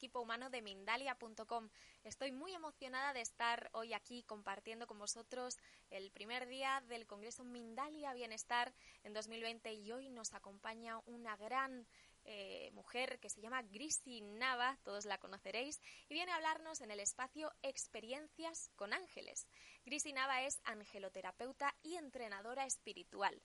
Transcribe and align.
equipo 0.00 0.22
humano 0.22 0.48
de 0.48 0.62
Mindalia.com. 0.62 1.68
Estoy 2.04 2.32
muy 2.32 2.54
emocionada 2.54 3.12
de 3.12 3.20
estar 3.20 3.68
hoy 3.74 3.92
aquí 3.92 4.22
compartiendo 4.22 4.86
con 4.86 4.98
vosotros 4.98 5.58
el 5.90 6.10
primer 6.10 6.48
día 6.48 6.82
del 6.88 7.06
Congreso 7.06 7.44
Mindalia 7.44 8.14
Bienestar 8.14 8.72
en 9.04 9.12
2020 9.12 9.74
y 9.74 9.92
hoy 9.92 10.08
nos 10.08 10.32
acompaña 10.32 11.02
una 11.04 11.36
gran 11.36 11.86
eh, 12.24 12.70
mujer 12.72 13.20
que 13.20 13.28
se 13.28 13.42
llama 13.42 13.60
Grisi 13.60 14.22
Nava, 14.22 14.78
todos 14.84 15.04
la 15.04 15.18
conoceréis, 15.18 15.78
y 16.08 16.14
viene 16.14 16.32
a 16.32 16.36
hablarnos 16.36 16.80
en 16.80 16.90
el 16.90 17.00
espacio 17.00 17.52
Experiencias 17.60 18.70
con 18.76 18.94
Ángeles. 18.94 19.46
Grisi 19.84 20.14
Nava 20.14 20.40
es 20.44 20.62
angeloterapeuta 20.64 21.76
y 21.82 21.96
entrenadora 21.96 22.64
espiritual 22.64 23.38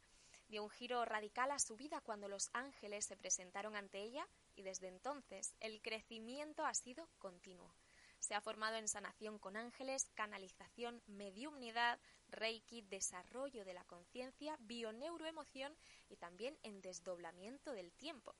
dio 0.47 0.63
un 0.63 0.69
giro 0.69 1.03
radical 1.05 1.51
a 1.51 1.59
su 1.59 1.75
vida 1.75 2.01
cuando 2.01 2.27
los 2.27 2.49
ángeles 2.53 3.05
se 3.05 3.17
presentaron 3.17 3.75
ante 3.75 3.99
ella 3.99 4.27
y 4.55 4.63
desde 4.63 4.87
entonces 4.87 5.55
el 5.59 5.81
crecimiento 5.81 6.65
ha 6.65 6.73
sido 6.73 7.09
continuo. 7.17 7.73
Se 8.19 8.33
ha 8.33 8.41
formado 8.41 8.77
en 8.77 8.87
sanación 8.87 9.37
con 9.37 9.55
ángeles, 9.55 10.09
canalización, 10.15 11.01
mediumnidad, 11.05 11.99
reiki, 12.27 12.81
desarrollo 12.81 13.63
de 13.65 13.73
la 13.73 13.83
conciencia, 13.83 14.57
bioneuroemoción 14.61 15.77
y 16.09 16.17
también 16.17 16.57
en 16.63 16.81
desdoblamiento 16.81 17.73
del 17.73 17.93
tiempo. 17.93 18.35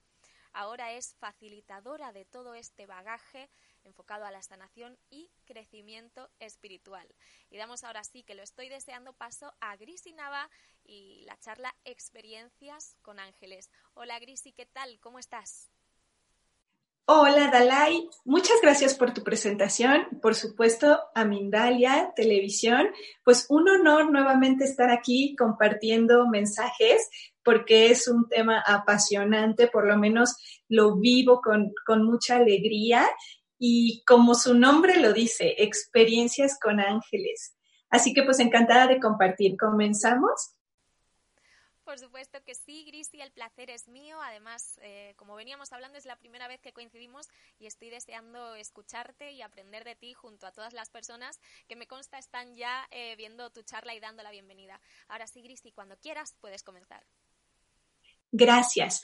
Ahora 0.53 0.93
es 0.93 1.15
facilitadora 1.15 2.13
de 2.13 2.23
todo 2.23 2.55
este 2.55 2.85
bagaje 2.85 3.49
enfocado 3.83 4.25
a 4.25 4.31
la 4.31 4.41
sanación 4.41 4.97
y 5.09 5.29
crecimiento 5.43 6.31
espiritual. 6.39 7.07
Y 7.49 7.57
damos 7.57 7.83
ahora 7.83 8.05
sí 8.05 8.23
que 8.23 8.35
lo 8.35 8.41
estoy 8.41 8.69
deseando 8.69 9.13
paso 9.13 9.53
a 9.59 9.75
Grisi 9.75 10.13
Nava 10.13 10.49
y 10.83 11.25
la 11.25 11.37
charla 11.37 11.75
Experiencias 11.83 12.95
con 13.01 13.19
Ángeles. 13.19 13.69
Hola 13.93 14.17
Grisi, 14.19 14.53
¿qué 14.53 14.65
tal? 14.65 14.97
¿Cómo 15.01 15.19
estás? 15.19 15.74
Hola 17.07 17.51
Dalai, 17.51 18.09
muchas 18.23 18.57
gracias 18.63 18.95
por 18.95 19.13
tu 19.13 19.21
presentación, 19.21 20.07
por 20.23 20.33
supuesto 20.33 20.97
a 21.13 21.23
Mindalia 21.23 22.11
Televisión, 22.15 22.87
pues 23.23 23.45
un 23.47 23.69
honor 23.69 24.11
nuevamente 24.11 24.63
estar 24.63 24.89
aquí 24.89 25.35
compartiendo 25.35 26.27
mensajes 26.27 27.07
porque 27.43 27.91
es 27.91 28.07
un 28.07 28.27
tema 28.27 28.59
apasionante, 28.59 29.67
por 29.67 29.85
lo 29.85 29.97
menos 29.97 30.35
lo 30.67 30.95
vivo 30.95 31.41
con, 31.43 31.73
con 31.85 32.03
mucha 32.03 32.37
alegría 32.37 33.07
y 33.59 34.03
como 34.07 34.33
su 34.33 34.55
nombre 34.55 34.99
lo 34.99 35.13
dice, 35.13 35.53
experiencias 35.59 36.57
con 36.59 36.79
ángeles. 36.79 37.55
Así 37.91 38.15
que 38.15 38.23
pues 38.23 38.39
encantada 38.39 38.87
de 38.87 38.99
compartir. 38.99 39.57
¿Comenzamos? 39.57 40.54
Por 41.85 41.99
supuesto 41.99 42.43
que 42.43 42.55
sí, 42.55 42.83
Grisi, 42.85 43.21
el 43.21 43.31
placer 43.31 43.69
es 43.69 43.87
mío. 43.87 44.17
Además, 44.21 44.79
eh, 44.81 45.13
como 45.17 45.35
veníamos 45.35 45.71
hablando, 45.71 45.99
es 45.99 46.05
la 46.05 46.17
primera 46.17 46.47
vez 46.47 46.59
que 46.59 46.73
coincidimos 46.73 47.27
y 47.59 47.67
estoy 47.67 47.91
deseando 47.91 48.55
escucharte 48.55 49.31
y 49.31 49.43
aprender 49.43 49.83
de 49.83 49.95
ti 49.95 50.13
junto 50.13 50.47
a 50.47 50.51
todas 50.51 50.73
las 50.73 50.89
personas 50.89 51.39
que 51.67 51.75
me 51.75 51.85
consta 51.85 52.17
están 52.17 52.55
ya 52.55 52.87
eh, 52.89 53.15
viendo 53.15 53.51
tu 53.51 53.61
charla 53.61 53.93
y 53.93 53.99
dando 53.99 54.23
la 54.23 54.31
bienvenida. 54.31 54.81
Ahora 55.07 55.27
sí, 55.27 55.43
Grisi, 55.43 55.71
cuando 55.71 55.95
quieras 55.97 56.35
puedes 56.41 56.63
comenzar. 56.63 57.05
Gracias. 58.31 59.03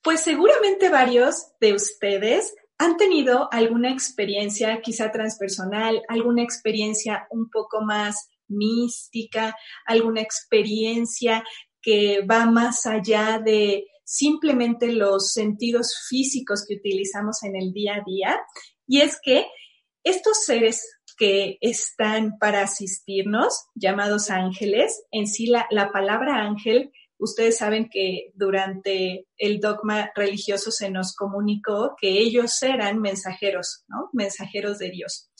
Pues 0.00 0.22
seguramente 0.22 0.88
varios 0.88 1.52
de 1.60 1.74
ustedes 1.74 2.54
¿Han 2.78 2.96
tenido 2.96 3.48
alguna 3.52 3.92
experiencia 3.92 4.80
quizá 4.80 5.12
transpersonal, 5.12 6.02
alguna 6.08 6.42
experiencia 6.42 7.28
un 7.30 7.48
poco 7.48 7.80
más 7.82 8.28
mística, 8.48 9.56
alguna 9.86 10.20
experiencia 10.20 11.44
que 11.82 12.24
va 12.24 12.46
más 12.46 12.86
allá 12.86 13.40
de 13.44 13.86
simplemente 14.04 14.92
los 14.92 15.32
sentidos 15.32 16.06
físicos 16.08 16.64
que 16.66 16.76
utilizamos 16.76 17.42
en 17.42 17.56
el 17.56 17.72
día 17.72 17.96
a 17.96 18.04
día? 18.04 18.40
Y 18.86 19.00
es 19.00 19.18
que 19.22 19.46
estos 20.04 20.44
seres 20.44 20.82
que 21.18 21.58
están 21.60 22.38
para 22.38 22.62
asistirnos, 22.62 23.66
llamados 23.74 24.30
ángeles, 24.30 25.04
en 25.10 25.26
sí 25.26 25.46
la, 25.46 25.66
la 25.70 25.92
palabra 25.92 26.42
ángel 26.42 26.90
Ustedes 27.22 27.58
saben 27.58 27.88
que 27.88 28.32
durante 28.34 29.28
el 29.36 29.60
dogma 29.60 30.10
religioso 30.16 30.72
se 30.72 30.90
nos 30.90 31.14
comunicó 31.14 31.94
que 31.96 32.18
ellos 32.18 32.60
eran 32.64 33.00
mensajeros, 33.00 33.84
¿no? 33.86 34.10
Mensajeros 34.12 34.80
de 34.80 34.90
Dios. 34.90 35.30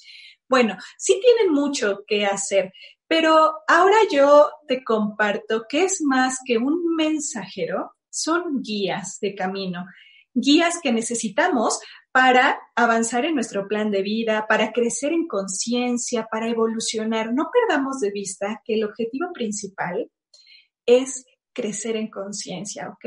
Bueno, 0.49 0.77
sí 0.97 1.21
tienen 1.21 1.53
mucho 1.53 2.05
que 2.07 2.25
hacer, 2.25 2.73
pero 3.12 3.59
ahora 3.69 3.97
yo 4.11 4.49
te 4.67 4.83
comparto 4.83 5.67
que 5.69 5.84
es 5.84 6.00
más 6.00 6.39
que 6.47 6.56
un 6.56 6.97
mensajero, 6.97 7.93
son 8.09 8.62
guías 8.62 9.21
de 9.21 9.34
camino, 9.34 9.84
guías 10.33 10.81
que 10.83 10.93
necesitamos 10.93 11.78
para 12.11 12.59
avanzar 12.75 13.27
en 13.27 13.34
nuestro 13.34 13.69
plan 13.69 13.91
de 13.91 14.00
vida, 14.00 14.47
para 14.49 14.73
crecer 14.73 15.12
en 15.12 15.28
conciencia, 15.28 16.27
para 16.31 16.49
evolucionar. 16.49 17.34
No 17.34 17.50
perdamos 17.53 18.00
de 18.00 18.12
vista 18.12 18.62
que 18.65 18.77
el 18.77 18.84
objetivo 18.84 19.31
principal 19.34 20.11
es 20.87 21.27
crecer 21.53 21.97
en 21.97 22.09
conciencia, 22.09 22.89
¿ok? 22.89 23.05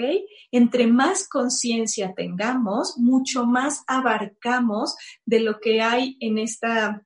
Entre 0.52 0.86
más 0.86 1.28
conciencia 1.28 2.14
tengamos, 2.16 2.96
mucho 3.00 3.48
más 3.48 3.84
abarcamos 3.88 4.96
de 5.26 5.40
lo 5.40 5.60
que 5.60 5.82
hay 5.82 6.16
en, 6.20 6.38
esta, 6.38 7.04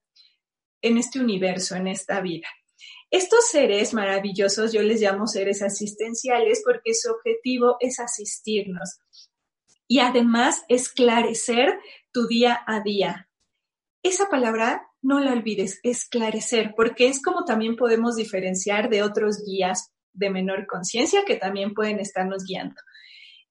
en 0.81 0.97
este 0.97 1.21
universo, 1.21 1.77
en 1.77 1.87
esta 1.87 2.19
vida. 2.19 2.49
Estos 3.11 3.47
seres 3.47 3.93
maravillosos 3.93 4.71
yo 4.71 4.83
les 4.83 5.01
llamo 5.01 5.25
seres 5.25 5.63
asistenciales 5.63 6.61
porque 6.63 6.93
su 6.93 7.11
objetivo 7.11 7.77
es 7.79 7.99
asistirnos 7.99 8.99
y 9.87 9.99
además 9.99 10.63
esclarecer 10.69 11.79
tu 12.11 12.27
día 12.27 12.61
a 12.67 12.81
día. 12.81 13.27
Esa 14.03 14.29
palabra 14.29 14.87
no 15.01 15.19
la 15.19 15.31
olvides, 15.31 15.79
esclarecer, 15.81 16.73
porque 16.75 17.07
es 17.07 17.21
como 17.21 17.45
también 17.45 17.75
podemos 17.75 18.15
diferenciar 18.15 18.89
de 18.89 19.01
otros 19.01 19.43
guías 19.43 19.91
de 20.13 20.29
menor 20.29 20.67
conciencia 20.67 21.25
que 21.25 21.35
también 21.35 21.73
pueden 21.73 21.99
estarnos 21.99 22.43
guiando. 22.45 22.75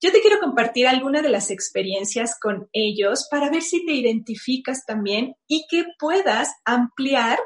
Yo 0.01 0.13
te 0.13 0.21
quiero 0.21 0.39
compartir 0.39 0.87
algunas 0.87 1.23
de 1.25 1.31
las 1.31 1.51
experiencias 1.51 2.39
con 2.41 2.69
ellos 2.73 3.27
para 3.29 3.51
ver 3.51 3.63
si 3.63 3.85
te 3.85 3.93
identificas 3.93 4.85
también 4.87 5.35
y 5.49 5.67
que 5.69 5.87
puedas 5.99 6.55
ampliar 6.65 7.41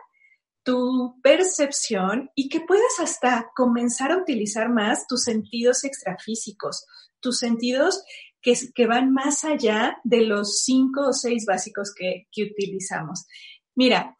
tu 0.62 1.20
percepción 1.22 2.30
y 2.34 2.48
que 2.48 2.60
puedas 2.60 3.00
hasta 3.00 3.50
comenzar 3.54 4.12
a 4.12 4.18
utilizar 4.18 4.68
más 4.68 5.06
tus 5.06 5.24
sentidos 5.24 5.84
extrafísicos, 5.84 6.86
tus 7.20 7.38
sentidos 7.38 8.04
que, 8.40 8.54
que 8.74 8.86
van 8.86 9.12
más 9.12 9.44
allá 9.44 9.98
de 10.04 10.22
los 10.22 10.60
cinco 10.62 11.08
o 11.08 11.12
seis 11.12 11.44
básicos 11.46 11.92
que, 11.94 12.28
que 12.30 12.44
utilizamos. 12.44 13.26
Mira, 13.74 14.16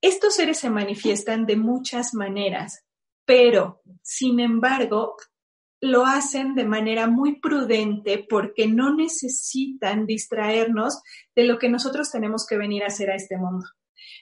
estos 0.00 0.34
seres 0.34 0.58
se 0.58 0.70
manifiestan 0.70 1.46
de 1.46 1.56
muchas 1.56 2.14
maneras 2.14 2.84
pero 3.24 3.82
sin 4.02 4.40
embargo 4.40 5.16
lo 5.80 6.06
hacen 6.06 6.54
de 6.54 6.64
manera 6.64 7.08
muy 7.08 7.40
prudente 7.40 8.24
porque 8.28 8.66
no 8.66 8.94
necesitan 8.94 10.06
distraernos 10.06 11.02
de 11.34 11.44
lo 11.44 11.58
que 11.58 11.68
nosotros 11.68 12.10
tenemos 12.10 12.46
que 12.46 12.56
venir 12.56 12.84
a 12.84 12.86
hacer 12.86 13.10
a 13.10 13.16
este 13.16 13.36
mundo. 13.36 13.66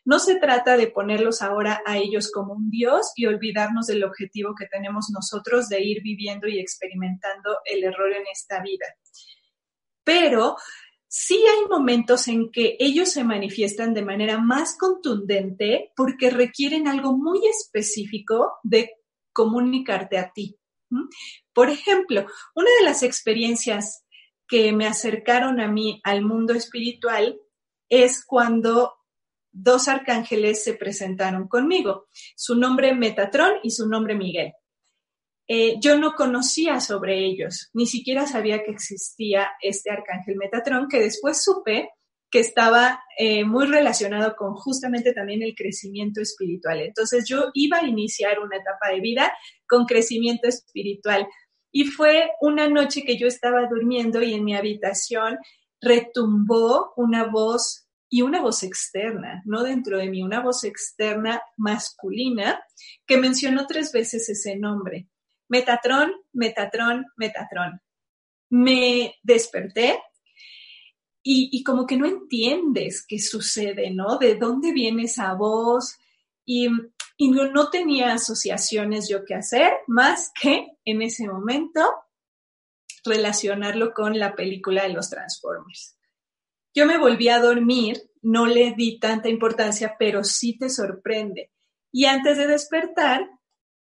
No 0.04 0.18
se 0.18 0.36
trata 0.36 0.76
de 0.76 0.88
ponerlos 0.88 1.42
ahora 1.42 1.82
a 1.86 1.98
ellos 1.98 2.30
como 2.30 2.54
un 2.54 2.70
Dios 2.70 3.12
y 3.16 3.26
olvidarnos 3.26 3.86
del 3.86 4.04
objetivo 4.04 4.54
que 4.58 4.66
tenemos 4.66 5.10
nosotros 5.12 5.68
de 5.68 5.82
ir 5.82 6.02
viviendo 6.02 6.48
y 6.48 6.58
experimentando 6.58 7.58
el 7.64 7.84
error 7.84 8.12
en 8.12 8.24
esta 8.32 8.60
vida. 8.62 8.86
Pero 10.04 10.56
sí 11.06 11.36
hay 11.36 11.68
momentos 11.68 12.26
en 12.28 12.50
que 12.50 12.76
ellos 12.80 13.10
se 13.10 13.24
manifiestan 13.24 13.94
de 13.94 14.02
manera 14.02 14.38
más 14.38 14.76
contundente 14.78 15.92
porque 15.94 16.30
requieren 16.30 16.88
algo 16.88 17.16
muy 17.16 17.40
específico 17.46 18.54
de 18.62 18.90
comunicarte 19.32 20.18
a 20.18 20.32
ti. 20.32 20.58
Por 21.52 21.70
ejemplo, 21.70 22.26
una 22.54 22.70
de 22.78 22.84
las 22.84 23.02
experiencias 23.02 24.04
que 24.46 24.72
me 24.72 24.86
acercaron 24.86 25.60
a 25.60 25.68
mí 25.68 26.00
al 26.04 26.22
mundo 26.22 26.54
espiritual 26.54 27.38
es 27.88 28.24
cuando 28.24 28.94
dos 29.52 29.88
arcángeles 29.88 30.64
se 30.64 30.74
presentaron 30.74 31.46
conmigo, 31.46 32.06
su 32.34 32.56
nombre 32.56 32.94
Metatrón 32.94 33.54
y 33.62 33.70
su 33.70 33.88
nombre 33.88 34.14
Miguel. 34.14 34.52
Eh, 35.46 35.74
yo 35.80 35.98
no 35.98 36.14
conocía 36.14 36.80
sobre 36.80 37.24
ellos, 37.24 37.70
ni 37.74 37.86
siquiera 37.86 38.26
sabía 38.26 38.64
que 38.64 38.70
existía 38.70 39.50
este 39.60 39.90
arcángel 39.90 40.36
Metatrón, 40.36 40.88
que 40.88 41.00
después 41.00 41.42
supe 41.42 41.90
que 42.32 42.40
estaba 42.40 43.04
eh, 43.18 43.44
muy 43.44 43.66
relacionado 43.66 44.34
con 44.36 44.54
justamente 44.54 45.12
también 45.12 45.42
el 45.42 45.54
crecimiento 45.54 46.22
espiritual. 46.22 46.80
Entonces 46.80 47.28
yo 47.28 47.50
iba 47.52 47.78
a 47.78 47.86
iniciar 47.86 48.40
una 48.40 48.56
etapa 48.56 48.88
de 48.90 49.00
vida 49.00 49.32
con 49.68 49.84
crecimiento 49.84 50.48
espiritual. 50.48 51.28
Y 51.70 51.84
fue 51.84 52.30
una 52.40 52.68
noche 52.68 53.02
que 53.02 53.18
yo 53.18 53.26
estaba 53.26 53.68
durmiendo 53.68 54.22
y 54.22 54.32
en 54.32 54.44
mi 54.44 54.56
habitación 54.56 55.36
retumbó 55.82 56.94
una 56.96 57.26
voz 57.26 57.86
y 58.14 58.20
una 58.20 58.42
voz 58.42 58.62
externa, 58.62 59.42
no 59.46 59.62
dentro 59.62 59.96
de 59.96 60.10
mí, 60.10 60.22
una 60.22 60.40
voz 60.40 60.64
externa 60.64 61.40
masculina 61.56 62.62
que 63.06 63.16
mencionó 63.16 63.66
tres 63.66 63.90
veces 63.90 64.28
ese 64.28 64.54
nombre. 64.56 65.08
Metatrón, 65.48 66.12
Metatrón, 66.34 67.06
Metatrón. 67.16 67.80
me 68.50 69.14
desperté 69.22 69.98
y, 71.22 71.64
como 71.64 71.86
que 71.86 71.96
no 71.96 72.04
entiendes 72.04 73.02
qué 73.06 73.18
sucede, 73.18 73.90
¿no? 73.90 74.18
De 74.18 74.34
dónde 74.34 74.72
viene 74.72 75.04
esa 75.04 75.32
voz 75.32 75.96
y, 76.44 76.68
no, 76.68 77.70
tenía 77.70 78.12
asociaciones 78.12 79.08
yo 79.08 79.24
que 79.24 79.36
hacer 79.36 79.72
más 79.86 80.30
que 80.38 80.66
en 80.84 81.00
ese 81.00 81.26
momento 81.26 81.80
relacionarlo 83.06 83.94
con 83.94 84.18
la 84.18 84.34
película 84.34 84.82
de 84.82 84.90
los 84.90 85.08
Transformers. 85.08 85.96
Yo 86.74 86.86
me 86.86 86.98
volví 86.98 87.28
a 87.28 87.40
dormir, 87.40 88.00
no 88.22 88.46
le 88.46 88.72
di 88.72 88.98
tanta 88.98 89.28
importancia, 89.28 89.96
pero 89.98 90.24
sí 90.24 90.56
te 90.56 90.70
sorprende. 90.70 91.50
Y 91.90 92.06
antes 92.06 92.38
de 92.38 92.46
despertar, 92.46 93.28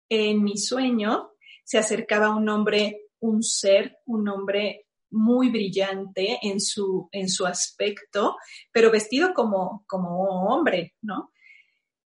en 0.09 0.43
mi 0.43 0.57
sueño, 0.57 1.31
se 1.63 1.77
acercaba 1.77 2.35
un 2.35 2.49
hombre, 2.49 3.07
un 3.19 3.43
ser, 3.43 3.99
un 4.05 4.27
hombre 4.27 4.87
muy 5.11 5.49
brillante 5.49 6.39
en 6.41 6.59
su, 6.59 7.07
en 7.13 7.29
su 7.29 7.45
aspecto, 7.45 8.35
pero 8.73 8.91
vestido 8.91 9.33
como, 9.33 9.85
como 9.87 10.47
hombre, 10.47 10.95
¿no? 11.01 11.31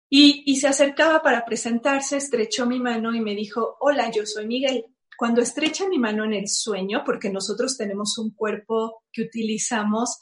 Y, 0.08 0.42
y 0.46 0.56
se 0.56 0.68
acercaba 0.68 1.22
para 1.22 1.44
presentarse, 1.44 2.16
estrechó 2.16 2.66
mi 2.66 2.80
mano 2.80 3.14
y 3.14 3.20
me 3.20 3.34
dijo, 3.34 3.76
hola, 3.80 4.10
yo 4.10 4.24
soy 4.24 4.46
Miguel. 4.46 4.86
Cuando 5.16 5.42
estrecha 5.42 5.86
mi 5.88 5.98
mano 5.98 6.24
en 6.24 6.32
el 6.32 6.48
sueño, 6.48 7.02
porque 7.04 7.28
nosotros 7.28 7.76
tenemos 7.76 8.16
un 8.16 8.34
cuerpo 8.34 9.04
que 9.12 9.22
utilizamos 9.22 10.18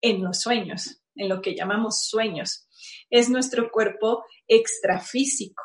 en 0.00 0.22
los 0.22 0.40
sueños, 0.40 1.02
en 1.14 1.28
lo 1.28 1.40
que 1.40 1.54
llamamos 1.54 2.06
sueños, 2.06 2.68
es 3.10 3.28
nuestro 3.28 3.70
cuerpo 3.70 4.24
extrafísico. 4.46 5.62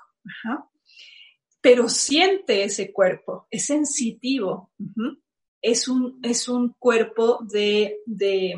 Pero 1.61 1.87
siente 1.87 2.63
ese 2.63 2.91
cuerpo, 2.91 3.47
es 3.49 3.65
sensitivo 3.67 4.71
es 5.63 5.87
un, 5.87 6.19
es 6.21 6.47
un 6.49 6.75
cuerpo 6.77 7.39
de, 7.49 8.01
de 8.05 8.53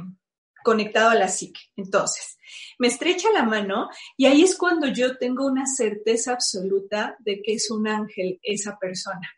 conectado 0.64 1.12
a 1.12 1.16
la 1.16 1.30
psique. 1.30 1.62
Entonces, 1.78 2.38
me 2.80 2.88
estrecha 2.88 3.30
la 3.32 3.44
mano 3.44 3.90
y 4.18 4.26
ahí 4.26 4.42
es 4.42 4.58
cuando 4.58 4.88
yo 4.88 5.18
tengo 5.18 5.46
una 5.46 5.68
certeza 5.68 6.34
absoluta 6.34 7.16
de 7.20 7.42
que 7.42 7.54
es 7.54 7.70
un 7.70 7.88
ángel 7.88 8.40
esa 8.42 8.78
persona. 8.80 9.32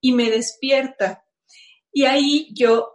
Y 0.00 0.12
me 0.12 0.30
despierta. 0.30 1.22
Y 1.92 2.04
ahí 2.04 2.48
yo, 2.54 2.92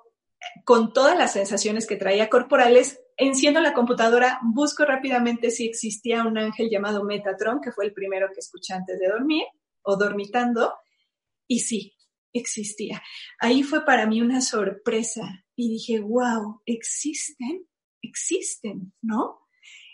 con 0.66 0.94
todas 0.94 1.18
las 1.18 1.34
sensaciones 1.34 1.88
que 1.88 1.96
traía 1.96 2.30
corporales, 2.30 3.00
enciendo 3.18 3.62
la 3.62 3.74
computadora, 3.74 4.40
busco 4.44 4.86
rápidamente 4.86 5.52
si 5.52 5.68
existía 5.68 6.24
un 6.24 6.38
ángel 6.38 6.70
llamado 6.70 7.04
Metatron, 7.04 7.62
que 7.62 7.72
fue 7.72 7.86
el 7.86 7.94
primero 7.94 8.28
que 8.34 8.40
escuché 8.40 8.74
antes 8.74 9.00
de 9.00 9.08
dormir 9.08 9.44
o 9.84 9.98
dormitando. 9.98 10.74
Y 11.48 11.60
sí, 11.60 11.94
existía. 12.34 13.02
Ahí 13.40 13.64
fue 13.64 13.86
para 13.86 14.06
mí 14.08 14.22
una 14.22 14.42
sorpresa 14.42 15.46
y 15.56 15.70
dije, 15.70 16.00
wow, 16.00 16.62
existen, 16.66 17.68
existen, 18.02 18.94
¿no? 19.02 19.40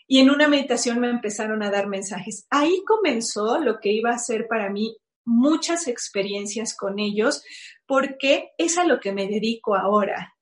Y 0.07 0.19
en 0.19 0.31
una 0.31 0.47
meditación 0.47 0.99
me 0.99 1.09
empezaron 1.09 1.61
a 1.61 1.69
dar 1.69 1.87
mensajes. 1.87 2.47
Ahí 2.49 2.83
comenzó 2.85 3.59
lo 3.59 3.79
que 3.79 3.91
iba 3.91 4.09
a 4.09 4.17
ser 4.17 4.47
para 4.47 4.69
mí 4.71 4.97
muchas 5.25 5.87
experiencias 5.87 6.75
con 6.75 6.97
ellos, 6.97 7.43
porque 7.85 8.49
es 8.57 8.77
a 8.79 8.85
lo 8.85 8.99
que 8.99 9.11
me 9.11 9.27
dedico 9.27 9.75
ahora, 9.75 10.33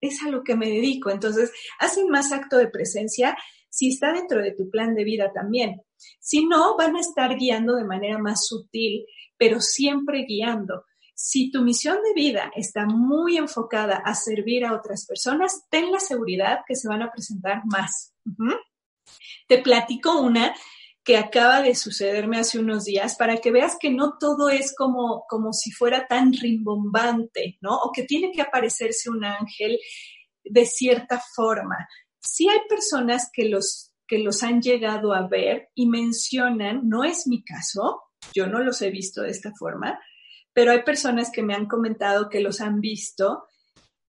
es 0.00 0.22
a 0.22 0.30
lo 0.30 0.42
que 0.44 0.56
me 0.56 0.68
dedico. 0.68 1.10
Entonces, 1.10 1.52
hacen 1.78 2.08
más 2.08 2.32
acto 2.32 2.56
de 2.56 2.68
presencia 2.68 3.36
si 3.68 3.88
está 3.90 4.12
dentro 4.12 4.42
de 4.42 4.52
tu 4.52 4.70
plan 4.70 4.94
de 4.94 5.04
vida 5.04 5.32
también. 5.32 5.82
Si 6.20 6.46
no, 6.46 6.76
van 6.76 6.96
a 6.96 7.00
estar 7.00 7.36
guiando 7.36 7.74
de 7.76 7.84
manera 7.84 8.18
más 8.18 8.46
sutil, 8.46 9.04
pero 9.36 9.60
siempre 9.60 10.24
guiando. 10.26 10.84
Si 11.14 11.50
tu 11.50 11.62
misión 11.62 11.98
de 12.02 12.14
vida 12.14 12.52
está 12.54 12.86
muy 12.86 13.36
enfocada 13.36 13.96
a 13.96 14.14
servir 14.14 14.64
a 14.64 14.74
otras 14.74 15.04
personas, 15.06 15.64
ten 15.68 15.90
la 15.90 16.00
seguridad 16.00 16.60
que 16.66 16.76
se 16.76 16.88
van 16.88 17.02
a 17.02 17.10
presentar 17.10 17.62
más. 17.66 18.14
Te 19.48 19.58
platico 19.58 20.20
una 20.20 20.54
que 21.08 21.16
acaba 21.16 21.62
de 21.62 21.74
sucederme 21.74 22.36
hace 22.36 22.58
unos 22.58 22.84
días 22.84 23.16
para 23.16 23.38
que 23.38 23.50
veas 23.50 23.78
que 23.80 23.88
no 23.88 24.18
todo 24.20 24.50
es 24.50 24.74
como, 24.76 25.24
como 25.26 25.54
si 25.54 25.70
fuera 25.70 26.06
tan 26.06 26.34
rimbombante, 26.34 27.56
¿no? 27.62 27.78
O 27.78 27.92
que 27.92 28.02
tiene 28.02 28.30
que 28.30 28.42
aparecerse 28.42 29.08
un 29.08 29.24
ángel 29.24 29.78
de 30.44 30.66
cierta 30.66 31.18
forma. 31.34 31.88
Sí 32.20 32.46
hay 32.50 32.58
personas 32.68 33.30
que 33.32 33.48
los, 33.48 33.94
que 34.06 34.18
los 34.18 34.42
han 34.42 34.60
llegado 34.60 35.14
a 35.14 35.26
ver 35.26 35.70
y 35.74 35.86
mencionan, 35.86 36.86
no 36.86 37.04
es 37.04 37.26
mi 37.26 37.42
caso, 37.42 38.02
yo 38.34 38.46
no 38.46 38.58
los 38.58 38.82
he 38.82 38.90
visto 38.90 39.22
de 39.22 39.30
esta 39.30 39.54
forma, 39.58 39.98
pero 40.52 40.72
hay 40.72 40.82
personas 40.82 41.30
que 41.30 41.42
me 41.42 41.54
han 41.54 41.68
comentado 41.68 42.28
que 42.28 42.40
los 42.40 42.60
han 42.60 42.82
visto 42.82 43.44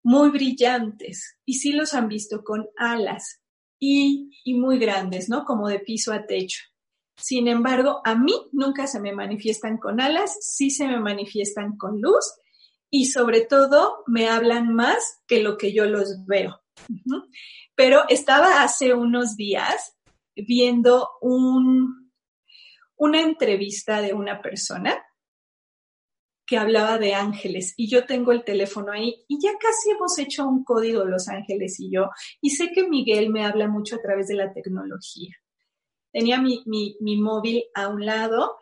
muy 0.02 0.30
brillantes 0.30 1.40
y 1.44 1.56
sí 1.56 1.74
los 1.74 1.94
han 1.94 2.08
visto 2.08 2.42
con 2.42 2.70
alas 2.78 3.42
y, 3.82 4.32
muy 4.46 4.80
grandes, 4.80 5.28
¿no? 5.28 5.44
Como 5.44 5.68
de 5.68 5.80
piso 5.80 6.14
a 6.14 6.26
techo. 6.26 6.64
Sin 7.18 7.48
embargo, 7.48 8.02
a 8.04 8.16
mí 8.16 8.34
nunca 8.52 8.88
se 8.88 9.00
me 9.00 9.14
manifiestan 9.14 9.78
con 9.78 10.02
alas, 10.02 10.38
sí 10.42 10.70
se 10.70 10.88
me 10.88 11.00
manifiestan 11.00 11.78
con 11.78 12.02
luz 12.02 12.26
y 12.90 13.06
sobre 13.08 13.42
todo 13.42 14.04
me 14.08 14.30
hablan 14.30 14.74
más 14.74 15.22
que 15.28 15.42
lo 15.42 15.58
que 15.58 15.74
yo 15.74 15.86
los 15.86 16.26
veo. 16.26 16.62
Pero 17.76 18.04
estaba 18.10 18.64
hace 18.64 18.94
unos 18.94 19.36
días 19.36 19.98
viendo 20.36 21.10
un, 21.22 22.12
una 22.96 23.22
entrevista 23.22 24.02
de 24.02 24.14
una 24.14 24.42
persona 24.42 25.02
que 26.46 26.58
hablaba 26.58 26.98
de 26.98 27.16
ángeles 27.16 27.74
y 27.76 27.90
yo 27.90 28.06
tengo 28.06 28.32
el 28.32 28.44
teléfono 28.44 28.92
ahí 28.92 29.26
y 29.28 29.40
ya 29.42 29.52
casi 29.60 29.92
hemos 29.92 30.18
hecho 30.20 30.48
un 30.48 30.64
código 30.64 31.04
Los 31.04 31.28
Ángeles 31.28 31.80
y 31.80 31.92
yo 31.92 32.10
y 32.40 32.52
sé 32.52 32.72
que 32.72 32.88
Miguel 32.88 33.32
me 33.32 33.46
habla 33.46 33.68
mucho 33.68 33.96
a 33.96 34.02
través 34.02 34.28
de 34.28 34.36
la 34.36 34.54
tecnología. 34.54 35.36
Tenía 36.16 36.40
mi, 36.40 36.64
mi 36.66 37.18
móvil 37.18 37.66
a 37.74 37.90
un 37.90 38.06
lado 38.06 38.56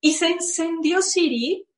y 0.00 0.14
se 0.14 0.26
encendió 0.26 1.02
Siri 1.02 1.68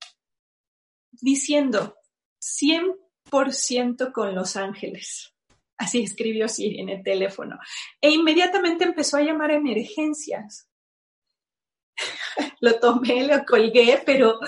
diciendo 1.11 1.97
100% 2.41 4.11
con 4.11 4.35
Los 4.35 4.57
Ángeles. 4.57 5.35
Así 5.77 6.03
escribió 6.03 6.49
Siri 6.49 6.81
en 6.81 6.89
el 6.89 7.03
teléfono. 7.03 7.59
E 8.01 8.09
inmediatamente 8.09 8.85
empezó 8.85 9.19
a 9.19 9.23
llamar 9.23 9.51
a 9.51 9.57
emergencias. 9.57 10.71
lo 12.61 12.81
tomé, 12.81 13.27
lo 13.27 13.45
colgué, 13.45 14.03
pero 14.07 14.41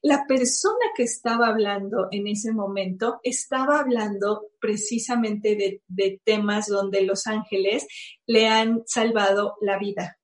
la 0.00 0.24
persona 0.26 0.86
que 0.96 1.02
estaba 1.02 1.48
hablando 1.48 2.08
en 2.10 2.26
ese 2.26 2.52
momento 2.52 3.20
estaba 3.22 3.80
hablando 3.80 4.46
precisamente 4.58 5.82
de, 5.86 6.20
temas 6.24 6.68
donde 6.68 7.02
los 7.02 7.26
ángeles 7.26 7.86
le 8.26 8.48
han 8.48 8.82
salvado 8.86 9.56
la 9.60 9.78
vida. 9.78 10.18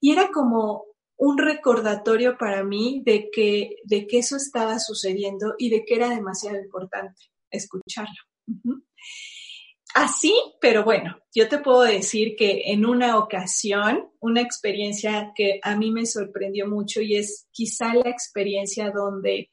Y 0.00 0.12
era 0.12 0.30
como 0.30 0.84
un 1.16 1.38
recordatorio 1.38 2.36
para 2.36 2.64
mí 2.64 3.02
de 3.04 3.30
que, 3.30 3.76
de 3.84 4.06
que 4.06 4.18
eso 4.18 4.36
estaba 4.36 4.78
sucediendo 4.78 5.54
y 5.58 5.70
de 5.70 5.84
que 5.84 5.94
era 5.94 6.08
demasiado 6.08 6.58
importante 6.58 7.20
escucharlo. 7.50 8.14
Así, 9.94 10.34
pero 10.60 10.84
bueno, 10.84 11.18
yo 11.34 11.48
te 11.48 11.58
puedo 11.58 11.82
decir 11.82 12.34
que 12.34 12.72
en 12.72 12.86
una 12.86 13.18
ocasión, 13.18 14.10
una 14.20 14.40
experiencia 14.40 15.32
que 15.34 15.60
a 15.62 15.76
mí 15.76 15.90
me 15.90 16.06
sorprendió 16.06 16.66
mucho 16.66 17.02
y 17.02 17.16
es 17.16 17.46
quizá 17.52 17.92
la 17.92 18.08
experiencia 18.08 18.90
donde 18.90 19.50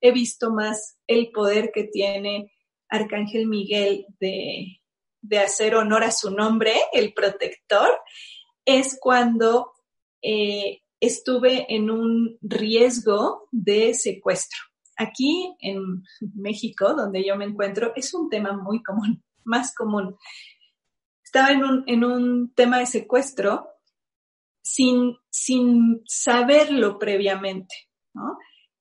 he 0.00 0.12
visto 0.12 0.52
más 0.52 0.98
el 1.06 1.30
poder 1.30 1.70
que 1.72 1.84
tiene 1.84 2.52
Arcángel 2.88 3.46
Miguel 3.46 4.06
de, 4.20 4.80
hacer 5.38 5.74
honor 5.74 6.04
a 6.04 6.10
su 6.10 6.30
nombre, 6.30 6.74
el 6.92 7.12
protector, 7.12 7.90
es 8.68 8.98
cuando 9.00 9.72
eh, 10.20 10.82
estuve 11.00 11.74
en 11.74 11.90
un 11.90 12.36
riesgo 12.42 13.48
de 13.50 13.94
secuestro. 13.94 14.58
Aquí 14.94 15.56
en 15.60 16.02
México, 16.34 16.92
donde 16.92 17.24
yo 17.24 17.34
me 17.36 17.46
encuentro, 17.46 17.92
es 17.96 18.12
un 18.12 18.28
tema 18.28 18.52
muy 18.52 18.82
común 18.82 19.22
más 19.44 19.74
común. 19.74 20.16
Estaba 21.24 21.50
en 21.52 21.64
un, 21.64 21.84
en 21.86 22.04
un 22.04 22.52
tema 22.52 22.78
de 22.78 22.84
secuestro 22.86 23.70
sin, 24.62 25.16
sin 25.30 26.02
saberlo 26.06 26.98
previamente. 26.98 27.74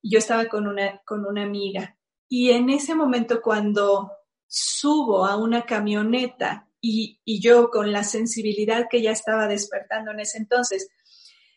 Yo 0.04 0.20
estaba 0.20 0.48
con 0.48 0.68
una, 0.68 1.02
con 1.06 1.26
una 1.26 1.44
amiga 1.44 1.98
y 2.28 2.52
en 2.52 2.70
ese 2.70 2.94
momento 2.94 3.42
cuando 3.42 4.12
subo 4.48 5.26
a 5.26 5.38
una 5.38 5.66
camioneta 5.66 6.67
y, 6.88 7.42
yo 7.42 7.70
con 7.70 7.92
la 7.92 8.04
sensibilidad 8.04 8.88
que 8.90 9.02
ya 9.02 9.12
estaba 9.12 9.48
despertando 9.48 10.12
en 10.12 10.22
ese 10.22 10.38
entonces, 10.38 10.90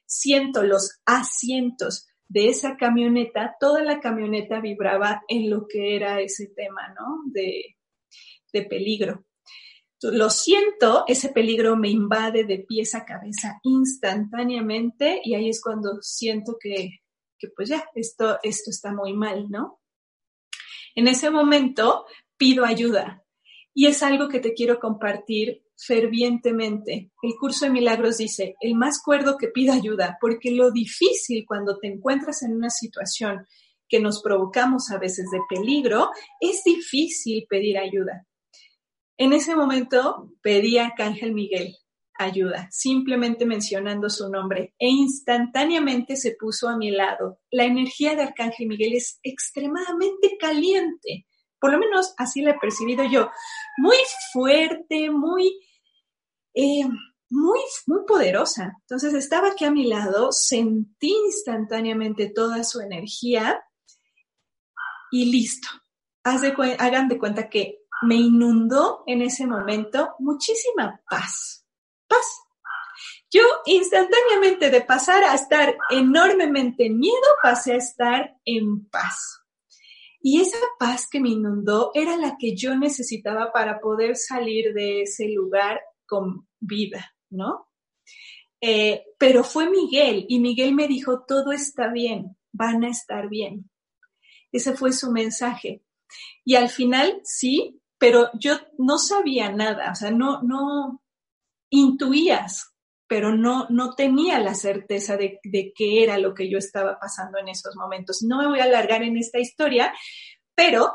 siento 0.04 0.62
los 0.62 1.00
asientos 1.04 2.06
de 2.28 2.48
esa 2.48 2.76
camioneta, 2.76 3.56
toda 3.58 3.82
la 3.82 4.00
camioneta 4.00 4.60
vibraba 4.60 5.22
en 5.28 5.50
lo 5.50 5.66
que 5.66 5.96
era 5.96 6.20
ese 6.20 6.48
tema, 6.48 6.94
¿no? 6.98 7.22
De, 7.32 7.76
de 8.52 8.62
peligro. 8.62 9.24
Lo 10.02 10.30
siento, 10.30 11.04
ese 11.06 11.28
peligro 11.28 11.76
me 11.76 11.90
invade 11.90 12.44
de 12.44 12.60
pies 12.60 12.94
a 12.94 13.04
cabeza 13.04 13.60
instantáneamente 13.62 15.20
y 15.22 15.34
ahí 15.34 15.48
es 15.48 15.60
cuando 15.62 16.00
siento 16.00 16.56
que, 16.58 17.00
pues 17.54 17.68
ya, 17.68 17.84
esto, 17.94 18.38
esto 18.42 18.70
está 18.70 18.92
muy 18.92 19.12
mal, 19.12 19.50
¿no? 19.50 19.80
En 20.94 21.06
ese 21.06 21.30
momento 21.30 22.06
pido 22.36 22.64
ayuda 22.64 23.24
y 23.74 23.86
es 23.86 24.02
algo 24.02 24.28
que 24.28 24.40
te 24.40 24.54
quiero 24.54 24.78
compartir 24.78 25.62
fervientemente. 25.76 27.10
El 27.22 27.32
curso 27.38 27.64
de 27.64 27.70
milagros 27.70 28.18
dice, 28.18 28.54
el 28.60 28.74
más 28.74 29.00
cuerdo 29.02 29.36
que 29.38 29.48
pida 29.48 29.74
ayuda, 29.74 30.18
porque 30.20 30.50
lo 30.50 30.70
difícil 30.70 31.44
cuando 31.46 31.78
te 31.78 31.88
encuentras 31.88 32.42
en 32.42 32.54
una 32.54 32.70
situación 32.70 33.46
que 33.88 34.00
nos 34.00 34.22
provocamos 34.22 34.90
a 34.90 34.98
veces 34.98 35.26
de 35.30 35.40
peligro, 35.48 36.10
es 36.40 36.62
difícil 36.64 37.46
pedir 37.48 37.78
ayuda. 37.78 38.26
En 39.16 39.32
ese 39.32 39.54
momento 39.54 40.32
pedí 40.42 40.78
a 40.78 40.86
Arcángel 40.86 41.34
Miguel 41.34 41.76
ayuda, 42.18 42.68
simplemente 42.70 43.46
mencionando 43.46 44.10
su 44.10 44.30
nombre, 44.30 44.74
e 44.78 44.88
instantáneamente 44.88 46.16
se 46.16 46.36
puso 46.38 46.68
a 46.68 46.76
mi 46.76 46.90
lado. 46.90 47.40
La 47.50 47.64
energía 47.64 48.14
de 48.14 48.22
Arcángel 48.22 48.68
Miguel 48.68 48.94
es 48.94 49.18
extremadamente 49.22 50.36
caliente, 50.38 51.26
por 51.60 51.72
lo 51.72 51.78
menos 51.78 52.14
así 52.16 52.42
la 52.42 52.52
he 52.52 52.58
percibido 52.58 53.04
yo, 53.04 53.30
muy 53.78 53.96
fuerte, 54.32 55.10
muy 55.10 55.60
eh, 56.54 56.84
muy, 57.30 57.60
muy 57.86 58.04
poderosa. 58.06 58.76
Entonces 58.80 59.14
estaba 59.14 59.48
aquí 59.48 59.64
a 59.64 59.70
mi 59.70 59.86
lado, 59.86 60.32
sentí 60.32 61.14
instantáneamente 61.26 62.30
toda 62.34 62.64
su 62.64 62.80
energía 62.80 63.62
y 65.10 65.30
listo. 65.30 65.68
hagan 66.24 67.08
de 67.08 67.18
cuenta 67.18 67.48
que 67.48 67.84
me 68.02 68.16
inundó 68.16 69.04
en 69.06 69.22
ese 69.22 69.46
momento 69.46 70.14
muchísima 70.18 71.00
paz. 71.08 71.64
Paz. 72.08 72.26
Yo 73.30 73.42
instantáneamente 73.66 74.70
de 74.70 74.80
pasar 74.80 75.22
a 75.22 75.34
estar 75.34 75.76
enormemente 75.90 76.86
en 76.86 76.98
miedo, 76.98 77.14
pasé 77.42 77.74
a 77.74 77.76
estar 77.76 78.36
en 78.44 78.88
paz. 78.88 79.39
Y 80.22 80.40
esa 80.40 80.58
paz 80.78 81.08
que 81.10 81.20
me 81.20 81.30
inundó 81.30 81.92
era 81.94 82.16
la 82.16 82.36
que 82.38 82.54
yo 82.54 82.76
necesitaba 82.76 83.52
para 83.52 83.80
poder 83.80 84.16
salir 84.16 84.74
de 84.74 85.02
ese 85.02 85.28
lugar 85.28 85.80
con 86.06 86.46
vida, 86.58 87.14
¿no? 87.30 87.68
Eh, 88.60 89.04
pero 89.18 89.42
fue 89.42 89.70
Miguel 89.70 90.26
y 90.28 90.40
Miguel 90.40 90.74
me 90.74 90.86
dijo, 90.86 91.24
todo 91.26 91.52
está 91.52 91.90
bien, 91.90 92.36
van 92.52 92.84
a 92.84 92.90
estar 92.90 93.28
bien. 93.28 93.70
Ese 94.52 94.74
fue 94.74 94.92
su 94.92 95.10
mensaje. 95.10 95.82
Y 96.44 96.56
al 96.56 96.68
final, 96.68 97.20
sí, 97.24 97.80
pero 97.98 98.30
yo 98.34 98.58
no 98.78 98.98
sabía 98.98 99.50
nada, 99.50 99.92
o 99.92 99.94
sea, 99.94 100.10
no, 100.10 100.42
no 100.42 101.02
intuías, 101.70 102.69
pero 103.10 103.36
no, 103.36 103.66
no 103.70 103.96
tenía 103.96 104.38
la 104.38 104.54
certeza 104.54 105.16
de, 105.16 105.40
de 105.42 105.72
qué 105.74 106.04
era 106.04 106.16
lo 106.16 106.32
que 106.32 106.48
yo 106.48 106.58
estaba 106.58 106.96
pasando 107.00 107.38
en 107.38 107.48
esos 107.48 107.74
momentos. 107.74 108.22
No 108.22 108.38
me 108.38 108.46
voy 108.46 108.60
a 108.60 108.64
alargar 108.64 109.02
en 109.02 109.16
esta 109.16 109.40
historia, 109.40 109.92
pero 110.54 110.92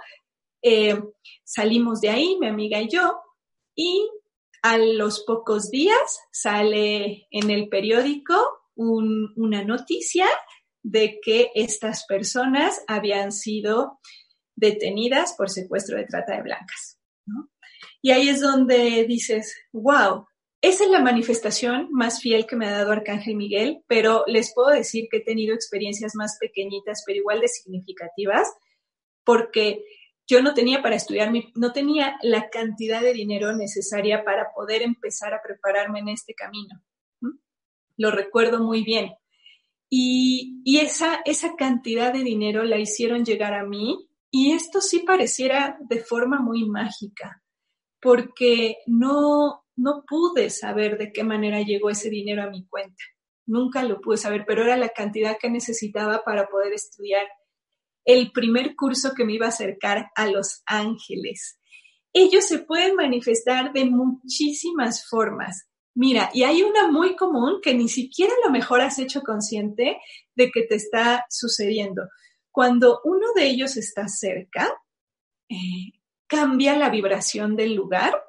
eh, 0.61 0.97
salimos 1.43 1.99
de 1.99 2.07
ahí, 2.11 2.37
mi 2.39 2.47
amiga 2.47 2.79
y 2.81 2.87
yo, 2.87 3.19
y 3.75 4.09
a 4.61 4.77
los 4.77 5.25
pocos 5.25 5.69
días 5.69 6.21
sale 6.31 7.27
en 7.31 7.49
el 7.49 7.67
periódico 7.67 8.61
una 8.77 9.65
noticia 9.65 10.25
de 10.83 11.19
que 11.21 11.51
estas 11.53 12.05
personas 12.05 12.81
habían 12.87 13.33
sido 13.33 13.99
detenidas 14.55 15.33
por 15.33 15.49
secuestro 15.49 15.97
de 15.97 16.05
trata 16.05 16.37
de 16.37 16.43
blancas. 16.43 16.97
Y 18.01 18.11
ahí 18.11 18.29
es 18.29 18.39
donde 18.39 19.03
dices, 19.05 19.53
wow, 19.73 20.27
esa 20.67 20.83
es 20.85 20.89
la 20.89 20.99
manifestación 20.99 21.89
más 21.91 22.21
fiel 22.21 22.47
que 22.47 22.55
me 22.55 22.65
ha 22.65 22.71
dado 22.71 22.91
Arcángel 22.91 23.35
Miguel, 23.35 23.83
pero 23.85 24.23
les 24.25 24.51
puedo 24.51 24.69
decir 24.69 25.07
que 25.11 25.17
he 25.17 25.23
tenido 25.23 25.53
experiencias 25.53 26.15
más 26.15 26.37
pequeñitas, 26.39 27.03
pero 27.05 27.19
igual 27.19 27.39
de 27.39 27.47
significativas, 27.47 28.51
porque 29.23 29.85
yo 30.25 30.41
no 30.41 30.55
tenía 30.55 30.81
para 30.81 30.95
estudiar, 30.95 31.31
no 31.53 31.71
tenía 31.71 32.17
la 32.23 32.49
cantidad 32.49 33.01
de 33.01 33.13
dinero 33.13 33.55
necesaria 33.55 34.23
para 34.23 34.53
poder 34.55 34.81
empezar 34.81 35.35
a 35.35 35.41
prepararme 35.43 35.99
en 35.99 36.09
este 36.09 36.33
camino. 36.33 36.81
Lo 37.97 38.09
recuerdo 38.09 38.63
muy 38.63 38.83
bien. 38.83 39.13
Y, 39.87 40.63
esa, 40.79 41.21
esa 41.25 41.55
cantidad 41.55 42.11
de 42.11 42.23
dinero 42.23 42.63
la 42.63 42.79
hicieron 42.79 43.23
llegar 43.23 43.53
a 43.53 43.65
mí 43.65 44.09
y 44.31 44.51
esto 44.53 44.81
sí 44.81 45.03
pareciera 45.05 45.77
de 45.79 45.99
forma 45.99 46.39
muy 46.39 46.65
mágica, 46.65 47.43
porque 48.01 48.77
no, 48.87 49.64
no 49.75 50.03
pude 50.07 50.49
saber 50.49 50.97
de 50.97 51.11
qué 51.11 51.23
manera 51.23 51.61
llegó 51.61 51.89
ese 51.89 52.09
dinero 52.09 52.43
a 52.43 52.49
mi 52.49 52.65
cuenta. 52.65 53.03
Nunca 53.45 53.83
lo 53.83 54.01
pude 54.01 54.17
saber, 54.17 54.45
pero 54.47 54.63
era 54.63 54.77
la 54.77 54.89
cantidad 54.89 55.37
que 55.39 55.49
necesitaba 55.49 56.23
para 56.23 56.47
poder 56.47 56.73
estudiar 56.73 57.27
el 58.05 58.31
primer 58.31 58.75
curso 58.75 59.13
que 59.15 59.25
me 59.25 59.33
iba 59.33 59.47
a 59.47 59.49
acercar 59.49 60.09
a 60.15 60.27
los 60.27 60.61
ángeles. 60.65 61.59
Ellos 62.13 62.45
se 62.45 62.59
pueden 62.59 62.95
manifestar 62.95 63.73
de 63.73 63.85
muchísimas 63.85 65.07
formas. 65.07 65.67
Mira, 65.95 66.29
y 66.33 66.43
hay 66.43 66.61
una 66.61 66.89
muy 66.89 67.15
común 67.15 67.59
que 67.61 67.73
ni 67.73 67.87
siquiera 67.87 68.33
a 68.33 68.47
lo 68.47 68.51
mejor 68.51 68.81
has 68.81 68.99
hecho 68.99 69.21
consciente 69.21 69.97
de 70.35 70.51
que 70.51 70.63
te 70.63 70.75
está 70.75 71.25
sucediendo. 71.29 72.03
Cuando 72.51 73.01
uno 73.03 73.27
de 73.35 73.47
ellos 73.47 73.77
está 73.77 74.07
cerca, 74.07 74.73
eh, 75.49 75.93
cambia 76.27 76.77
la 76.77 76.89
vibración 76.89 77.55
del 77.55 77.75
lugar 77.75 78.24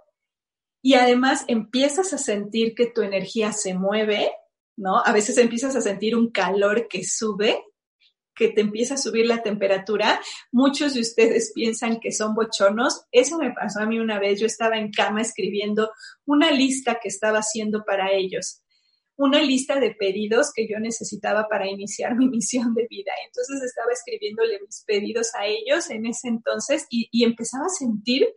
y 0.87 0.95
además 0.95 1.45
empiezas 1.49 2.13
a 2.13 2.19
sentir 2.19 2.77
que 2.77 2.87
tu 2.87 3.03
energía 3.03 3.51
se 3.51 3.75
mueve, 3.75 4.31
¿no? 4.77 5.03
A 5.05 5.13
veces 5.13 5.37
empiezas 5.37 5.75
a 5.75 5.81
sentir 5.81 6.15
un 6.15 6.31
calor 6.31 6.87
que 6.87 7.03
sube 7.03 7.61
que 8.37 8.51
te 8.51 8.61
empieza 8.61 8.95
a 8.95 8.97
subir 8.97 9.27
la 9.27 9.43
temperatura. 9.43 10.21
Muchos 10.53 10.95
de 10.95 11.01
ustedes 11.01 11.51
piensan 11.57 11.99
que 11.99 12.13
son 12.13 12.37
bochornos. 12.37 13.05
Eso 13.11 13.37
me 13.37 13.51
pasó 13.51 13.81
a 13.81 13.87
mí 13.87 13.99
una 13.99 14.21
vez. 14.21 14.39
Yo 14.39 14.47
estaba 14.47 14.79
en 14.79 14.93
cama 14.93 15.23
escribiendo 15.23 15.91
una 16.25 16.53
lista 16.53 17.01
que 17.03 17.09
estaba 17.09 17.41
haciendo 17.41 17.83
para 17.85 18.13
ellos 18.13 18.63
una 19.19 19.41
lista 19.41 19.81
de 19.81 19.93
pedidos 19.93 20.53
que 20.55 20.69
yo 20.69 20.79
necesitaba 20.79 21.49
para 21.49 21.67
iniciar 21.67 22.15
mi 22.17 22.29
misión 22.29 22.75
de 22.75 22.87
vida. 22.89 23.11
Entonces 23.27 23.61
estaba 23.63 23.91
escribiéndole 23.91 24.61
mis 24.61 24.85
pedidos 24.87 25.35
a 25.35 25.47
ellos 25.47 25.91
en 25.91 26.07
ese 26.07 26.29
entonces 26.29 26.87
y 26.91 27.25
empezaba 27.25 27.65
a 27.65 27.71
sentir 27.71 28.29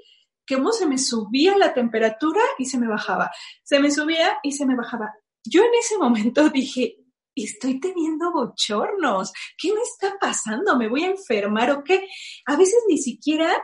cómo 0.50 0.72
se 0.72 0.88
me 0.88 0.98
subía 0.98 1.58
la 1.58 1.74
temperatura 1.74 2.42
y 2.58 2.66
se 2.66 2.78
me 2.78 2.88
bajaba. 2.88 3.32
Se 3.64 3.80
me 3.80 3.92
subía 3.92 4.40
y 4.44 4.52
se 4.52 4.66
me 4.66 4.76
bajaba. 4.76 5.14
Yo 5.44 5.62
en 5.64 5.72
ese 5.80 5.98
momento 5.98 6.50
dije, 6.54 6.98
estoy 7.36 7.80
teniendo 7.80 8.32
bochornos. 8.32 9.32
¿Qué 9.58 9.74
me 9.74 9.82
está 9.82 10.18
pasando? 10.20 10.78
¿Me 10.78 10.90
voy 10.90 11.04
a 11.04 11.12
enfermar 11.12 11.72
o 11.72 11.84
qué? 11.84 12.08
A 12.46 12.56
veces 12.56 12.84
ni 12.88 12.98
siquiera 12.98 13.64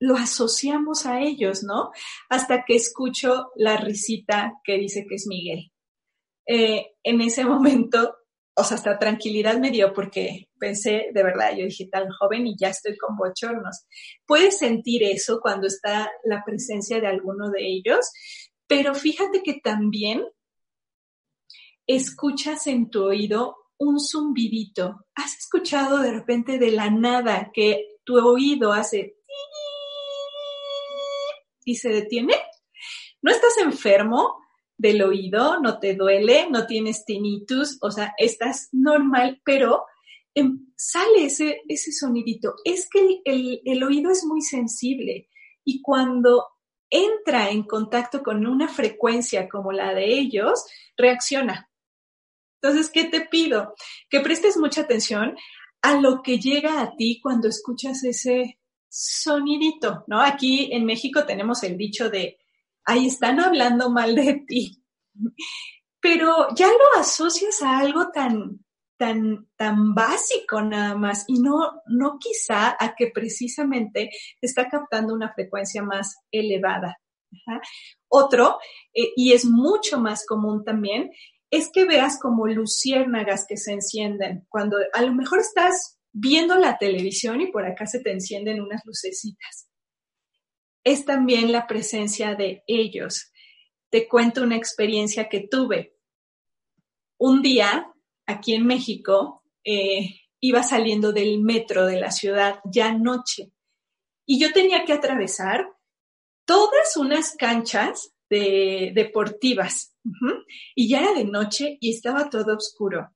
lo 0.00 0.16
asociamos 0.16 1.06
a 1.06 1.20
ellos, 1.20 1.62
¿no? 1.62 1.90
Hasta 2.28 2.64
que 2.64 2.76
escucho 2.76 3.50
la 3.56 3.76
risita 3.76 4.54
que 4.64 4.76
dice 4.76 5.06
que 5.08 5.14
es 5.14 5.26
Miguel. 5.26 5.72
Eh, 6.46 6.94
en 7.02 7.20
ese 7.20 7.44
momento, 7.44 8.16
o 8.56 8.62
sea, 8.62 8.76
hasta 8.76 8.98
tranquilidad 8.98 9.58
me 9.58 9.70
dio 9.70 9.92
porque 9.92 10.48
pensé, 10.58 11.10
de 11.12 11.22
verdad, 11.24 11.56
yo 11.56 11.64
dije 11.64 11.88
tan 11.90 12.08
joven 12.10 12.46
y 12.46 12.56
ya 12.56 12.68
estoy 12.68 12.96
con 12.96 13.16
bochornos. 13.16 13.84
Puedes 14.26 14.58
sentir 14.58 15.02
eso 15.02 15.40
cuando 15.40 15.66
está 15.66 16.10
la 16.24 16.44
presencia 16.44 17.00
de 17.00 17.08
alguno 17.08 17.50
de 17.50 17.66
ellos, 17.66 18.10
pero 18.66 18.94
fíjate 18.94 19.42
que 19.42 19.60
también 19.62 20.24
escuchas 21.86 22.66
en 22.68 22.90
tu 22.90 23.04
oído 23.04 23.56
un 23.76 23.98
zumbidito. 23.98 25.04
¿Has 25.14 25.36
escuchado 25.36 25.98
de 25.98 26.12
repente 26.12 26.58
de 26.58 26.70
la 26.70 26.90
nada 26.90 27.50
que 27.52 27.98
tu 28.04 28.16
oído 28.24 28.72
hace 28.72 29.16
y 31.64 31.74
se 31.74 31.88
detiene? 31.88 32.34
No 33.20 33.32
estás 33.32 33.58
enfermo 33.58 34.43
del 34.76 35.02
oído, 35.02 35.60
no 35.60 35.78
te 35.78 35.94
duele, 35.94 36.48
no 36.50 36.66
tienes 36.66 37.04
tinnitus, 37.04 37.78
o 37.80 37.90
sea, 37.90 38.14
estás 38.18 38.68
normal, 38.72 39.40
pero 39.44 39.84
em, 40.34 40.66
sale 40.76 41.26
ese, 41.26 41.62
ese 41.68 41.92
sonidito. 41.92 42.54
Es 42.64 42.88
que 42.88 43.20
el, 43.24 43.60
el 43.64 43.82
oído 43.82 44.10
es 44.10 44.24
muy 44.24 44.42
sensible 44.42 45.28
y 45.64 45.80
cuando 45.82 46.46
entra 46.90 47.50
en 47.50 47.64
contacto 47.64 48.22
con 48.22 48.46
una 48.46 48.68
frecuencia 48.68 49.48
como 49.48 49.72
la 49.72 49.94
de 49.94 50.06
ellos, 50.18 50.64
reacciona. 50.96 51.70
Entonces, 52.60 52.90
¿qué 52.90 53.04
te 53.04 53.22
pido? 53.22 53.74
Que 54.08 54.20
prestes 54.20 54.56
mucha 54.56 54.82
atención 54.82 55.36
a 55.82 56.00
lo 56.00 56.22
que 56.22 56.38
llega 56.38 56.80
a 56.80 56.96
ti 56.96 57.20
cuando 57.22 57.48
escuchas 57.48 58.02
ese 58.04 58.58
sonidito, 58.88 60.04
¿no? 60.06 60.20
Aquí 60.20 60.70
en 60.72 60.84
México 60.84 61.26
tenemos 61.26 61.62
el 61.62 61.76
dicho 61.76 62.08
de, 62.10 62.38
ahí 62.84 63.06
están 63.06 63.40
hablando 63.40 63.90
mal 63.90 64.14
de 64.14 64.44
ti. 64.46 64.82
Pero 66.00 66.48
ya 66.54 66.68
lo 66.68 67.00
asocias 67.00 67.62
a 67.62 67.78
algo 67.78 68.10
tan, 68.10 68.64
tan, 68.98 69.48
tan 69.56 69.94
básico 69.94 70.60
nada 70.62 70.96
más 70.96 71.24
y 71.28 71.40
no, 71.40 71.82
no 71.86 72.18
quizá 72.18 72.76
a 72.78 72.94
que 72.94 73.10
precisamente 73.12 74.10
está 74.40 74.68
captando 74.68 75.14
una 75.14 75.32
frecuencia 75.32 75.82
más 75.82 76.16
elevada. 76.30 76.98
Otro, 78.08 78.58
eh, 78.92 79.12
y 79.16 79.32
es 79.32 79.44
mucho 79.44 79.98
más 79.98 80.24
común 80.26 80.64
también, 80.64 81.10
es 81.50 81.70
que 81.72 81.84
veas 81.84 82.18
como 82.20 82.46
luciérnagas 82.46 83.46
que 83.48 83.56
se 83.56 83.72
encienden. 83.72 84.46
Cuando 84.48 84.76
a 84.92 85.02
lo 85.02 85.14
mejor 85.14 85.40
estás 85.40 85.98
viendo 86.12 86.56
la 86.56 86.78
televisión 86.78 87.40
y 87.40 87.50
por 87.50 87.66
acá 87.66 87.86
se 87.86 88.00
te 88.00 88.12
encienden 88.12 88.60
unas 88.60 88.82
lucecitas. 88.84 89.68
Es 90.84 91.04
también 91.04 91.50
la 91.50 91.66
presencia 91.66 92.34
de 92.34 92.62
ellos. 92.66 93.32
Te 93.90 94.06
cuento 94.06 94.42
una 94.42 94.56
experiencia 94.56 95.28
que 95.28 95.40
tuve. 95.40 95.96
Un 97.18 97.42
día, 97.42 97.92
aquí 98.26 98.54
en 98.54 98.66
México, 98.66 99.42
eh, 99.64 100.20
iba 100.40 100.62
saliendo 100.62 101.12
del 101.12 101.40
metro 101.40 101.86
de 101.86 101.98
la 101.98 102.10
ciudad 102.10 102.60
ya 102.64 102.92
noche 102.92 103.54
y 104.26 104.38
yo 104.38 104.52
tenía 104.52 104.84
que 104.84 104.92
atravesar 104.92 105.66
todas 106.44 106.96
unas 106.96 107.34
canchas 107.36 108.14
de, 108.28 108.92
deportivas 108.94 109.96
y 110.74 110.88
ya 110.88 111.00
era 111.00 111.14
de 111.14 111.24
noche 111.24 111.78
y 111.80 111.90
estaba 111.90 112.28
todo 112.28 112.56
oscuro. 112.56 113.13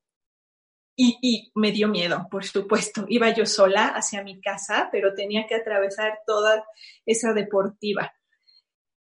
Y, 1.00 1.52
me 1.54 1.70
dio 1.70 1.86
miedo, 1.86 2.26
por 2.28 2.44
supuesto. 2.44 3.04
Iba 3.08 3.32
yo 3.32 3.46
sola 3.46 3.86
hacia 3.86 4.24
mi 4.24 4.40
casa, 4.40 4.88
pero 4.90 5.14
tenía 5.14 5.46
que 5.46 5.54
atravesar 5.54 6.18
toda 6.26 6.64
esa 7.06 7.32
deportiva. 7.32 8.12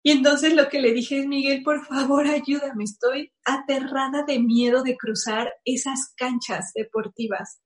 Y 0.03 0.11
entonces 0.11 0.53
lo 0.53 0.67
que 0.67 0.81
le 0.81 0.91
dije 0.91 1.19
es, 1.19 1.25
Miguel, 1.25 1.63
por 1.63 1.85
favor, 1.85 2.27
ayúdame. 2.27 2.83
Estoy 2.83 3.31
aterrada 3.45 4.23
de 4.23 4.39
miedo 4.39 4.83
de 4.83 4.97
cruzar 4.97 5.53
esas 5.63 6.13
canchas 6.17 6.73
deportivas. 6.75 7.61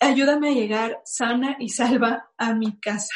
Ayúdame 0.00 0.48
a 0.48 0.54
llegar 0.54 1.00
sana 1.04 1.56
y 1.60 1.68
salva 1.68 2.32
a 2.36 2.52
mi 2.52 2.80
casa. 2.80 3.14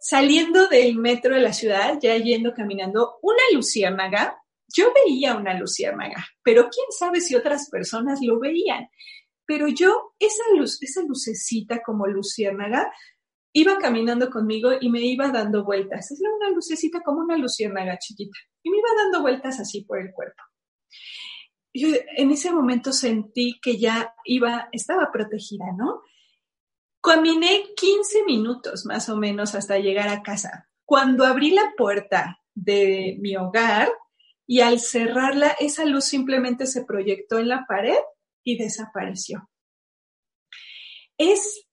Saliendo 0.00 0.66
del 0.66 0.96
metro 0.96 1.34
de 1.34 1.42
la 1.42 1.52
ciudad, 1.52 1.98
ya 2.00 2.16
yendo 2.16 2.54
caminando, 2.54 3.18
una 3.20 3.42
luciérnaga 3.52 4.42
yo 4.68 4.92
veía 4.92 5.36
una 5.36 5.58
luciérnaga, 5.58 6.26
pero 6.42 6.68
quién 6.70 6.86
sabe 6.90 7.20
si 7.20 7.34
otras 7.34 7.68
personas 7.70 8.20
lo 8.22 8.38
veían. 8.38 8.88
Pero 9.46 9.66
yo, 9.68 10.12
esa 10.18 10.42
luz, 10.56 10.82
esa 10.82 11.02
lucecita 11.02 11.82
como 11.82 12.06
luciérnaga, 12.06 12.92
iba 13.52 13.78
caminando 13.78 14.30
conmigo 14.30 14.72
y 14.78 14.90
me 14.90 15.00
iba 15.00 15.28
dando 15.28 15.64
vueltas. 15.64 16.10
Es 16.10 16.20
una 16.20 16.50
lucecita 16.50 17.00
como 17.02 17.20
una 17.20 17.36
luciérnaga 17.36 17.98
chiquita. 17.98 18.36
Y 18.62 18.70
me 18.70 18.78
iba 18.78 18.88
dando 18.96 19.22
vueltas 19.22 19.58
así 19.58 19.82
por 19.84 20.00
el 20.00 20.12
cuerpo. 20.12 20.42
Yo 21.72 21.88
en 22.16 22.30
ese 22.30 22.52
momento 22.52 22.92
sentí 22.92 23.58
que 23.62 23.78
ya 23.78 24.14
iba, 24.24 24.68
estaba 24.72 25.10
protegida, 25.10 25.66
¿no? 25.76 26.02
Caminé 27.00 27.64
15 27.74 28.24
minutos 28.24 28.84
más 28.84 29.08
o 29.08 29.16
menos 29.16 29.54
hasta 29.54 29.78
llegar 29.78 30.08
a 30.08 30.22
casa. 30.22 30.68
Cuando 30.84 31.24
abrí 31.24 31.52
la 31.52 31.72
puerta 31.76 32.40
de 32.54 33.16
mi 33.20 33.36
hogar, 33.36 33.90
y 34.50 34.62
al 34.62 34.80
cerrarla, 34.80 35.54
esa 35.60 35.84
luz 35.84 36.06
simplemente 36.06 36.66
se 36.66 36.84
proyectó 36.86 37.38
en 37.38 37.48
la 37.48 37.66
pared 37.68 37.98
y 38.42 38.56
desapareció. 38.56 39.50
Es, 41.18 41.66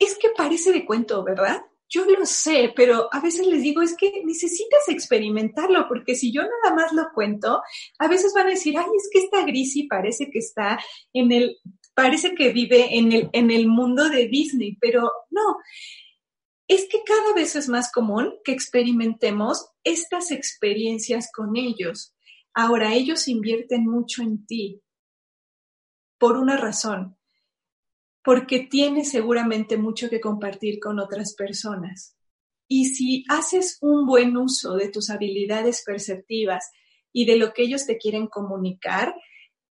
es 0.00 0.18
que 0.18 0.30
parece 0.36 0.72
de 0.72 0.84
cuento, 0.84 1.22
¿verdad? 1.22 1.62
Yo 1.88 2.04
lo 2.06 2.26
sé, 2.26 2.72
pero 2.74 3.08
a 3.12 3.20
veces 3.20 3.46
les 3.46 3.62
digo, 3.62 3.82
es 3.82 3.96
que 3.96 4.24
necesitas 4.24 4.88
experimentarlo, 4.88 5.86
porque 5.86 6.16
si 6.16 6.32
yo 6.32 6.42
nada 6.42 6.74
más 6.74 6.92
lo 6.92 7.06
cuento, 7.14 7.62
a 8.00 8.08
veces 8.08 8.32
van 8.34 8.48
a 8.48 8.50
decir, 8.50 8.76
ay, 8.76 8.84
es 8.96 9.08
que 9.12 9.20
esta 9.20 9.44
Grisi 9.44 9.84
parece 9.84 10.28
que 10.28 10.40
está 10.40 10.78
en 11.12 11.30
el, 11.30 11.56
parece 11.94 12.34
que 12.34 12.50
vive 12.50 12.98
en 12.98 13.12
el, 13.12 13.30
en 13.32 13.52
el 13.52 13.68
mundo 13.68 14.08
de 14.08 14.26
Disney, 14.26 14.76
pero 14.80 15.08
no, 15.30 15.58
es 16.68 16.86
que 16.90 17.02
cada 17.02 17.32
vez 17.32 17.56
es 17.56 17.68
más 17.68 17.90
común 17.90 18.34
que 18.44 18.52
experimentemos 18.52 19.70
estas 19.82 20.30
experiencias 20.30 21.30
con 21.34 21.56
ellos. 21.56 22.14
Ahora, 22.52 22.94
ellos 22.94 23.26
invierten 23.26 23.86
mucho 23.86 24.22
en 24.22 24.46
ti 24.46 24.82
por 26.18 26.36
una 26.36 26.56
razón, 26.56 27.16
porque 28.22 28.60
tienes 28.60 29.10
seguramente 29.10 29.78
mucho 29.78 30.10
que 30.10 30.20
compartir 30.20 30.78
con 30.78 30.98
otras 31.00 31.34
personas. 31.34 32.16
Y 32.66 32.86
si 32.86 33.24
haces 33.30 33.78
un 33.80 34.04
buen 34.04 34.36
uso 34.36 34.74
de 34.74 34.90
tus 34.90 35.08
habilidades 35.08 35.82
perceptivas 35.86 36.70
y 37.12 37.24
de 37.24 37.36
lo 37.36 37.54
que 37.54 37.62
ellos 37.62 37.86
te 37.86 37.96
quieren 37.96 38.26
comunicar, 38.26 39.14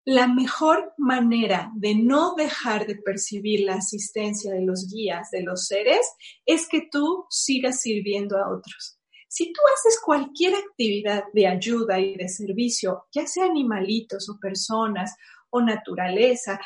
la 0.06 0.28
mejor 0.28 0.94
manera 0.98 1.72
de 1.74 1.96
no 1.96 2.36
dejar 2.36 2.86
de 2.86 2.94
percibir 2.94 3.62
la 3.62 3.74
asistencia 3.74 4.54
de 4.54 4.64
los 4.64 4.88
guías, 4.88 5.32
de 5.32 5.42
los 5.42 5.66
seres, 5.66 6.06
es 6.46 6.68
que 6.68 6.88
tú 6.90 7.26
sigas 7.28 7.80
sirviendo 7.80 8.38
a 8.38 8.48
otros. 8.48 9.00
Si 9.28 9.52
tú 9.52 9.60
haces 9.74 10.00
cualquier 10.00 10.54
actividad 10.54 11.24
de 11.32 11.48
ayuda 11.48 11.98
y 11.98 12.14
de 12.16 12.28
servicio, 12.28 13.06
ya 13.12 13.26
sea 13.26 13.46
animalitos 13.46 14.28
o 14.28 14.38
personas 14.38 15.16
o 15.50 15.60
naturaleza, 15.60 16.60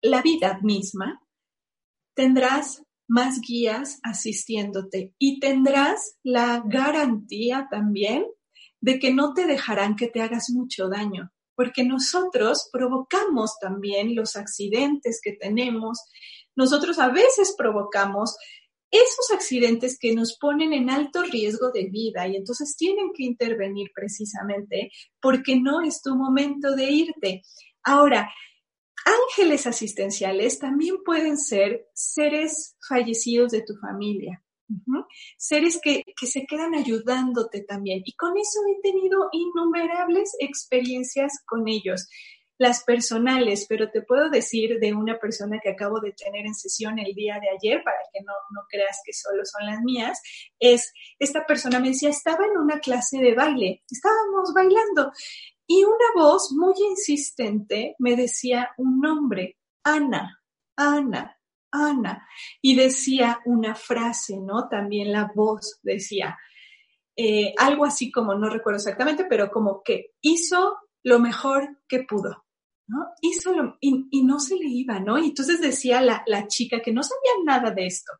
la 0.00 0.22
vida 0.22 0.58
misma, 0.62 1.20
tendrás 2.14 2.82
más 3.06 3.42
guías 3.42 4.00
asistiéndote 4.02 5.12
y 5.18 5.40
tendrás 5.40 6.16
la 6.22 6.62
garantía 6.64 7.68
también 7.70 8.26
de 8.80 8.98
que 8.98 9.12
no 9.12 9.34
te 9.34 9.44
dejarán 9.46 9.94
que 9.94 10.08
te 10.08 10.22
hagas 10.22 10.48
mucho 10.48 10.88
daño 10.88 11.30
porque 11.58 11.82
nosotros 11.82 12.68
provocamos 12.70 13.58
también 13.60 14.14
los 14.14 14.36
accidentes 14.36 15.20
que 15.20 15.32
tenemos, 15.32 15.98
nosotros 16.54 17.00
a 17.00 17.08
veces 17.08 17.56
provocamos 17.58 18.36
esos 18.92 19.32
accidentes 19.34 19.98
que 19.98 20.14
nos 20.14 20.38
ponen 20.38 20.72
en 20.72 20.88
alto 20.88 21.24
riesgo 21.24 21.72
de 21.72 21.88
vida 21.90 22.28
y 22.28 22.36
entonces 22.36 22.76
tienen 22.76 23.10
que 23.12 23.24
intervenir 23.24 23.90
precisamente 23.92 24.92
porque 25.20 25.56
no 25.56 25.80
es 25.80 26.00
tu 26.00 26.14
momento 26.14 26.76
de 26.76 26.92
irte. 26.92 27.42
Ahora, 27.82 28.30
ángeles 29.04 29.66
asistenciales 29.66 30.60
también 30.60 30.98
pueden 31.04 31.36
ser 31.36 31.88
seres 31.92 32.76
fallecidos 32.88 33.50
de 33.50 33.62
tu 33.62 33.74
familia. 33.78 34.44
Seres 35.36 35.80
que, 35.82 36.04
que, 36.16 36.26
se 36.26 36.46
quedan 36.46 36.74
ayudándote 36.74 37.62
también. 37.62 38.02
Y 38.04 38.14
con 38.14 38.36
eso 38.36 38.60
he 38.68 38.80
tenido 38.82 39.28
innumerables 39.32 40.36
experiencias 40.38 41.42
con 41.46 41.68
ellos, 41.68 42.08
las 42.58 42.82
personales, 42.82 43.66
pero 43.68 43.90
te 43.90 44.02
puedo 44.02 44.28
decir 44.30 44.80
de 44.80 44.92
una 44.92 45.18
persona 45.18 45.60
que 45.62 45.70
acabo 45.70 46.00
de 46.00 46.12
tener 46.12 46.44
en 46.44 46.54
sesión 46.54 46.98
el 46.98 47.14
día 47.14 47.38
de 47.40 47.48
ayer, 47.50 47.82
para 47.84 47.98
que 48.12 48.20
no, 48.22 48.32
no 48.50 48.62
creas 48.68 49.00
que 49.04 49.12
solo 49.12 49.44
son 49.44 49.66
las 49.66 49.80
mías, 49.80 50.20
es, 50.58 50.92
esta 51.18 51.46
persona 51.46 51.78
me 51.78 51.88
decía, 51.88 52.10
estaba 52.10 52.44
en 52.44 52.58
una 52.58 52.80
clase 52.80 53.18
de 53.18 53.34
baile, 53.34 53.84
estábamos 53.88 54.52
bailando, 54.52 55.12
y 55.68 55.84
una 55.84 56.12
voz 56.16 56.50
muy 56.52 56.74
insistente 56.90 57.94
me 57.98 58.16
decía 58.16 58.70
un 58.76 59.00
nombre, 59.00 59.56
Ana, 59.84 60.42
Ana, 60.76 61.37
Ana. 61.70 62.26
Y 62.62 62.76
decía 62.76 63.40
una 63.44 63.74
frase, 63.74 64.38
¿no? 64.38 64.68
También 64.68 65.12
la 65.12 65.30
voz 65.34 65.80
decía 65.82 66.38
eh, 67.20 67.52
algo 67.58 67.84
así 67.84 68.12
como, 68.12 68.36
no 68.36 68.48
recuerdo 68.48 68.76
exactamente, 68.76 69.24
pero 69.24 69.50
como 69.50 69.82
que 69.82 70.12
hizo 70.20 70.78
lo 71.02 71.18
mejor 71.18 71.80
que 71.88 72.04
pudo, 72.04 72.44
¿no? 72.86 73.06
Hizo 73.20 73.52
lo, 73.52 73.76
y, 73.80 74.22
no 74.22 74.38
se 74.38 74.54
le 74.54 74.66
iba, 74.66 75.00
¿no? 75.00 75.18
Y 75.18 75.26
entonces 75.26 75.60
decía 75.60 76.00
la, 76.00 76.22
la, 76.26 76.46
chica 76.46 76.80
que 76.80 76.92
no 76.92 77.02
sabía 77.02 77.32
nada 77.44 77.72
de 77.72 77.86
esto, 77.86 78.12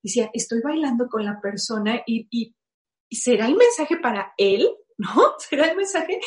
decía, 0.00 0.30
estoy 0.32 0.60
bailando 0.62 1.08
con 1.08 1.24
la 1.24 1.40
persona 1.40 2.02
y, 2.06 2.28
y, 2.30 2.54
será 3.10 3.46
el 3.46 3.56
mensaje 3.56 3.96
para 3.96 4.32
él, 4.36 4.68
¿no? 4.96 5.08
¿Será 5.40 5.66
el 5.66 5.76
mensaje? 5.76 6.20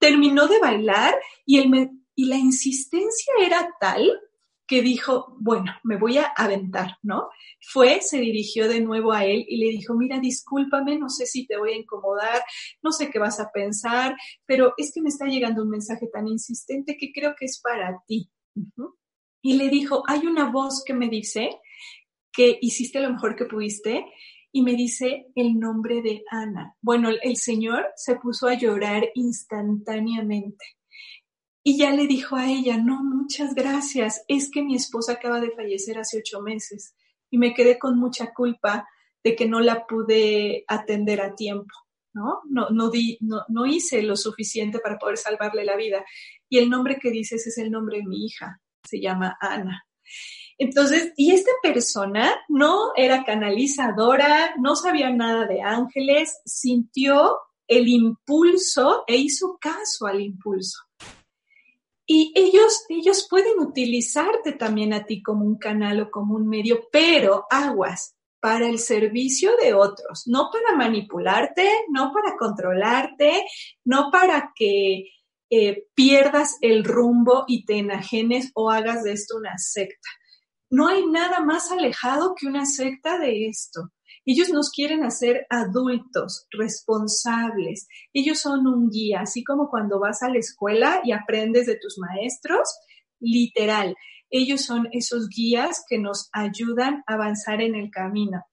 Terminó 0.00 0.48
de 0.48 0.58
bailar 0.58 1.14
y, 1.46 1.60
el, 1.60 1.90
y 2.16 2.24
la 2.24 2.38
insistencia 2.38 3.34
era 3.40 3.68
tal 3.78 4.10
que 4.72 4.80
dijo, 4.80 5.36
bueno, 5.38 5.70
me 5.84 5.98
voy 5.98 6.16
a 6.16 6.32
aventar, 6.34 6.96
¿no? 7.02 7.28
Fue, 7.60 8.00
se 8.00 8.18
dirigió 8.18 8.70
de 8.70 8.80
nuevo 8.80 9.12
a 9.12 9.26
él 9.26 9.44
y 9.46 9.58
le 9.58 9.66
dijo, 9.66 9.92
mira, 9.92 10.18
discúlpame, 10.18 10.96
no 10.96 11.10
sé 11.10 11.26
si 11.26 11.46
te 11.46 11.58
voy 11.58 11.74
a 11.74 11.76
incomodar, 11.76 12.42
no 12.82 12.90
sé 12.90 13.10
qué 13.10 13.18
vas 13.18 13.38
a 13.38 13.52
pensar, 13.52 14.16
pero 14.46 14.72
es 14.78 14.90
que 14.94 15.02
me 15.02 15.10
está 15.10 15.26
llegando 15.26 15.62
un 15.62 15.68
mensaje 15.68 16.06
tan 16.06 16.26
insistente 16.26 16.96
que 16.98 17.12
creo 17.12 17.34
que 17.38 17.44
es 17.44 17.60
para 17.60 18.02
ti. 18.06 18.30
Y 19.42 19.58
le 19.58 19.68
dijo, 19.68 20.04
hay 20.08 20.26
una 20.26 20.50
voz 20.50 20.82
que 20.86 20.94
me 20.94 21.10
dice 21.10 21.50
que 22.32 22.58
hiciste 22.62 22.98
lo 23.00 23.10
mejor 23.10 23.36
que 23.36 23.44
pudiste 23.44 24.06
y 24.52 24.62
me 24.62 24.72
dice 24.72 25.26
el 25.34 25.58
nombre 25.58 26.00
de 26.00 26.24
Ana. 26.30 26.78
Bueno, 26.80 27.10
el 27.10 27.36
señor 27.36 27.88
se 27.94 28.16
puso 28.16 28.48
a 28.48 28.54
llorar 28.54 29.06
instantáneamente 29.16 30.64
y 31.64 31.78
ya 31.78 31.92
le 31.92 32.06
dijo 32.06 32.36
a 32.36 32.50
ella, 32.50 32.76
no, 32.76 33.02
muchas 33.04 33.54
gracias, 33.54 34.24
es 34.26 34.50
que 34.50 34.62
mi 34.62 34.74
esposa 34.74 35.12
acaba 35.12 35.40
de 35.40 35.52
fallecer 35.52 35.98
hace 35.98 36.18
ocho 36.18 36.40
meses 36.40 36.94
y 37.30 37.38
me 37.38 37.54
quedé 37.54 37.78
con 37.78 37.98
mucha 37.98 38.32
culpa 38.34 38.88
de 39.22 39.36
que 39.36 39.46
no 39.46 39.60
la 39.60 39.86
pude 39.86 40.64
atender 40.66 41.20
a 41.20 41.34
tiempo, 41.36 41.72
¿no? 42.12 42.40
No, 42.48 42.70
no, 42.70 42.90
di, 42.90 43.16
no, 43.20 43.44
no 43.48 43.66
hice 43.66 44.02
lo 44.02 44.16
suficiente 44.16 44.80
para 44.80 44.98
poder 44.98 45.16
salvarle 45.16 45.64
la 45.64 45.76
vida. 45.76 46.04
Y 46.48 46.58
el 46.58 46.68
nombre 46.68 46.98
que 47.00 47.10
dices 47.10 47.46
es 47.46 47.56
el 47.58 47.70
nombre 47.70 47.98
de 47.98 48.06
mi 48.06 48.26
hija, 48.26 48.60
se 48.82 49.00
llama 49.00 49.38
Ana. 49.40 49.86
Entonces, 50.58 51.12
y 51.16 51.30
esta 51.30 51.52
persona 51.62 52.34
no 52.48 52.92
era 52.96 53.24
canalizadora, 53.24 54.54
no 54.58 54.74
sabía 54.74 55.10
nada 55.10 55.46
de 55.46 55.62
ángeles, 55.62 56.40
sintió 56.44 57.38
el 57.68 57.88
impulso 57.88 59.04
e 59.06 59.16
hizo 59.16 59.56
caso 59.60 60.06
al 60.06 60.20
impulso 60.20 60.78
Y 62.14 62.30
ellos, 62.34 62.84
ellos 62.90 63.26
pueden 63.26 63.58
utilizarte 63.58 64.52
también 64.52 64.92
a 64.92 65.06
ti 65.06 65.22
como 65.22 65.46
un 65.46 65.56
canal 65.56 65.98
o 66.02 66.10
como 66.10 66.34
un 66.34 66.46
medio, 66.46 66.86
pero 66.92 67.46
aguas 67.48 68.14
para 68.38 68.68
el 68.68 68.78
servicio 68.80 69.56
de 69.56 69.72
otros, 69.72 70.24
no 70.26 70.50
para 70.52 70.76
manipularte, 70.76 71.66
no 71.88 72.12
para 72.12 72.36
controlarte, 72.36 73.46
no 73.86 74.10
para 74.12 74.52
que 74.54 75.06
eh, 75.48 75.86
pierdas 75.94 76.58
el 76.60 76.84
rumbo 76.84 77.46
y 77.48 77.64
te 77.64 77.78
enajenes 77.78 78.50
o 78.52 78.70
hagas 78.70 79.04
de 79.04 79.12
esto 79.12 79.38
una 79.38 79.56
secta. 79.56 80.10
No 80.68 80.88
hay 80.88 81.06
nada 81.06 81.40
más 81.40 81.72
alejado 81.72 82.34
que 82.34 82.46
una 82.46 82.66
secta 82.66 83.16
de 83.16 83.46
esto. 83.46 83.90
Ellos 84.24 84.50
nos 84.50 84.70
quieren 84.70 85.04
hacer 85.04 85.46
adultos, 85.50 86.46
responsables. 86.50 87.88
Ellos 88.12 88.38
son 88.38 88.66
un 88.66 88.88
guía, 88.88 89.20
así 89.22 89.42
como 89.42 89.68
cuando 89.68 89.98
vas 89.98 90.22
a 90.22 90.28
la 90.28 90.38
escuela 90.38 91.00
y 91.04 91.12
aprendes 91.12 91.66
de 91.66 91.76
tus 91.76 91.98
maestros, 91.98 92.68
literal. 93.20 93.96
Ellos 94.30 94.62
son 94.62 94.88
esos 94.92 95.28
guías 95.28 95.84
que 95.88 95.98
nos 95.98 96.28
ayudan 96.32 97.02
a 97.06 97.14
avanzar 97.14 97.60
en 97.60 97.74
el 97.74 97.90
camino. 97.90 98.44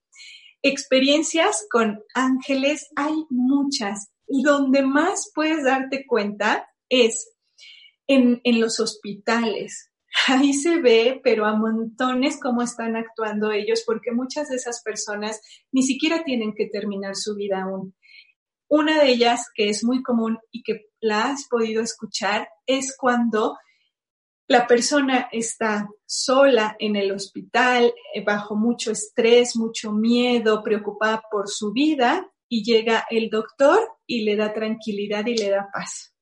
Experiencias 0.61 1.65
con 1.71 2.03
ángeles 2.13 2.87
hay 2.95 3.13
muchas 3.29 4.09
y 4.27 4.43
donde 4.43 4.81
más 4.81 5.31
puedes 5.33 5.63
darte 5.63 6.05
cuenta 6.05 6.67
es 6.89 7.31
en, 8.07 8.41
en 8.43 8.59
los 8.59 8.79
hospitales, 8.79 9.88
ahí 10.27 10.53
se 10.53 10.79
ve, 10.79 11.19
pero 11.23 11.45
a 11.45 11.55
montones 11.55 12.39
cómo 12.41 12.61
están 12.61 12.95
actuando 12.95 13.51
ellos, 13.51 13.83
porque 13.85 14.11
muchas 14.11 14.49
de 14.49 14.55
esas 14.55 14.81
personas 14.83 15.41
ni 15.71 15.83
siquiera 15.83 16.23
tienen 16.23 16.53
que 16.53 16.67
terminar 16.67 17.15
su 17.15 17.35
vida 17.35 17.63
aún. 17.63 17.95
Una 18.67 19.01
de 19.01 19.09
ellas, 19.09 19.47
que 19.53 19.69
es 19.69 19.83
muy 19.83 20.03
común 20.03 20.37
y 20.51 20.61
que 20.63 20.85
la 20.99 21.31
has 21.31 21.47
podido 21.49 21.81
escuchar, 21.81 22.49
es 22.65 22.95
cuando 22.95 23.57
la 24.47 24.67
persona 24.67 25.27
está 25.31 25.87
sola 26.05 26.75
en 26.79 26.95
el 26.95 27.11
hospital, 27.11 27.93
eh, 28.13 28.23
bajo 28.23 28.55
mucho 28.55 28.91
estrés, 28.91 29.55
mucho 29.55 29.91
miedo, 29.91 30.63
preocupada 30.63 31.21
por 31.31 31.47
su 31.49 31.71
vida, 31.71 32.27
y 32.47 32.63
llega 32.63 33.05
el 33.11 33.29
doctor 33.29 33.79
y 34.07 34.23
le 34.23 34.35
da 34.35 34.53
tranquilidad 34.53 35.25
y 35.27 35.37
le 35.37 35.49
da 35.49 35.69
paz. 35.71 36.15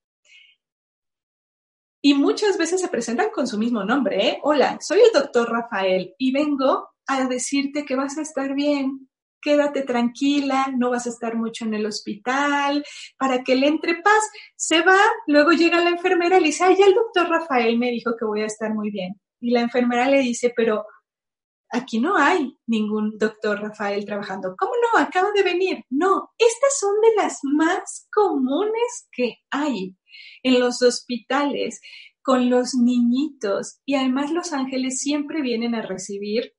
Y 2.08 2.14
muchas 2.14 2.56
veces 2.56 2.80
se 2.80 2.88
presentan 2.88 3.28
con 3.28 3.46
su 3.46 3.58
mismo 3.58 3.84
nombre. 3.84 4.28
¿eh? 4.28 4.38
Hola, 4.42 4.78
soy 4.80 5.00
el 5.00 5.12
doctor 5.12 5.50
Rafael 5.50 6.14
y 6.16 6.32
vengo 6.32 6.88
a 7.06 7.28
decirte 7.28 7.84
que 7.84 7.96
vas 7.96 8.16
a 8.16 8.22
estar 8.22 8.54
bien. 8.54 9.10
Quédate 9.42 9.82
tranquila, 9.82 10.72
no 10.74 10.88
vas 10.88 11.04
a 11.04 11.10
estar 11.10 11.36
mucho 11.36 11.66
en 11.66 11.74
el 11.74 11.84
hospital, 11.84 12.82
para 13.18 13.44
que 13.44 13.56
le 13.56 13.66
entre 13.66 13.96
paz. 13.96 14.22
Se 14.56 14.80
va, 14.80 14.96
luego 15.26 15.52
llega 15.52 15.84
la 15.84 15.90
enfermera 15.90 16.38
y 16.38 16.40
le 16.40 16.46
dice, 16.46 16.64
ay, 16.64 16.76
ya 16.78 16.86
el 16.86 16.94
doctor 16.94 17.28
Rafael 17.28 17.76
me 17.78 17.90
dijo 17.90 18.16
que 18.18 18.24
voy 18.24 18.40
a 18.40 18.46
estar 18.46 18.72
muy 18.72 18.90
bien. 18.90 19.20
Y 19.38 19.50
la 19.50 19.60
enfermera 19.60 20.08
le 20.08 20.20
dice, 20.20 20.54
pero 20.56 20.86
aquí 21.70 22.00
no 22.00 22.16
hay 22.16 22.56
ningún 22.66 23.18
doctor 23.18 23.60
Rafael 23.60 24.04
trabajando. 24.04 24.54
¿Cómo 24.58 24.72
no? 24.72 25.00
Acaba 25.00 25.30
de 25.32 25.42
venir. 25.42 25.84
No, 25.90 26.30
estas 26.38 26.78
son 26.78 27.00
de 27.00 27.22
las 27.22 27.40
más 27.42 28.08
comunes 28.12 29.08
que 29.12 29.36
hay 29.50 29.96
en 30.42 30.60
los 30.60 30.82
hospitales 30.82 31.80
con 32.22 32.50
los 32.50 32.74
niñitos 32.74 33.80
y 33.86 33.94
además 33.94 34.30
los 34.30 34.52
ángeles 34.52 35.00
siempre 35.00 35.40
vienen 35.40 35.74
a 35.74 35.82
recibir 35.82 36.52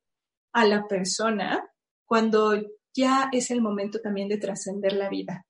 a 0.52 0.66
la 0.66 0.88
persona 0.88 1.64
cuando 2.06 2.60
ya 2.96 3.30
es 3.32 3.52
el 3.52 3.62
momento 3.62 4.00
también 4.02 4.30
de 4.30 4.38
trascender 4.38 4.94
la 4.94 5.10
vida. 5.10 5.46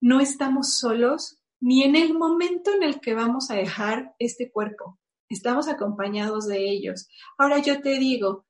No 0.00 0.20
estamos 0.20 0.76
solos 0.76 1.40
ni 1.60 1.82
en 1.84 1.96
el 1.96 2.12
momento 2.12 2.74
en 2.74 2.82
el 2.82 3.00
que 3.00 3.14
vamos 3.14 3.50
a 3.50 3.54
dejar 3.54 4.14
este 4.18 4.50
cuerpo. 4.50 4.98
Estamos 5.30 5.68
acompañados 5.68 6.46
de 6.46 6.68
ellos. 6.68 7.08
Ahora 7.38 7.58
yo 7.58 7.80
te 7.80 7.98
digo, 7.98 8.44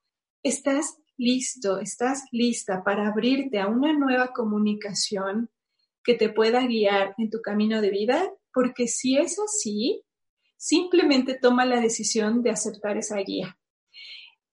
¿estás 0.44 0.98
listo, 1.16 1.80
estás 1.80 2.22
lista 2.30 2.84
para 2.84 3.08
abrirte 3.08 3.58
a 3.58 3.66
una 3.66 3.92
nueva 3.92 4.28
comunicación 4.32 5.50
que 6.04 6.14
te 6.14 6.28
pueda 6.28 6.64
guiar 6.64 7.16
en 7.18 7.30
tu 7.30 7.42
camino 7.42 7.80
de 7.80 7.90
vida? 7.90 8.30
porque 8.54 8.86
si 8.86 9.18
es 9.18 9.38
así, 9.38 10.02
simplemente 10.56 11.34
toma 11.34 11.66
la 11.66 11.80
decisión 11.80 12.42
de 12.42 12.50
aceptar 12.50 12.96
esa 12.96 13.18
guía. 13.18 13.58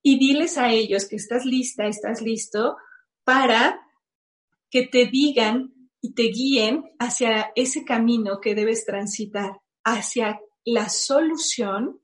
Y 0.01 0.17
diles 0.17 0.57
a 0.57 0.73
ellos 0.73 1.07
que 1.07 1.15
estás 1.15 1.45
lista, 1.45 1.85
estás 1.85 2.21
listo 2.21 2.75
para 3.23 3.79
que 4.71 4.87
te 4.87 5.05
digan 5.05 5.89
y 6.01 6.15
te 6.15 6.23
guíen 6.23 6.83
hacia 6.97 7.51
ese 7.55 7.85
camino 7.85 8.41
que 8.41 8.55
debes 8.55 8.83
transitar, 8.85 9.61
hacia 9.83 10.41
la 10.65 10.89
solución 10.89 12.00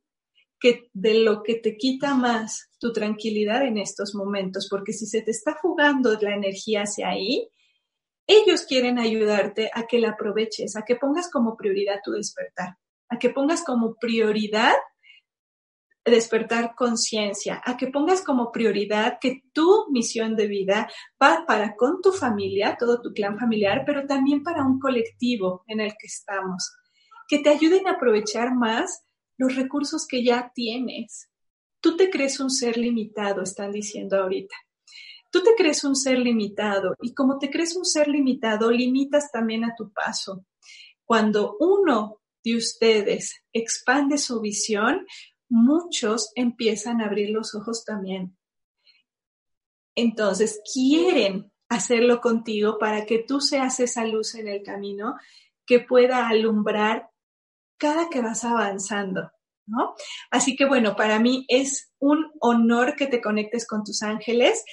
que 0.60 0.90
de 0.94 1.16
lo 1.16 1.44
que 1.44 1.56
te 1.56 1.78
quita 1.78 2.16
más 2.16 2.70
tu 2.80 2.92
tranquilidad 2.94 3.64
en 3.64 3.78
estos 3.78 4.16
momentos, 4.16 4.68
porque 4.70 4.94
si 4.94 5.06
se 5.06 5.22
te 5.22 5.32
está 5.32 5.58
jugando 5.62 6.18
la 6.20 6.34
energía 6.34 6.84
hacia 6.84 7.10
ahí, 7.10 7.50
ellos 8.28 8.64
quieren 8.64 9.00
ayudarte 9.00 9.72
a 9.74 9.88
que 9.88 10.00
la 10.00 10.10
aproveches, 10.10 10.76
a 10.76 10.84
que 10.84 10.96
pongas 10.96 11.30
como 11.32 11.56
prioridad 11.56 12.00
tu 12.04 12.12
despertar, 12.12 12.78
a 13.10 13.18
que 13.18 13.30
pongas 13.30 13.64
como 13.64 13.96
prioridad 13.96 14.76
despertar 16.04 16.74
conciencia, 16.76 17.62
a 17.66 17.78
que 17.78 17.88
pongas 17.88 18.22
como 18.22 18.52
prioridad 18.52 19.18
que 19.20 19.44
tu 19.54 19.88
misión 19.92 20.36
de 20.36 20.48
vida 20.48 20.90
va 21.22 21.46
para 21.46 21.76
con 21.76 22.02
tu 22.02 22.12
familia, 22.12 22.78
todo 22.80 23.02
tu 23.02 23.14
clan 23.14 23.38
familiar, 23.38 23.84
pero 23.86 24.06
también 24.06 24.44
para 24.44 24.66
un 24.66 24.80
colectivo 24.80 25.64
en 25.68 25.82
el 25.82 25.92
que 25.92 26.08
estamos, 26.08 26.74
que 27.28 27.40
te 27.40 27.50
ayuden 27.50 27.88
a 27.88 27.92
aprovechar 27.92 28.56
más 28.56 29.07
los 29.38 29.56
recursos 29.56 30.06
que 30.08 30.24
ya 30.24 30.52
tienes. 30.54 31.30
Tú 31.80 31.96
te 31.96 32.10
crees 32.10 32.40
un 32.40 32.50
ser 32.50 32.78
limitado, 32.78 33.42
están 33.42 33.72
diciendo 33.72 34.18
ahorita. 34.18 34.56
Tú 35.32 35.44
te 35.44 35.56
crees 35.56 35.84
un 35.84 35.96
ser 35.96 36.20
limitado 36.20 36.96
y 37.02 37.14
como 37.14 37.38
te 37.38 37.50
crees 37.50 37.76
un 37.76 37.86
ser 37.86 38.08
limitado, 38.08 38.72
limitas 38.72 39.32
también 39.32 39.64
a 39.64 39.76
tu 39.76 39.92
paso. 39.92 40.46
Cuando 41.06 41.56
uno 41.60 42.22
de 42.44 42.56
ustedes 42.56 43.44
expande 43.54 44.18
su 44.18 44.42
visión, 44.42 45.06
muchos 45.50 46.32
empiezan 46.36 47.02
a 47.02 47.06
abrir 47.06 47.30
los 47.30 47.56
ojos 47.56 47.84
también. 47.86 48.38
Entonces, 49.96 50.62
quieren 50.74 51.52
hacerlo 51.70 52.22
contigo 52.22 52.78
para 52.78 53.06
que 53.06 53.20
tú 53.20 53.42
seas 53.42 53.80
esa 53.80 54.06
luz 54.06 54.36
en 54.36 54.48
el 54.48 54.64
camino 54.64 55.16
que 55.66 55.80
pueda 55.80 56.30
alumbrar 56.30 57.10
cada 57.78 58.10
que 58.10 58.22
vas 58.22 58.44
avanzando, 58.44 59.32
¿no? 59.66 59.96
Así 60.32 60.56
que 60.56 60.66
bueno, 60.66 60.96
para 60.96 61.20
mí 61.20 61.46
es 61.48 61.92
un 62.00 62.32
honor 62.40 62.96
que 62.96 63.08
te 63.08 63.22
conectes 63.22 63.68
con 63.68 63.84
tus 63.84 64.04
ángeles. 64.04 64.64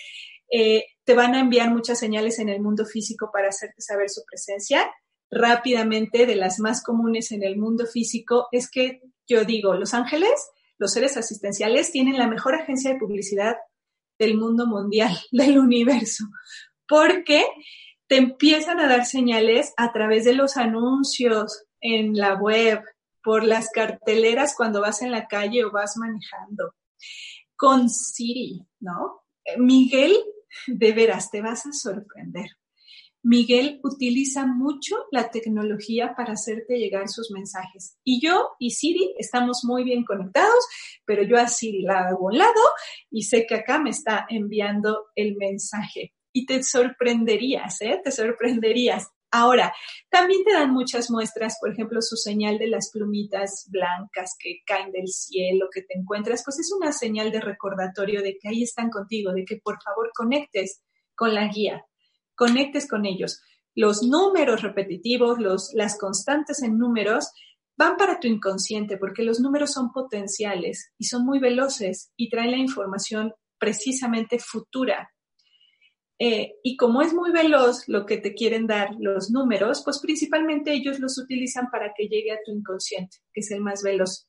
Eh, 0.50 0.84
te 1.04 1.14
van 1.14 1.34
a 1.34 1.40
enviar 1.40 1.70
muchas 1.70 1.98
señales 1.98 2.38
en 2.38 2.48
el 2.48 2.60
mundo 2.60 2.86
físico 2.86 3.30
para 3.32 3.48
hacerte 3.48 3.80
saber 3.80 4.08
su 4.08 4.22
presencia. 4.24 4.90
Rápidamente, 5.30 6.26
de 6.26 6.36
las 6.36 6.60
más 6.60 6.82
comunes 6.82 7.32
en 7.32 7.42
el 7.42 7.56
mundo 7.56 7.86
físico, 7.86 8.48
es 8.52 8.70
que 8.70 9.00
yo 9.26 9.44
digo, 9.44 9.74
los 9.74 9.94
ángeles, 9.94 10.50
los 10.78 10.92
seres 10.92 11.16
asistenciales, 11.16 11.90
tienen 11.90 12.18
la 12.18 12.28
mejor 12.28 12.54
agencia 12.54 12.92
de 12.92 12.98
publicidad 12.98 13.56
del 14.18 14.36
mundo 14.36 14.66
mundial, 14.66 15.16
del 15.32 15.58
universo, 15.58 16.24
porque 16.86 17.44
te 18.06 18.16
empiezan 18.16 18.80
a 18.80 18.88
dar 18.88 19.06
señales 19.06 19.72
a 19.76 19.92
través 19.92 20.24
de 20.24 20.34
los 20.34 20.56
anuncios 20.56 21.64
en 21.80 22.14
la 22.16 22.34
web, 22.34 22.82
por 23.24 23.42
las 23.42 23.70
carteleras 23.70 24.54
cuando 24.56 24.80
vas 24.80 25.02
en 25.02 25.10
la 25.10 25.26
calle 25.26 25.64
o 25.64 25.72
vas 25.72 25.96
manejando, 25.96 26.74
con 27.56 27.88
Siri, 27.88 28.66
¿no? 28.80 29.22
Miguel 29.56 30.16
de 30.66 30.92
veras, 30.92 31.30
te 31.30 31.40
vas 31.40 31.66
a 31.66 31.72
sorprender. 31.72 32.50
Miguel 33.22 33.80
utiliza 33.82 34.46
mucho 34.46 34.96
la 35.10 35.30
tecnología 35.30 36.14
para 36.14 36.34
hacerte 36.34 36.76
llegar 36.78 37.08
sus 37.08 37.30
mensajes. 37.30 37.96
Y 38.04 38.20
yo 38.20 38.50
y 38.58 38.72
Siri 38.72 39.14
estamos 39.18 39.62
muy 39.64 39.82
bien 39.82 40.04
conectados, 40.04 40.62
pero 41.06 41.22
yo 41.22 41.38
a 41.38 41.48
Siri 41.48 41.82
la 41.82 42.08
hago 42.08 42.26
un 42.26 42.36
lado 42.36 42.52
y 43.10 43.22
sé 43.22 43.46
que 43.46 43.54
acá 43.54 43.78
me 43.78 43.90
está 43.90 44.26
enviando 44.28 45.06
el 45.16 45.36
mensaje. 45.36 46.12
Y 46.34 46.44
te 46.44 46.62
sorprenderías, 46.62 47.80
¿eh? 47.80 47.98
Te 48.04 48.10
sorprenderías. 48.10 49.08
Ahora, 49.36 49.74
también 50.10 50.44
te 50.44 50.52
dan 50.52 50.72
muchas 50.72 51.10
muestras, 51.10 51.56
por 51.60 51.72
ejemplo, 51.72 52.00
su 52.00 52.14
señal 52.14 52.56
de 52.56 52.68
las 52.68 52.92
plumitas 52.92 53.68
blancas 53.68 54.36
que 54.38 54.60
caen 54.64 54.92
del 54.92 55.08
cielo, 55.08 55.66
que 55.74 55.82
te 55.82 55.98
encuentras, 55.98 56.44
pues 56.44 56.60
es 56.60 56.70
una 56.72 56.92
señal 56.92 57.32
de 57.32 57.40
recordatorio 57.40 58.22
de 58.22 58.38
que 58.38 58.48
ahí 58.48 58.62
están 58.62 58.90
contigo, 58.90 59.32
de 59.32 59.44
que 59.44 59.56
por 59.56 59.82
favor 59.82 60.12
conectes 60.14 60.84
con 61.16 61.34
la 61.34 61.48
guía, 61.48 61.84
conectes 62.36 62.88
con 62.88 63.06
ellos. 63.06 63.42
Los 63.74 64.04
números 64.04 64.62
repetitivos, 64.62 65.40
los, 65.40 65.72
las 65.74 65.98
constantes 65.98 66.62
en 66.62 66.78
números, 66.78 67.32
van 67.76 67.96
para 67.96 68.20
tu 68.20 68.28
inconsciente 68.28 68.98
porque 68.98 69.24
los 69.24 69.40
números 69.40 69.72
son 69.72 69.90
potenciales 69.90 70.92
y 70.96 71.06
son 71.06 71.26
muy 71.26 71.40
veloces 71.40 72.12
y 72.16 72.30
traen 72.30 72.52
la 72.52 72.58
información 72.58 73.34
precisamente 73.58 74.38
futura 74.38 75.10
Eh, 76.18 76.54
y 76.62 76.76
como 76.76 77.02
es 77.02 77.12
muy 77.12 77.32
veloz 77.32 77.88
lo 77.88 78.06
que 78.06 78.18
te 78.18 78.34
quieren 78.34 78.66
dar 78.66 78.94
los 79.00 79.30
números, 79.30 79.82
pues 79.84 79.98
principalmente 79.98 80.72
ellos 80.72 81.00
los 81.00 81.18
utilizan 81.18 81.70
para 81.70 81.92
que 81.92 82.06
llegue 82.06 82.32
a 82.32 82.38
tu 82.44 82.52
inconsciente, 82.52 83.18
que 83.32 83.40
es 83.40 83.50
el 83.50 83.60
más 83.60 83.82
veloz. 83.82 84.28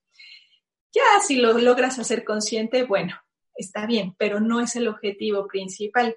Ya 0.92 1.20
si 1.26 1.36
lo 1.36 1.58
logras 1.60 2.00
hacer 2.00 2.24
consciente, 2.24 2.84
bueno, 2.84 3.14
está 3.56 3.86
bien, 3.86 4.16
pero 4.18 4.40
no 4.40 4.62
es 4.62 4.76
el 4.76 4.88
objetivo 4.88 5.48
principal, 5.48 6.16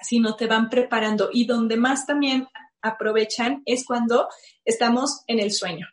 sino 0.00 0.36
te 0.36 0.46
van 0.46 0.70
preparando. 0.70 1.30
Y 1.32 1.46
donde 1.46 1.76
más 1.76 2.06
también 2.06 2.48
aprovechan 2.80 3.62
es 3.66 3.84
cuando 3.84 4.28
estamos 4.64 5.22
en 5.26 5.38
el 5.38 5.52
sueño, 5.52 5.86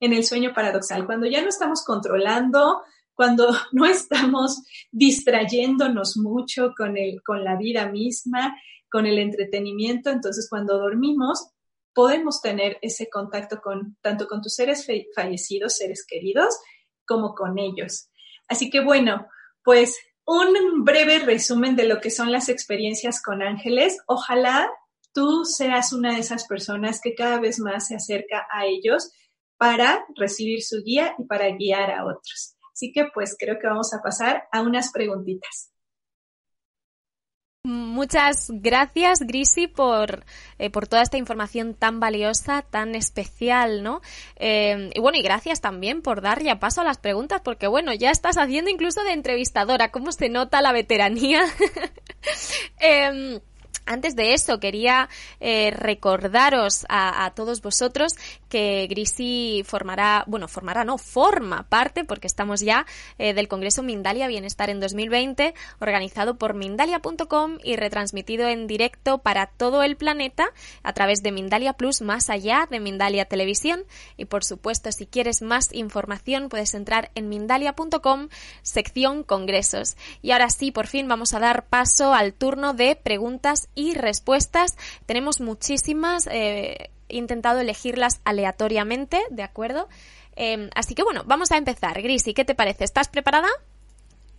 en 0.00 0.12
el 0.12 0.24
sueño 0.24 0.52
paradoxal, 0.54 1.06
cuando 1.06 1.26
ya 1.26 1.42
no 1.42 1.48
estamos 1.48 1.84
controlando, 1.84 2.82
cuando 3.14 3.48
no 3.72 3.86
estamos 3.86 4.62
distrayéndonos 4.90 6.16
mucho 6.16 6.72
con, 6.76 6.96
el, 6.96 7.22
con 7.22 7.44
la 7.44 7.56
vida 7.56 7.90
misma, 7.90 8.56
con 8.90 9.06
el 9.06 9.18
entretenimiento, 9.18 10.10
entonces 10.10 10.48
cuando 10.50 10.78
dormimos 10.78 11.48
podemos 11.94 12.40
tener 12.40 12.78
ese 12.80 13.10
contacto 13.10 13.60
con 13.60 13.96
tanto 14.00 14.26
con 14.26 14.40
tus 14.40 14.54
seres 14.54 14.86
fallecidos, 15.14 15.76
seres 15.76 16.06
queridos, 16.08 16.58
como 17.06 17.34
con 17.34 17.58
ellos. 17.58 18.08
Así 18.48 18.70
que 18.70 18.80
bueno, 18.80 19.26
pues 19.62 19.98
un 20.24 20.84
breve 20.84 21.18
resumen 21.20 21.76
de 21.76 21.84
lo 21.84 22.00
que 22.00 22.10
son 22.10 22.32
las 22.32 22.48
experiencias 22.48 23.22
con 23.22 23.42
ángeles. 23.42 23.98
Ojalá 24.06 24.70
tú 25.12 25.44
seas 25.44 25.92
una 25.92 26.14
de 26.14 26.20
esas 26.20 26.46
personas 26.46 27.00
que 27.02 27.14
cada 27.14 27.40
vez 27.40 27.58
más 27.58 27.88
se 27.88 27.96
acerca 27.96 28.46
a 28.50 28.66
ellos 28.66 29.12
para 29.56 30.04
recibir 30.16 30.62
su 30.62 30.82
guía 30.82 31.14
y 31.18 31.24
para 31.24 31.50
guiar 31.50 31.90
a 31.90 32.04
otros. 32.04 32.56
Así 32.72 32.92
que 32.92 33.06
pues 33.12 33.36
creo 33.38 33.58
que 33.60 33.66
vamos 33.66 33.92
a 33.94 34.02
pasar 34.02 34.44
a 34.50 34.62
unas 34.62 34.90
preguntitas. 34.92 35.72
Muchas 37.64 38.48
gracias, 38.50 39.20
Grisi, 39.20 39.68
por, 39.68 40.24
eh, 40.58 40.70
por 40.70 40.88
toda 40.88 41.02
esta 41.02 41.16
información 41.16 41.74
tan 41.74 42.00
valiosa, 42.00 42.62
tan 42.62 42.96
especial, 42.96 43.84
¿no? 43.84 44.00
Eh, 44.34 44.90
y 44.92 44.98
bueno, 45.00 45.16
y 45.18 45.22
gracias 45.22 45.60
también 45.60 46.02
por 46.02 46.22
dar 46.22 46.42
ya 46.42 46.58
paso 46.58 46.80
a 46.80 46.84
las 46.84 46.98
preguntas, 46.98 47.40
porque 47.44 47.68
bueno, 47.68 47.94
ya 47.94 48.10
estás 48.10 48.36
haciendo 48.36 48.68
incluso 48.68 49.04
de 49.04 49.12
entrevistadora, 49.12 49.92
¿cómo 49.92 50.10
se 50.10 50.28
nota 50.28 50.60
la 50.60 50.72
veteranía? 50.72 51.44
Em, 52.80 53.40
antes 53.84 54.14
de 54.14 54.32
eso, 54.34 54.60
quería 54.60 55.08
eh, 55.40 55.70
recordaros 55.70 56.86
a, 56.88 57.32
todos 57.34 57.62
vosotros 57.62 58.14
que 58.48 58.86
Grisi 58.88 59.62
formará, 59.66 60.24
bueno, 60.26 60.46
formará, 60.46 60.84
no, 60.84 60.98
forma 60.98 61.64
parte, 61.68 62.04
porque 62.04 62.26
estamos 62.26 62.60
ya 62.60 62.86
eh, 63.18 63.34
del 63.34 63.48
Congreso 63.48 63.82
Mindalia 63.82 64.28
Bienestar 64.28 64.70
en 64.70 64.78
2020, 64.78 65.54
organizado 65.80 66.36
por 66.36 66.54
Mindalia.com 66.54 67.58
y 67.64 67.76
retransmitido 67.76 68.48
en 68.48 68.66
directo 68.66 69.18
para 69.18 69.46
todo 69.46 69.82
el 69.82 69.96
planeta 69.96 70.50
a 70.82 70.92
través 70.92 71.22
de 71.22 71.32
Mindalia 71.32 71.72
Plus, 71.72 72.02
más 72.02 72.30
allá 72.30 72.68
de 72.70 72.78
Mindalia 72.78 73.24
Televisión. 73.24 73.84
Y 74.16 74.26
por 74.26 74.44
supuesto, 74.44 74.92
si 74.92 75.06
quieres 75.06 75.42
más 75.42 75.72
información, 75.72 76.48
puedes 76.48 76.74
entrar 76.74 77.10
en 77.14 77.28
Mindalia.com, 77.28 78.28
sección 78.62 79.24
Congresos. 79.24 79.96
Y 80.20 80.30
ahora 80.30 80.50
sí, 80.50 80.70
por 80.70 80.86
fin 80.86 81.08
vamos 81.08 81.34
a 81.34 81.40
dar 81.40 81.66
paso 81.66 82.14
al 82.14 82.32
turno 82.32 82.74
de 82.74 82.96
preguntas 82.96 83.61
y 83.74 83.94
respuestas. 83.94 84.76
Tenemos 85.06 85.40
muchísimas, 85.40 86.26
eh, 86.30 86.90
he 87.08 87.16
intentado 87.16 87.60
elegirlas 87.60 88.20
aleatoriamente, 88.24 89.20
¿de 89.30 89.42
acuerdo? 89.42 89.88
Em, 90.36 90.70
así 90.74 90.94
que 90.94 91.02
bueno, 91.02 91.22
vamos 91.26 91.52
a 91.52 91.56
empezar. 91.56 92.00
Grisi, 92.02 92.34
¿qué 92.34 92.44
te 92.44 92.54
parece? 92.54 92.84
¿Estás 92.84 93.08
preparada? 93.08 93.48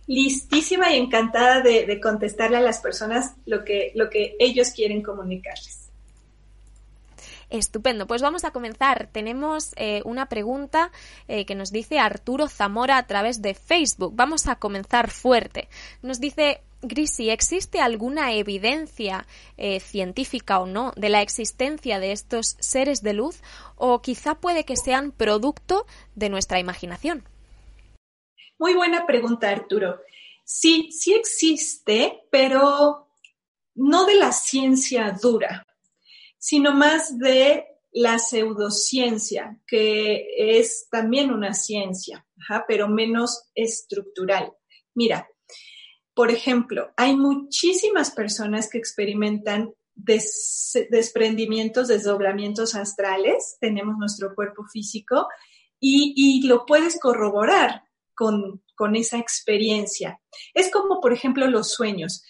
Listísima 0.06 0.92
y 0.92 0.98
encantada 0.98 1.60
de, 1.60 1.98
contestarle 2.00 2.58
a 2.58 2.60
las 2.60 2.80
personas 2.80 3.34
lo 3.46 3.64
que, 3.64 3.92
lo 3.94 4.10
que 4.10 4.36
ellos 4.38 4.70
quieren 4.70 5.02
comunicarles. 5.02 5.84
Estupendo, 7.50 8.06
pues 8.06 8.20
vamos 8.20 8.44
a 8.44 8.50
comenzar. 8.50 9.08
Tenemos 9.12 9.72
eh, 9.76 10.02
una 10.04 10.26
pregunta 10.26 10.90
eh, 11.28 11.46
que 11.46 11.54
nos 11.54 11.70
dice 11.70 11.98
Arturo 11.98 12.48
Zamora 12.48 12.98
a 12.98 13.06
través 13.06 13.42
de 13.42 13.54
Facebook. 13.54 14.12
Vamos 14.14 14.46
a 14.48 14.56
comenzar 14.56 15.10
fuerte. 15.10 15.68
Nos 16.02 16.20
dice, 16.20 16.62
Grisi, 16.86 17.30
¿existe 17.30 17.80
alguna 17.80 18.34
evidencia 18.34 19.26
eh, 19.56 19.80
científica 19.80 20.58
o 20.60 20.66
no 20.66 20.92
de 20.96 21.08
la 21.08 21.22
existencia 21.22 21.98
de 21.98 22.12
estos 22.12 22.56
seres 22.60 23.02
de 23.02 23.14
luz 23.14 23.42
o 23.76 24.02
quizá 24.02 24.34
puede 24.36 24.64
que 24.64 24.76
sean 24.76 25.12
producto 25.12 25.86
de 26.14 26.28
nuestra 26.28 26.58
imaginación? 26.58 27.24
Muy 28.58 28.74
buena 28.74 29.06
pregunta, 29.06 29.50
Arturo. 29.50 30.00
Sí, 30.44 30.90
sí 30.92 31.14
existe, 31.14 32.22
pero 32.30 33.08
no 33.74 34.04
de 34.04 34.14
la 34.14 34.32
ciencia 34.32 35.16
dura, 35.20 35.66
sino 36.38 36.72
más 36.72 37.18
de 37.18 37.66
la 37.92 38.18
pseudociencia, 38.18 39.56
que 39.66 40.26
es 40.36 40.88
también 40.90 41.30
una 41.30 41.54
ciencia, 41.54 42.26
pero 42.68 42.88
menos 42.88 43.50
estructural. 43.54 44.52
Mira, 44.94 45.28
por 46.14 46.30
ejemplo, 46.30 46.92
hay 46.96 47.16
muchísimas 47.16 48.10
personas 48.12 48.68
que 48.70 48.78
experimentan 48.78 49.74
desprendimientos, 49.94 51.88
desdoblamientos 51.88 52.74
astrales, 52.74 53.56
tenemos 53.60 53.96
nuestro 53.98 54.34
cuerpo 54.34 54.64
físico 54.64 55.28
y, 55.80 56.46
lo 56.46 56.66
puedes 56.66 56.98
corroborar 56.98 57.84
con, 58.14 58.62
con 58.74 58.96
esa 58.96 59.18
experiencia. 59.18 60.20
Es 60.54 60.70
como, 60.70 61.00
por 61.00 61.12
ejemplo, 61.12 61.46
los 61.46 61.72
sueños. 61.72 62.22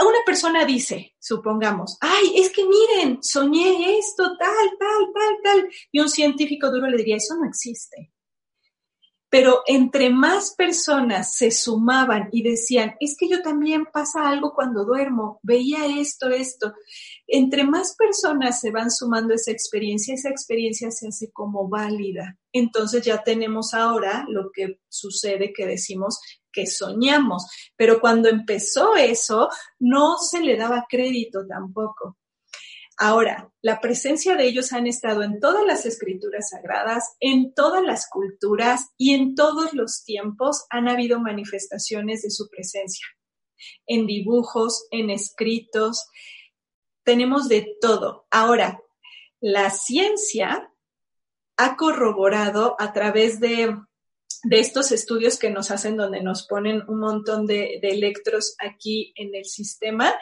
Una 0.00 0.18
persona 0.24 0.64
dice, 0.64 1.14
supongamos, 1.18 1.96
ay, 2.00 2.34
es 2.36 2.50
que 2.50 2.64
miren, 2.64 3.22
soñé 3.22 3.98
esto, 3.98 4.36
tal, 4.38 4.70
tal, 4.78 5.12
tal, 5.14 5.36
tal, 5.42 5.70
y 5.90 6.00
un 6.00 6.08
científico 6.08 6.70
duro 6.70 6.88
le 6.88 6.96
diría, 6.96 7.16
eso 7.16 7.34
no 7.36 7.46
existe. 7.46 8.13
Pero 9.34 9.62
entre 9.66 10.10
más 10.10 10.54
personas 10.54 11.34
se 11.34 11.50
sumaban 11.50 12.28
y 12.30 12.44
decían, 12.44 12.94
es 13.00 13.16
que 13.18 13.28
yo 13.28 13.42
también 13.42 13.84
pasa 13.84 14.28
algo 14.28 14.54
cuando 14.54 14.84
duermo, 14.84 15.40
veía 15.42 15.86
esto, 15.86 16.28
esto, 16.28 16.72
entre 17.26 17.64
más 17.64 17.96
personas 17.96 18.60
se 18.60 18.70
van 18.70 18.92
sumando 18.92 19.34
esa 19.34 19.50
experiencia, 19.50 20.14
esa 20.14 20.28
experiencia 20.28 20.92
se 20.92 21.08
hace 21.08 21.32
como 21.32 21.68
válida. 21.68 22.38
Entonces 22.52 23.04
ya 23.04 23.24
tenemos 23.24 23.74
ahora 23.74 24.24
lo 24.28 24.52
que 24.52 24.78
sucede 24.88 25.52
que 25.52 25.66
decimos 25.66 26.20
que 26.52 26.68
soñamos, 26.68 27.44
pero 27.74 28.00
cuando 28.00 28.28
empezó 28.28 28.94
eso 28.94 29.48
no 29.80 30.16
se 30.16 30.42
le 30.42 30.56
daba 30.56 30.86
crédito 30.88 31.44
tampoco. 31.44 32.18
Ahora, 32.96 33.52
la 33.60 33.80
presencia 33.80 34.36
de 34.36 34.46
ellos 34.46 34.72
han 34.72 34.86
estado 34.86 35.22
en 35.22 35.40
todas 35.40 35.64
las 35.66 35.84
escrituras 35.84 36.50
sagradas, 36.50 37.16
en 37.18 37.52
todas 37.52 37.82
las 37.82 38.08
culturas 38.08 38.90
y 38.96 39.14
en 39.14 39.34
todos 39.34 39.74
los 39.74 40.04
tiempos 40.04 40.64
han 40.70 40.88
habido 40.88 41.18
manifestaciones 41.18 42.22
de 42.22 42.30
su 42.30 42.48
presencia. 42.48 43.06
En 43.86 44.06
dibujos, 44.06 44.86
en 44.90 45.10
escritos, 45.10 46.06
tenemos 47.02 47.48
de 47.48 47.76
todo. 47.80 48.26
Ahora, 48.30 48.80
la 49.40 49.70
ciencia 49.70 50.70
ha 51.56 51.76
corroborado 51.76 52.76
a 52.78 52.92
través 52.92 53.40
de, 53.40 53.76
estos 54.50 54.92
estudios 54.92 55.38
que 55.38 55.50
nos 55.50 55.70
hacen 55.70 55.96
donde 55.96 56.22
nos 56.22 56.46
ponen 56.46 56.82
un 56.88 57.00
montón 57.00 57.46
de, 57.46 57.78
de 57.82 57.90
electros 57.90 58.54
aquí 58.58 59.12
en 59.16 59.34
el 59.34 59.46
sistema, 59.46 60.14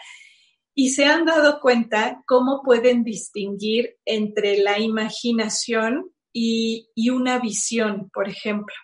y 0.75 0.91
se 0.91 1.05
han 1.05 1.25
dado 1.25 1.61
cuenta 1.61 2.23
cómo 2.27 2.63
pueden 2.63 3.05
distinguir 3.05 3.99
entre 4.05 4.59
la 4.59 4.79
imaginación 4.79 6.13
y, 6.33 6.89
una 7.11 7.39
visión, 7.39 8.11
por 8.13 8.29
ejemplo, 8.29 8.75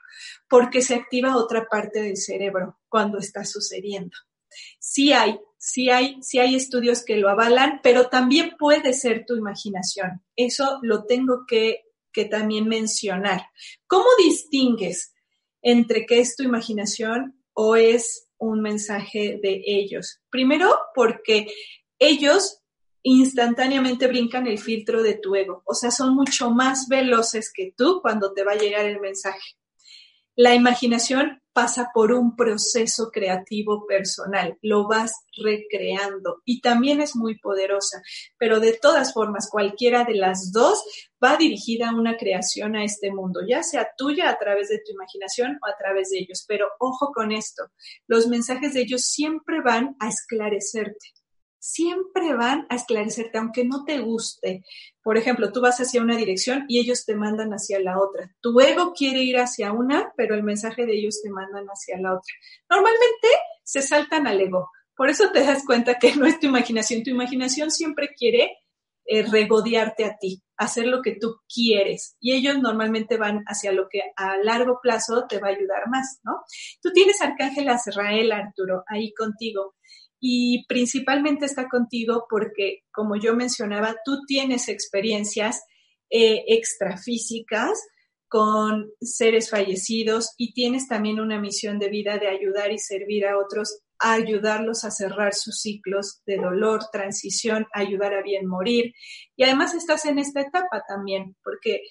porque 0.48 0.83
se 0.83 0.94
activa 0.94 1.37
otra 1.37 1.66
parte 1.70 2.03
del 2.03 2.16
cerebro 2.16 2.79
cuando 2.88 3.18
está 3.18 3.44
sucediendo. 3.44 4.16
Sí 4.79 5.12
hay, 5.12 5.38
sí 5.57 5.88
hay, 5.88 6.18
sí 6.22 6.38
hay 6.38 6.55
estudios 6.57 7.05
que 7.05 7.16
lo 7.16 7.31
avalan, 7.31 7.81
pero 7.83 8.09
también 8.09 8.57
puede 8.59 8.92
ser 8.92 9.24
tu 9.27 9.37
imaginación. 9.37 10.22
Eso 10.37 10.79
lo 10.83 11.05
tengo 11.05 11.44
que, 11.46 11.85
que 12.12 12.27
también 12.27 12.68
mencionar. 12.68 13.46
¿Cómo 13.87 14.09
distingues 14.18 15.14
entre 15.62 16.05
qué 16.05 16.20
es 16.20 16.37
tu 16.37 16.42
imaginación 16.42 17.42
o 17.55 17.77
es 17.77 18.27
un 18.38 18.61
mensaje 18.61 19.38
de 19.42 19.62
ellos. 19.66 20.20
Primero, 20.31 20.77
porque 20.94 21.46
ellos 21.98 22.62
instantáneamente 23.03 24.07
brincan 24.07 24.46
el 24.46 24.59
filtro 24.59 25.03
de 25.03 25.14
tu 25.14 25.35
ego, 25.35 25.62
o 25.64 25.74
sea, 25.74 25.90
son 25.90 26.14
mucho 26.14 26.51
más 26.51 26.88
veloces 26.88 27.53
que 27.53 27.72
tú 27.77 28.01
cuando 28.03 28.33
te 28.33 28.44
va 28.44 28.53
a 28.53 28.59
llegar 28.59 28.87
el 28.87 29.01
mensaje. 29.01 29.57
La 30.40 30.55
imaginación 30.55 31.42
pasa 31.53 31.90
por 31.92 32.12
un 32.12 32.37
proceso 32.37 33.11
creativo 33.11 33.88
personal, 33.88 34.57
lo 34.62 34.87
vas 34.87 35.11
recreando 35.37 36.42
y 36.44 36.61
también 36.61 37.01
es 37.01 37.16
muy 37.16 37.40
poderosa, 37.40 38.01
pero 38.38 38.61
de 38.61 38.79
todas 38.81 39.12
formas, 39.12 39.48
cualquiera 39.51 40.05
de 40.05 40.14
las 40.14 40.53
dos 40.53 40.85
va 41.20 41.37
dirigida 41.37 41.88
a 41.88 41.96
una 41.96 42.16
creación 42.16 42.77
a 42.77 42.85
este 42.85 43.11
mundo, 43.11 43.40
ya 43.48 43.64
sea 43.64 43.88
tuya 43.98 44.31
a 44.31 44.38
través 44.38 44.68
de 44.68 44.79
tu 44.79 44.92
imaginación 44.92 45.59
o 45.61 45.66
a 45.66 45.77
través 45.77 46.11
de 46.11 46.20
ellos. 46.20 46.44
Pero 46.46 46.68
ojo 46.79 47.11
con 47.12 47.33
esto, 47.33 47.72
los 48.07 48.29
mensajes 48.29 48.74
de 48.74 48.83
ellos 48.83 49.07
siempre 49.07 49.61
van 49.61 49.96
a 49.98 50.09
esclarecerte 50.09 51.18
siempre 51.59 52.35
van 52.35 52.66
a 52.68 52.77
esclarecerte, 52.77 53.38
aunque 53.38 53.64
no 53.64 53.85
te 53.85 53.99
guste. 53.99 54.64
Por 55.03 55.16
ejemplo, 55.16 55.53
tú 55.53 55.61
vas 55.61 55.81
hacia 55.81 56.03
una 56.03 56.16
dirección 56.16 56.64
y 56.68 56.79
ellos 56.79 57.05
te 57.05 57.14
mandan 57.14 57.51
hacia 57.51 57.81
la 57.81 57.99
otra. 57.99 58.35
Tu 58.40 58.59
ego 58.61 58.92
quiere 58.92 59.23
ir 59.23 59.38
hacia 59.38 59.73
una, 59.73 60.12
pero 60.16 60.35
el 60.35 60.42
mensaje 60.42 60.87
de 60.87 60.94
ellos 60.94 61.21
te 61.23 61.31
mandan 61.31 61.66
hacia 61.66 61.99
la 61.99 62.14
otra. 62.14 62.35
Normalmente 62.71 63.29
se 63.62 63.83
saltan 63.83 64.27
al 64.27 64.40
ego. 64.40 64.71
Por 64.97 65.11
eso 65.11 65.31
te 65.31 65.44
das 65.44 65.64
cuenta 65.64 65.99
que 65.99 66.14
no 66.16 66.27
es 66.27 66.40
tu 66.40 66.47
imaginación. 66.47 67.03
Tu 67.03 67.11
imaginación 67.11 67.71
siempre 67.71 68.11
quiere 68.16 68.59
eh, 69.11 69.23
regodearte 69.23 70.05
a 70.05 70.18
ti, 70.18 70.42
hacer 70.59 70.87
lo 70.87 71.01
que 71.01 71.16
tú 71.16 71.40
quieres. 71.49 72.16
Y 72.21 72.35
ellos 72.35 72.59
normalmente 72.59 73.16
van 73.16 73.42
hacia 73.47 73.73
lo 73.73 73.88
que 73.88 74.03
a 74.16 74.37
largo 74.38 74.81
plazo 74.83 75.27
te 75.27 75.38
va 75.38 75.49
a 75.49 75.53
ayudar 75.53 75.88
más, 75.88 76.21
¿no? 76.25 76.42
Tú 76.83 76.92
tienes 76.92 77.23
Arcángel 77.23 77.71
Azrael, 77.71 78.33
Arturo, 78.33 78.85
ahí 78.87 79.14
contigo 79.14 79.77
y 80.20 80.66
principalmente 80.66 81.46
está 81.46 81.68
contigo 81.68 82.26
porque, 82.28 82.85
como 82.92 83.16
yo 83.16 83.35
mencionaba, 83.35 83.96
tú 84.04 84.24
tienes 84.26 84.68
experiencias 84.68 85.62
eh, 86.11 86.44
extrafísicas 86.48 87.78
con 88.28 88.90
seres 89.00 89.50
fallecidos 89.50 90.35
y 90.37 90.52
tienes 90.52 90.87
también 90.87 91.20
una 91.20 91.40
misión 91.40 91.78
de 91.78 91.88
vida 91.88 92.18
de 92.18 92.28
ayudar 92.28 92.72
y 92.72 92.78
servir 92.78 93.26
a 93.26 93.38
otros, 93.38 93.81
a 93.98 94.14
ayudarlos 94.14 94.85
a 94.85 94.90
cerrar 94.90 95.35
sus 95.35 95.61
ciclos 95.61 96.20
de 96.26 96.37
dolor, 96.37 96.83
transición, 96.92 97.66
ayudar 97.72 98.14
a 98.14 98.22
bien 98.22 98.46
morir. 98.46 98.92
Y 99.37 99.44
además 99.44 99.74
estás 99.74 100.04
en 100.04 100.18
esta 100.18 100.42
etapa 100.42 100.83
también, 100.87 101.37
porque 101.42 101.83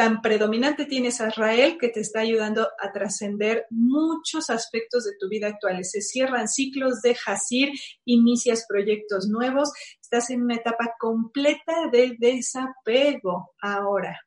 tan 0.00 0.22
predominante 0.22 0.86
tienes 0.86 1.20
a 1.20 1.28
Israel 1.28 1.76
que 1.78 1.90
te 1.90 2.00
está 2.00 2.20
ayudando 2.20 2.66
a 2.78 2.90
trascender 2.90 3.66
muchos 3.68 4.48
aspectos 4.48 5.04
de 5.04 5.10
tu 5.20 5.28
vida 5.28 5.48
actual. 5.48 5.84
Se 5.84 6.00
cierran 6.00 6.48
ciclos, 6.48 7.02
dejas 7.02 7.52
ir, 7.52 7.68
inicias 8.06 8.64
proyectos 8.66 9.28
nuevos, 9.28 9.70
estás 10.00 10.30
en 10.30 10.40
una 10.40 10.54
etapa 10.54 10.94
completa 10.98 11.90
de 11.92 12.16
desapego 12.18 13.52
ahora. 13.60 14.18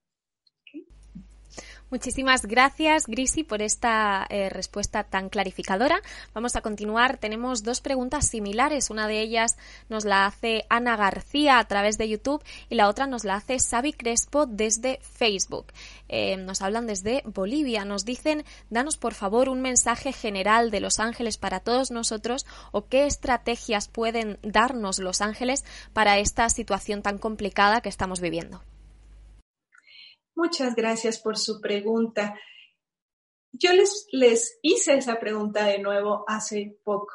Muchísimas 1.94 2.48
gracias, 2.48 3.06
Grisi, 3.06 3.44
por 3.44 3.62
esta 3.62 4.26
eh, 4.32 4.50
respuesta 4.50 5.04
tan 5.04 5.30
clarificadora. 5.30 6.02
Vamos 6.34 6.56
a 6.56 6.62
continuar. 6.62 7.18
Tenemos 7.18 7.62
dos 7.62 7.82
preguntas 7.82 8.28
similares. 8.28 8.90
Una 8.90 9.08
de 9.08 9.22
ellas 9.22 9.58
nos 9.90 10.04
la 10.04 10.26
hace 10.26 10.66
Ana 10.70 10.98
García 10.98 11.60
a 11.60 11.68
través 11.68 12.00
de 12.00 12.10
YouTube 12.10 12.44
y 12.68 12.74
la 12.74 12.90
otra 12.90 13.06
nos 13.06 13.26
la 13.26 13.36
hace 13.36 13.60
Xavi 13.60 13.94
Crespo 13.94 14.48
desde 14.48 15.02
Facebook. 15.04 15.68
Eh, 16.10 16.36
nos 16.36 16.64
hablan 16.64 16.88
desde 16.88 17.22
Bolivia. 17.28 17.86
Nos 17.86 18.06
dicen, 18.06 18.44
danos 18.72 18.98
por 18.98 19.14
favor 19.14 19.48
un 19.48 19.62
mensaje 19.62 20.14
general 20.14 20.72
de 20.72 20.80
los 20.80 21.00
ángeles 21.00 21.38
para 21.38 21.60
todos 21.60 21.92
nosotros 21.92 22.48
o 22.72 22.88
qué 22.88 23.06
estrategias 23.06 23.88
pueden 23.88 24.40
darnos 24.42 24.98
los 24.98 25.22
ángeles 25.22 25.64
para 25.94 26.18
esta 26.18 26.50
situación 26.50 27.04
tan 27.04 27.20
complicada 27.20 27.82
que 27.82 27.90
estamos 27.90 28.20
viviendo. 28.20 28.64
Muchas 30.36 30.76
gracias 30.76 31.20
por 31.20 31.38
su 31.38 31.62
pregunta. 31.62 32.38
Yo 33.52 33.72
les, 33.74 34.08
les 34.12 34.58
hice 34.64 34.96
esa 34.96 35.20
pregunta 35.20 35.66
de 35.66 35.80
nuevo 35.80 36.26
hace 36.28 36.80
poco, 36.84 37.14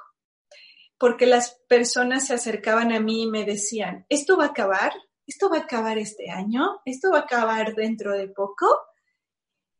porque 0.98 1.26
las 1.26 1.61
personas 1.68 2.28
se 2.28 2.35
acercaban 2.35 2.92
a 2.92 3.00
mí 3.00 3.24
y 3.24 3.31
me 3.31 3.44
decían, 3.44 4.07
¿esto 4.09 4.37
va 4.37 4.44
a 4.44 4.48
acabar? 4.48 4.92
¿Esto 5.26 5.50
va 5.50 5.59
a 5.59 5.62
acabar 5.62 5.98
este 5.98 6.31
año? 6.31 6.81
¿Esto 6.85 7.11
va 7.11 7.18
a 7.18 7.22
acabar 7.22 7.74
dentro 7.74 8.12
de 8.12 8.28
poco? 8.28 8.66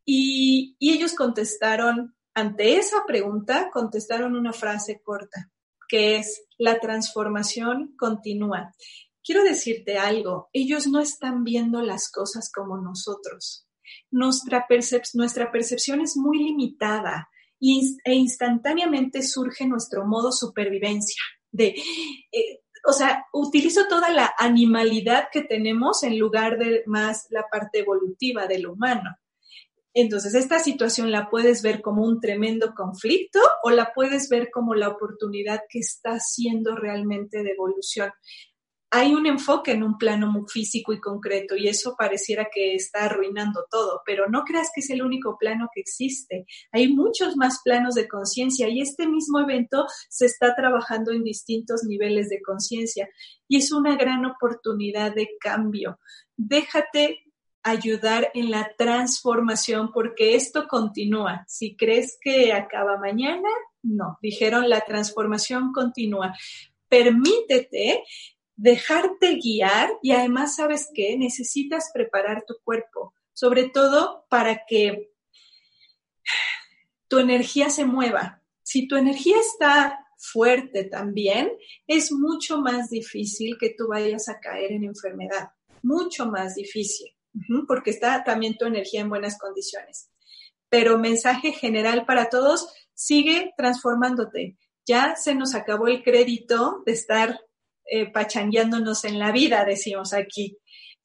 Y, 0.05 0.77
y 0.81 0.93
ellos 0.95 1.15
contestaron, 1.15 2.17
ante 2.35 2.77
esa 2.77 3.05
pregunta, 3.07 3.71
contestaron 3.73 4.35
una 4.35 4.53
frase 4.53 5.01
corta, 5.01 5.51
que 5.89 6.17
es, 6.17 6.45
la 6.59 6.81
transformación 6.81 7.95
continúa 7.97 8.75
quiero 9.29 9.45
decirte 9.45 9.99
algo, 9.99 10.49
ellos 10.55 10.87
no 10.87 11.01
están 11.01 11.45
viendo 11.45 11.83
las 11.83 12.11
cosas 12.11 12.51
como 12.51 12.79
nosotros. 12.79 13.69
Nuestra, 14.11 14.67
percepción 14.67 16.01
es 16.01 16.17
muy 16.17 16.39
limitada 16.39 17.29
e 17.61 18.15
instantáneamente 18.15 19.23
surge 19.23 19.67
nuestro 19.67 20.07
modo 20.07 20.33
supervivencia 20.33 21.23
de... 21.53 21.75
Eh, 22.33 22.61
o 22.87 22.93
sea, 22.95 23.27
utilizo 23.35 23.87
toda 23.87 24.09
la 24.09 24.33
animalidad 24.39 25.29
que 25.31 25.43
tenemos 25.43 26.05
en 26.05 26.19
lugar 26.19 26.57
de 26.57 26.85
más 26.87 27.27
la 27.29 27.45
parte 27.51 27.81
evolutiva 27.81 28.47
del 28.47 28.67
humano. 28.67 29.11
Entonces, 29.93 30.35
esta 30.35 30.59
situación 30.59 31.11
la 31.11 31.29
puedes 31.29 31.61
ver 31.61 31.83
como 31.83 32.03
un 32.05 32.21
tremendo 32.21 32.73
conflicto 32.75 33.41
o 33.63 33.71
la 33.71 33.93
puedes 33.95 34.31
ver 34.31 34.49
como 34.51 34.75
la 34.75 34.89
oportunidad 34.89 35.61
que 35.69 35.81
está 35.81 36.19
siendo 36.19 36.77
realmente 36.77 37.43
de 37.43 37.51
evolución 37.51 38.11
hay 38.91 39.15
un 39.15 39.27
enfoque 39.27 39.73
en 39.73 39.83
un 39.83 39.99
plano 39.99 40.31
muy 40.31 40.45
físico 40.49 40.93
y 40.93 41.01
concreto 41.01 41.57
y 41.57 41.69
eso 41.69 41.95
pareciera 41.97 42.49
que 42.53 42.75
está 42.75 43.05
arruinando 43.05 43.67
todo, 43.71 44.01
pero 44.07 44.29
no 44.29 44.45
creas 44.45 44.71
que 44.75 44.81
es 44.81 44.91
el 44.91 45.03
único 45.03 45.37
plano 45.39 45.69
que 45.75 45.81
existe. 45.81 46.47
Hay 46.73 46.89
muchos 46.95 47.37
más 47.37 47.61
planos 47.63 47.95
de 47.95 48.09
conciencia 48.09 48.69
y 48.69 48.81
este 48.81 49.07
mismo 49.07 49.41
evento 49.41 49.87
se 50.09 50.27
está 50.27 50.55
trabajando 50.55 51.13
en 51.13 51.23
distintos 51.23 51.85
niveles 51.85 52.31
de 52.31 52.41
conciencia 52.41 53.09
y 53.47 53.59
es 53.59 53.73
una 53.73 53.97
gran 53.97 54.25
oportunidad 54.25 55.15
de 55.15 55.29
cambio. 55.39 56.01
Déjate 56.37 57.25
ayudar 57.63 58.31
en 58.33 58.51
la 58.51 58.73
transformación 58.79 59.93
porque 59.93 60.35
esto 60.35 60.67
continúa. 60.67 61.45
Si 61.47 61.77
crees 61.77 62.17
que 62.19 62.55
acaba 62.55 62.97
mañana, 62.97 63.49
no. 63.83 64.19
Dijeron 64.23 64.71
la 64.71 64.81
transformación 64.81 65.73
continúa. 65.73 66.35
Permítete 66.89 68.03
dejarte 68.59 69.37
guiar 69.37 69.89
y 70.03 70.11
además, 70.11 70.57
¿sabes 70.57 70.91
qué? 70.93 71.17
Necesitas 71.17 71.91
preparar 71.95 72.45
tu 72.45 72.57
cuerpo, 72.65 73.15
sobre 73.33 73.71
todo 73.71 74.27
para 74.29 74.67
que 74.67 75.13
tu 77.07 77.19
energía 77.19 77.71
se 77.71 77.85
mueva. 77.85 78.43
Si 78.65 78.89
tu 78.89 78.97
energía 78.97 79.37
está 79.39 80.05
fuerte 80.19 80.85
también, 80.85 81.53
es 81.87 82.11
mucho 82.11 82.61
más 82.61 82.91
difícil 82.91 83.57
que 83.59 83.75
tú 83.79 83.87
vayas 83.89 84.29
a 84.29 84.41
caer 84.41 84.73
en 84.73 84.85
enfermedad, 84.85 85.51
mucho 85.83 86.27
más 86.27 86.57
difícil, 86.57 87.15
porque 87.69 87.91
está 87.91 88.25
también 88.25 88.59
tu 88.59 88.67
energía 88.67 89.03
en 89.03 89.09
buenas 89.09 89.39
condiciones. 89.39 90.11
Pero 90.69 90.99
mensaje 90.99 91.53
general 91.53 92.05
para 92.07 92.29
todos, 92.29 92.69
sigue 92.93 93.55
transformándote. 93.57 94.59
Ya 94.85 95.15
se 95.15 95.37
nos 95.37 95.55
acabó 95.55 95.87
el 95.87 96.03
crédito 96.03 96.83
de 96.85 96.93
estar 96.93 97.41
eh, 97.91 98.11
pachangueándonos 98.11 99.05
en 99.05 99.19
la 99.19 99.33
vida, 99.33 99.65
decimos 99.65 100.13
aquí. 100.13 100.59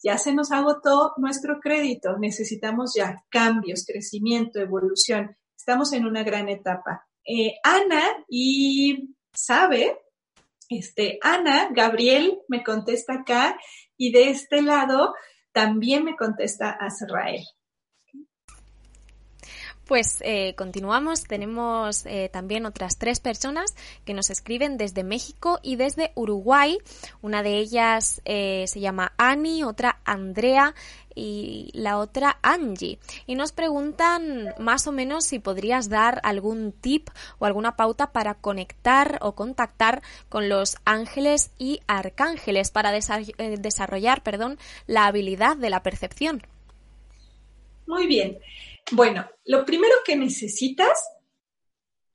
Ya 0.04 0.18
se 0.18 0.34
nos 0.34 0.52
agotó 0.52 1.14
nuestro 1.18 1.60
crédito, 1.62 2.18
necesitamos 2.18 2.94
ya 2.96 3.24
cambios, 3.30 3.86
crecimiento, 3.86 4.60
evolución. 4.60 5.38
Estamos 5.58 5.94
en 5.94 6.06
una 6.06 6.24
gran 6.24 6.50
etapa. 6.50 7.08
Eh, 7.26 7.54
Ana 7.64 8.04
y 8.28 9.16
sabe, 9.34 9.98
este, 10.68 11.20
Ana, 11.22 11.70
Gabriel 11.72 12.40
me 12.50 12.64
contesta 12.64 13.14
acá 13.14 13.58
y 13.96 14.12
de 14.12 14.30
este 14.30 14.62
lado 14.62 15.14
también 15.54 16.04
me 16.04 16.18
contesta 16.18 16.72
Azrael. 16.72 17.44
Pues 19.86 20.20
eh, 20.22 20.56
continuamos. 20.56 21.24
Tenemos 21.24 22.06
eh, 22.06 22.30
también 22.32 22.66
otras 22.66 22.98
tres 22.98 23.20
personas 23.20 23.76
que 24.06 24.14
nos 24.14 24.30
escriben 24.30 24.78
desde 24.78 25.04
México 25.04 25.60
y 25.62 25.76
desde 25.76 26.14
Uruguay. 26.16 26.78
Una 27.22 27.44
de 27.44 27.58
ellas 27.58 28.22
eh, 28.24 28.64
se 28.68 28.80
llama 28.80 29.12
Ani, 29.18 29.64
otra 29.64 30.00
Andrea 30.06 30.74
y 31.16 31.70
la 31.74 31.98
otra 31.98 32.40
Angie. 32.42 32.98
Y 33.28 33.36
nos 33.36 33.52
preguntan 33.52 34.54
más 34.58 34.88
o 34.88 34.94
menos 34.94 35.26
si 35.26 35.40
podrías 35.40 35.90
dar 35.90 36.22
algún 36.24 36.72
tip 36.72 37.10
o 37.40 37.46
alguna 37.46 37.76
pauta 37.76 38.14
para 38.14 38.36
conectar 38.36 39.20
o 39.22 39.34
contactar 39.34 40.02
con 40.30 40.48
los 40.48 40.78
ángeles 40.86 41.52
y 41.58 41.82
arcángeles 41.88 42.72
para 42.72 42.92
desarrollar 42.92 44.24
perdón, 44.24 44.58
la 44.88 45.08
habilidad 45.08 45.58
de 45.58 45.70
la 45.70 45.84
percepción. 45.84 46.42
Muy 47.86 48.08
bien. 48.08 48.40
Bueno, 48.92 49.28
lo 49.46 49.66
primero 49.66 49.96
que 50.06 50.16
necesitas 50.16 51.04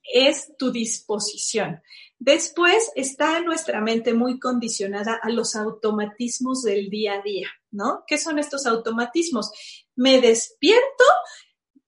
es 0.02 0.56
tu 0.56 0.70
disposición. 0.70 1.82
Después 2.18 2.90
está 2.96 3.40
nuestra 3.40 3.80
mente 3.80 4.12
muy 4.12 4.40
condicionada 4.40 5.20
a 5.22 5.30
los 5.30 5.54
automatismos 5.54 6.62
del 6.62 6.90
día 6.90 7.14
a 7.14 7.22
día, 7.22 7.48
¿no? 7.70 8.02
¿Qué 8.06 8.18
son 8.18 8.38
estos 8.38 8.66
automatismos? 8.66 9.52
Me 9.94 10.20
despierto, 10.20 11.04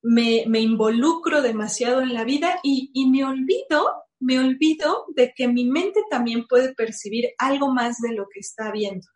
me, 0.03 0.45
involucro 0.61 1.43
demasiado 1.43 2.01
en 2.01 2.15
la 2.15 2.25
vida 2.25 2.61
y, 2.63 2.93
me 3.11 3.25
olvido, 3.25 3.93
me 4.21 4.39
olvido 4.39 5.07
de 5.17 5.33
que 5.35 5.49
mi 5.49 5.65
mente 5.65 6.03
también 6.09 6.47
puede 6.47 6.75
percibir 6.75 7.31
algo 7.39 7.73
más 7.73 8.01
de 8.01 8.13
lo 8.13 8.29
que 8.33 8.41
está 8.41 8.71
viendo. 8.71 9.09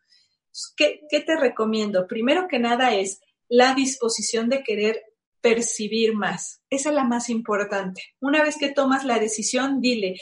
¿Qué, 0.77 1.01
te 1.09 1.37
recomiendo? 1.37 2.07
Primero 2.09 2.49
que 2.49 2.59
nada 2.59 2.95
es 2.95 3.21
la 3.49 3.75
disposición 3.75 4.49
de 4.49 4.65
querer 4.65 5.03
percibir 5.45 6.15
más. 6.15 6.63
Esa 6.71 6.89
es 6.89 6.95
la 6.95 7.05
más 7.05 7.29
importante. 7.29 8.01
Una 8.19 8.43
vez 8.43 8.57
que 8.57 8.73
tomas 8.73 9.05
la 9.05 9.19
decisión, 9.19 9.83
dile, 9.83 10.19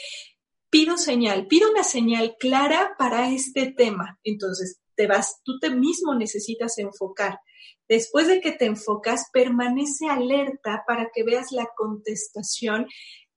pido 0.69 0.97
señal, 0.97 1.47
pido 1.47 1.71
una 1.71 1.85
señal 1.85 2.35
clara 2.37 2.95
para 2.99 3.29
este 3.29 3.71
tema. 3.71 4.19
Entonces, 4.25 4.81
te 4.95 5.07
vas, 5.07 5.39
tú 5.45 5.59
te 5.59 5.69
mismo 5.69 6.13
necesitas 6.13 6.77
enfocar. 6.77 7.39
Después 7.87 8.27
de 8.27 8.41
que 8.41 8.51
te 8.51 8.65
enfocas, 8.65 9.29
permanece 9.31 10.09
alerta 10.09 10.83
para 10.85 11.09
que 11.13 11.23
veas 11.23 11.53
la 11.53 11.69
contestación 11.73 12.87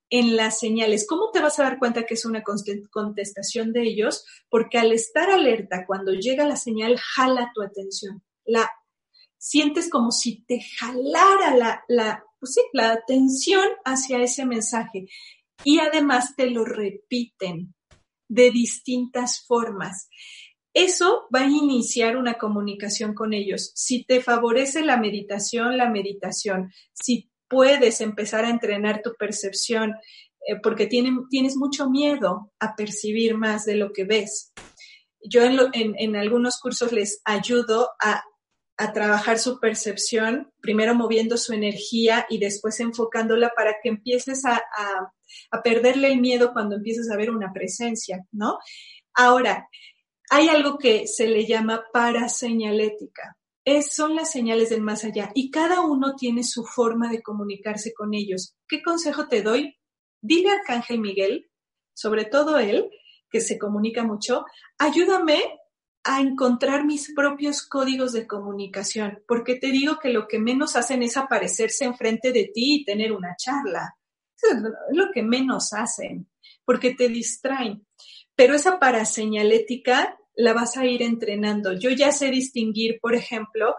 en 0.09 0.35
las 0.35 0.59
señales. 0.59 1.07
¿Cómo 1.07 1.31
te 1.31 1.39
vas 1.39 1.57
a 1.57 1.63
dar 1.63 1.79
cuenta 1.79 2.05
que 2.05 2.15
es 2.15 2.25
una 2.25 2.43
contestación 2.43 3.71
de 3.71 3.83
ellos? 3.83 4.25
Porque 4.49 4.77
al 4.77 4.91
estar 4.91 5.29
alerta, 5.29 5.85
cuando 5.87 6.11
llega 6.11 6.45
la 6.45 6.57
señal, 6.57 6.99
jala 6.99 7.49
tu 7.55 7.61
atención. 7.61 8.21
La 8.43 8.69
sientes 9.37 9.89
como 9.89 10.11
si 10.11 10.43
te 10.43 10.61
jalara 10.77 11.55
la, 11.55 11.83
la, 11.87 12.23
pues 12.39 12.53
sí, 12.53 12.61
la 12.73 12.91
atención 12.91 13.65
hacia 13.85 14.21
ese 14.21 14.45
mensaje. 14.45 15.07
Y 15.63 15.79
además 15.79 16.35
te 16.35 16.49
lo 16.49 16.65
repiten 16.65 17.73
de 18.29 18.51
distintas 18.51 19.45
formas. 19.45 20.09
Eso 20.73 21.27
va 21.33 21.41
a 21.41 21.49
iniciar 21.49 22.17
una 22.17 22.35
comunicación 22.35 23.15
con 23.15 23.33
ellos. 23.33 23.71
Si 23.73 24.03
te 24.03 24.21
favorece 24.21 24.83
la 24.83 24.97
meditación, 24.97 25.77
la 25.77 25.89
meditación. 25.89 26.71
Si 26.93 27.31
puedes 27.47 28.01
empezar 28.01 28.45
a 28.45 28.49
entrenar 28.49 29.01
tu 29.01 29.13
percepción, 29.17 29.95
eh, 30.47 30.59
porque 30.61 30.87
tienes 30.87 31.55
mucho 31.55 31.89
miedo 31.89 32.51
a 32.59 32.75
percibir 32.75 33.35
más 33.35 33.65
de 33.65 33.75
lo 33.75 33.91
que 33.91 34.05
ves. 34.05 34.53
Yo 35.21 35.41
en, 35.43 36.15
algunos 36.15 36.59
cursos 36.59 36.91
les 36.91 37.21
ayudo 37.25 37.89
a, 38.01 38.23
trabajar 38.93 39.39
su 39.39 39.59
percepción, 39.59 40.51
primero 40.61 40.93
moviendo 40.93 41.37
su 41.37 41.53
energía 41.53 42.25
y 42.29 42.37
después 42.37 42.79
enfocándola 42.79 43.51
para 43.55 43.77
que 43.81 43.89
empieces 43.89 44.45
a, 44.45 44.61
a 45.51 45.61
perderle 45.63 46.09
el 46.13 46.21
miedo 46.21 46.53
cuando 46.53 46.75
empieces 46.75 47.09
a 47.09 47.17
ver 47.17 47.31
una 47.31 47.51
presencia, 47.53 48.25
¿no? 48.31 48.59
Ahora, 49.13 49.67
hay 50.29 50.49
algo 50.49 50.77
que 50.77 51.07
se 51.07 51.27
le 51.27 51.45
llama 51.45 51.85
paraseñalética 51.91 53.37
son 53.81 54.15
las 54.15 54.31
señales 54.31 54.69
del 54.69 54.81
más 54.81 55.03
allá 55.03 55.31
y 55.33 55.51
cada 55.51 55.81
uno 55.81 56.15
tiene 56.15 56.43
su 56.43 56.63
forma 56.63 57.09
de 57.09 57.21
comunicarse 57.21 57.93
con 57.93 58.13
ellos. 58.13 58.55
¿Qué 58.67 58.81
consejo 58.81 59.27
te 59.27 59.41
doy? 59.41 59.77
Dile 60.21 60.51
a 60.51 60.53
Arcángel 60.53 60.99
Miguel, 60.99 61.49
sobre 61.93 62.25
todo 62.25 62.57
él, 62.59 62.89
que 63.29 63.41
se 63.41 63.57
comunica 63.57 64.03
mucho, 64.03 64.45
ayúdame 64.77 65.43
a 66.07 66.21
encontrar 66.21 66.85
mis 66.85 67.13
propios 67.13 67.61
códigos 67.61 68.13
de 68.13 68.25
comunicación, 68.25 69.21
porque 69.27 69.55
te 69.55 69.67
digo 69.67 69.99
que 69.99 70.09
lo 70.09 70.25
que 70.25 70.39
menos 70.39 70.77
hacen 70.77 71.03
es 71.03 71.17
aparecerse 71.17 71.83
enfrente 71.83 72.31
de 72.31 72.45
ti 72.45 72.75
y 72.75 72.85
tener 72.85 73.11
una 73.11 73.35
charla. 73.37 73.93
es 74.41 74.57
lo 74.93 75.11
que 75.13 75.21
menos 75.21 75.73
hacen, 75.73 76.29
porque 76.63 76.95
te 76.95 77.09
distraen. 77.09 77.85
Pero 78.35 78.55
esa 78.55 78.79
paraseñalética 78.79 80.17
la 80.35 80.53
vas 80.53 80.77
a 80.77 80.85
ir 80.85 81.01
entrenando. 81.01 81.73
Yo 81.73 81.89
ya 81.89 82.13
sé 82.13 82.31
distinguir, 82.31 82.99
por 83.01 83.13
ejemplo, 83.13 83.75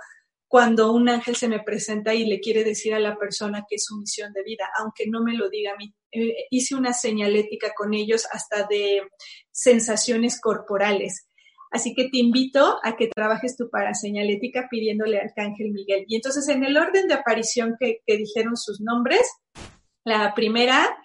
cuando 0.49 0.93
un 0.93 1.09
ángel 1.09 1.35
se 1.37 1.49
me 1.49 1.61
presenta 1.61 2.13
y 2.15 2.27
le 2.27 2.41
quiere 2.41 2.63
decir 2.63 2.93
a 2.93 3.01
la 3.01 3.17
persona 3.17 3.65
que 3.67 3.77
es 3.77 3.85
su 3.85 3.97
misión 3.97 4.35
de 4.35 4.43
vida, 4.43 4.69
aunque 4.79 5.07
no 5.07 5.23
me 5.23 5.35
lo 5.35 5.49
diga 5.49 5.73
a 5.73 5.77
mí. 5.77 5.95
Eh, 6.11 6.47
hice 6.51 6.75
una 6.75 6.93
señalética 6.93 7.73
con 7.75 7.95
ellos 7.95 8.27
hasta 8.33 8.67
de 8.67 9.03
sensaciones 9.51 10.41
corporales. 10.41 11.28
Así 11.71 11.95
que 11.95 12.09
te 12.09 12.19
invito 12.19 12.79
a 12.83 12.97
que 12.97 13.09
trabajes 13.09 13.57
tu 13.57 13.69
paraseñalética 13.71 14.69
pidiéndole 14.71 15.19
al 15.19 15.29
Arcángel 15.29 15.71
Miguel. 15.73 16.05
Y 16.09 16.17
entonces, 16.17 16.49
en 16.49 16.65
el 16.65 16.77
orden 16.77 17.09
de 17.09 17.15
aparición 17.15 17.77
que, 17.79 18.01
que 18.07 18.17
dijeron 18.17 18.57
sus 18.57 18.81
nombres, 18.81 19.23
la 20.05 20.35
primera 20.35 20.97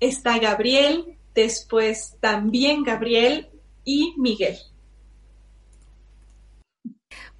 está 0.00 0.38
Gabriel, 0.38 1.18
después 1.34 2.16
también 2.20 2.82
Gabriel, 2.82 3.50
y 3.84 4.14
Miguel. 4.16 4.56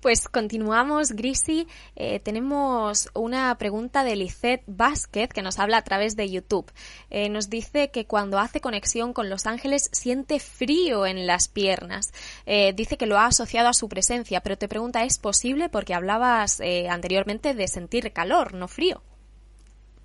Pues 0.05 0.29
continuamos, 0.29 1.13
Grisi. 1.13 1.67
Eh, 1.97 2.21
tenemos 2.21 3.09
una 3.15 3.57
pregunta 3.57 4.05
de 4.05 4.17
Lizeth 4.17 4.63
Vázquez 4.67 5.31
que 5.31 5.41
nos 5.41 5.59
habla 5.59 5.79
a 5.79 5.83
través 5.83 6.15
de 6.15 6.29
YouTube. 6.29 6.71
Eh, 7.09 7.31
nos 7.31 7.49
dice 7.49 7.91
que 7.91 8.05
cuando 8.05 8.39
hace 8.39 8.61
conexión 8.61 9.15
con 9.15 9.31
los 9.31 9.47
ángeles 9.47 9.89
siente 9.93 10.41
frío 10.41 11.07
en 11.07 11.27
las 11.27 11.49
piernas. 11.49 12.13
Eh, 12.45 12.75
dice 12.75 12.99
que 12.99 13.07
lo 13.07 13.17
ha 13.17 13.25
asociado 13.25 13.71
a 13.71 13.73
su 13.73 13.89
presencia, 13.89 14.43
pero 14.43 14.59
te 14.59 14.69
pregunta, 14.69 15.05
¿es 15.05 15.17
posible? 15.17 15.71
Porque 15.71 15.95
hablabas 15.95 16.61
anteriormente 16.91 17.55
de 17.55 17.67
sentir 17.67 18.13
calor, 18.13 18.53
no 18.53 18.69
frío. 18.69 19.03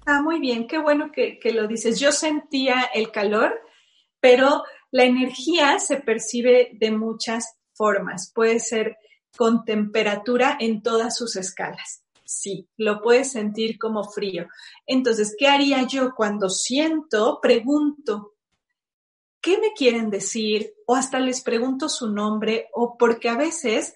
Ah, 0.05 0.21
muy 0.21 0.39
bien, 0.39 0.65
qué 0.65 0.77
bueno 0.77 1.11
que, 1.11 1.39
que 1.39 1.51
lo 1.51 1.67
dices. 1.67 1.99
Yo 1.99 2.13
sentía 2.13 2.89
el 2.93 3.11
calor, 3.11 3.59
pero 4.21 4.63
la 4.91 5.03
energía 5.03 5.77
se 5.77 5.97
percibe 5.97 6.69
de 6.71 6.91
muchas 6.91 7.57
formas. 7.73 8.31
Puede 8.33 8.61
ser 8.61 8.95
con 9.37 9.63
temperatura 9.65 10.57
en 10.59 10.81
todas 10.81 11.15
sus 11.17 11.35
escalas. 11.35 12.03
Sí, 12.25 12.67
lo 12.77 13.01
puedes 13.01 13.31
sentir 13.31 13.79
como 13.79 14.03
frío. 14.03 14.47
Entonces, 14.85 15.35
¿qué 15.37 15.47
haría 15.47 15.87
yo 15.87 16.13
cuando 16.15 16.49
siento? 16.49 17.39
Pregunto, 17.41 18.35
¿qué 19.41 19.57
me 19.57 19.73
quieren 19.73 20.09
decir? 20.09 20.73
O 20.85 20.95
hasta 20.95 21.19
les 21.19 21.41
pregunto 21.41 21.89
su 21.89 22.11
nombre, 22.11 22.67
o 22.73 22.97
porque 22.97 23.29
a 23.29 23.35
veces 23.35 23.95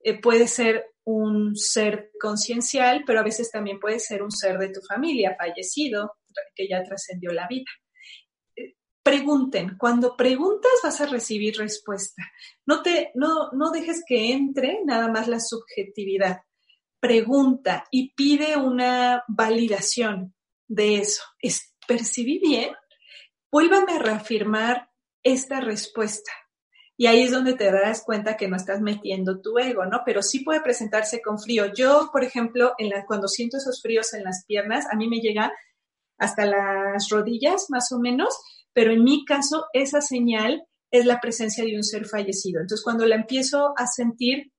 eh, 0.00 0.20
puede 0.20 0.48
ser 0.48 0.86
un 1.04 1.56
ser 1.56 2.10
conciencial, 2.20 3.04
pero 3.06 3.20
a 3.20 3.24
veces 3.24 3.50
también 3.50 3.78
puede 3.78 4.00
ser 4.00 4.22
un 4.22 4.32
ser 4.32 4.58
de 4.58 4.70
tu 4.70 4.80
familia 4.80 5.36
fallecido, 5.38 6.14
que 6.54 6.68
ya 6.68 6.82
trascendió 6.82 7.32
la 7.32 7.46
vida 7.46 7.70
pregunten. 9.02 9.76
Cuando 9.78 10.16
preguntas 10.16 10.72
vas 10.82 11.00
a 11.00 11.06
recibir 11.06 11.56
respuesta. 11.56 12.22
No, 12.66 12.82
te, 12.82 13.10
no, 13.14 13.50
no 13.52 13.70
dejes 13.70 14.02
que 14.06 14.32
entre 14.32 14.80
nada 14.84 15.08
más 15.08 15.28
la 15.28 15.40
subjetividad. 15.40 16.42
Pregunta 17.00 17.84
y 17.90 18.12
pide 18.14 18.56
una 18.56 19.24
validación 19.28 20.34
de 20.68 20.98
eso. 20.98 21.22
¿Es, 21.40 21.74
¿Percibí 21.86 22.38
bien? 22.38 22.72
Vuélvame 23.50 23.94
a 23.94 23.98
reafirmar 23.98 24.90
esta 25.22 25.60
respuesta. 25.60 26.30
Y 26.96 27.06
ahí 27.06 27.22
es 27.22 27.32
donde 27.32 27.54
te 27.54 27.72
das 27.72 28.04
cuenta 28.04 28.36
que 28.36 28.46
no 28.46 28.56
estás 28.56 28.82
metiendo 28.82 29.40
tu 29.40 29.58
ego, 29.58 29.86
¿no? 29.86 30.02
Pero 30.04 30.22
sí 30.22 30.40
puede 30.40 30.60
presentarse 30.60 31.22
con 31.22 31.38
frío. 31.38 31.72
Yo, 31.72 32.10
por 32.12 32.22
ejemplo, 32.24 32.74
en 32.76 32.90
la, 32.90 33.06
cuando 33.06 33.26
siento 33.26 33.56
esos 33.56 33.80
fríos 33.80 34.12
en 34.12 34.22
las 34.22 34.44
piernas, 34.46 34.84
a 34.92 34.96
mí 34.96 35.08
me 35.08 35.20
llega 35.20 35.50
hasta 36.18 36.44
las 36.44 37.08
rodillas, 37.08 37.70
más 37.70 37.90
o 37.92 37.98
menos, 37.98 38.38
pero 38.72 38.92
en 38.92 39.04
mi 39.04 39.24
caso 39.24 39.66
esa 39.72 40.00
señal 40.00 40.64
es 40.90 41.06
la 41.06 41.20
presencia 41.20 41.64
de 41.64 41.76
un 41.76 41.84
ser 41.84 42.06
fallecido. 42.06 42.60
Entonces, 42.60 42.82
cuando 42.82 43.06
la 43.06 43.16
empiezo 43.16 43.74
a 43.76 43.86
sentir, 43.86 44.52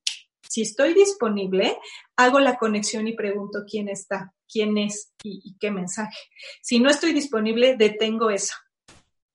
si 0.47 0.61
estoy 0.61 0.93
disponible, 0.93 1.77
hago 2.17 2.39
la 2.39 2.57
conexión 2.57 3.07
y 3.07 3.15
pregunto 3.15 3.59
quién 3.69 3.89
está, 3.89 4.33
quién 4.51 4.77
es 4.77 5.13
y, 5.23 5.55
qué 5.59 5.71
mensaje. 5.71 6.17
Si 6.61 6.79
no 6.79 6.89
estoy 6.89 7.13
disponible, 7.13 7.75
detengo 7.77 8.29
eso. 8.29 8.55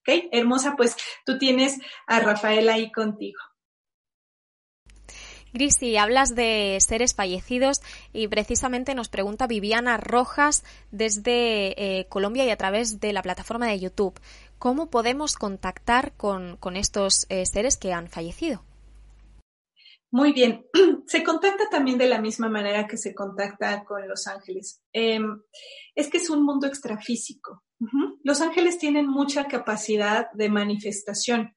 ¿Ok? 0.00 0.28
Hermosa, 0.30 0.74
pues 0.76 0.96
tú 1.24 1.38
tienes 1.38 1.78
a 2.06 2.20
Rafael 2.20 2.68
ahí 2.68 2.92
contigo. 2.92 3.38
Grisi, 5.52 5.96
hablas 5.96 6.34
de 6.34 6.76
seres 6.80 7.14
fallecidos 7.14 7.80
y 8.12 8.28
precisamente 8.28 8.94
nos 8.94 9.08
pregunta 9.08 9.46
Viviana 9.46 9.96
Rojas 9.96 10.64
desde 10.90 12.00
eh, 12.00 12.06
Colombia 12.08 12.44
y 12.44 12.50
a 12.50 12.58
través 12.58 13.00
de 13.00 13.14
la 13.14 13.22
plataforma 13.22 13.66
de 13.66 13.80
YouTube. 13.80 14.20
¿Cómo 14.58 14.88
podemos 14.88 15.36
contactar 15.36 16.14
con, 16.16 16.58
estos 16.76 17.26
eh, 17.28 17.44
seres 17.44 17.76
que 17.76 17.92
han 17.92 18.08
fallecido? 18.08 18.64
Muy 20.10 20.32
bien, 20.32 20.66
se 21.06 21.22
contacta 21.22 21.68
también 21.70 21.98
de 21.98 22.06
la 22.06 22.20
misma 22.20 22.48
manera 22.48 22.86
que 22.86 22.96
se 22.96 23.14
contacta 23.14 23.84
con 23.84 24.08
los 24.08 24.26
ángeles. 24.26 24.80
Em, 24.92 25.42
es 25.94 26.08
que 26.08 26.16
es 26.16 26.30
un 26.30 26.44
mundo 26.44 26.66
extrafísico. 26.66 27.62
Los 28.22 28.40
ángeles 28.40 28.78
tienen 28.78 29.06
mucha 29.06 29.48
capacidad 29.48 30.30
de 30.32 30.48
manifestación, 30.48 31.54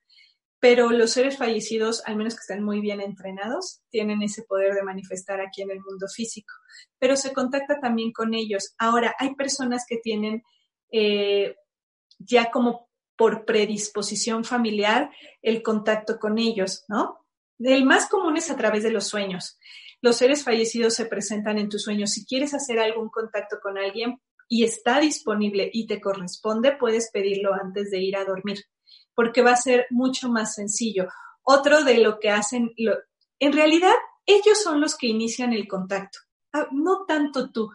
pero 0.60 0.90
los 0.90 1.12
seres 1.12 1.38
fallecidos, 1.38 2.04
al 2.06 2.18
menos 2.18 2.36
que 2.36 2.42
estén 2.42 2.62
muy 2.62 2.82
bien 2.82 3.00
entrenados, 3.00 3.82
tienen 3.90 4.22
ese 4.22 4.44
poder 4.44 4.74
de 4.74 4.84
manifestar 4.84 5.40
aquí 5.40 5.62
en 5.62 5.72
el 5.72 5.80
mundo 5.80 6.08
físico. 6.14 6.54
Pero 7.00 7.16
se 7.16 7.32
contacta 7.32 7.80
también 7.80 8.12
con 8.12 8.34
ellos. 8.34 8.74
Ahora, 8.78 9.16
hay 9.18 9.34
personas 9.36 9.86
que 9.88 9.98
tienen 9.98 10.44
eh, 10.92 11.56
ya 12.18 12.52
como 12.52 12.89
por 13.20 13.44
predisposición 13.44 14.46
familiar 14.46 15.12
el 15.42 15.62
contacto 15.62 16.20
con 16.20 16.40
ellos, 16.40 16.86
¿no? 16.88 17.20
El 17.60 17.84
más 17.84 18.08
común 18.08 18.38
es 18.38 18.50
a 18.50 18.56
través 18.56 18.82
de 18.82 18.92
los 18.92 19.08
sueños. 19.08 19.60
Los 20.00 20.16
seres 20.16 20.46
fallecidos 20.46 20.94
se 20.94 21.06
presentan 21.06 21.58
en 21.58 21.68
tus 21.68 21.84
sueños. 21.84 22.12
Si 22.12 22.26
quieres 22.26 22.54
hacer 22.54 22.80
algún 22.80 23.10
contacto 23.10 23.58
con 23.62 23.78
alguien 23.78 24.22
y 24.48 24.64
está 24.64 25.02
disponible 25.02 25.70
y 25.74 25.86
te 25.86 26.00
corresponde, 26.00 26.78
puedes 26.78 27.12
pedirlo 27.12 27.54
antes 27.54 27.92
de 27.92 28.00
ir 28.00 28.16
a 28.16 28.24
dormir, 28.24 28.64
porque 29.14 29.42
va 29.42 29.52
a 29.52 29.58
ser 29.58 29.88
mucho 29.90 30.30
más 30.30 30.56
sencillo. 30.56 31.10
Otro 31.44 31.84
de 31.84 31.98
lo 31.98 32.20
que 32.22 32.30
hacen, 32.30 32.74
en 32.78 33.52
realidad, 33.52 33.96
ellos 34.26 34.64
son 34.64 34.80
los 34.80 34.96
que 34.96 35.08
inician 35.08 35.52
el 35.52 35.68
contacto, 35.68 36.20
ah, 36.54 36.68
no 36.72 37.04
tanto 37.06 37.52
tú. 37.52 37.70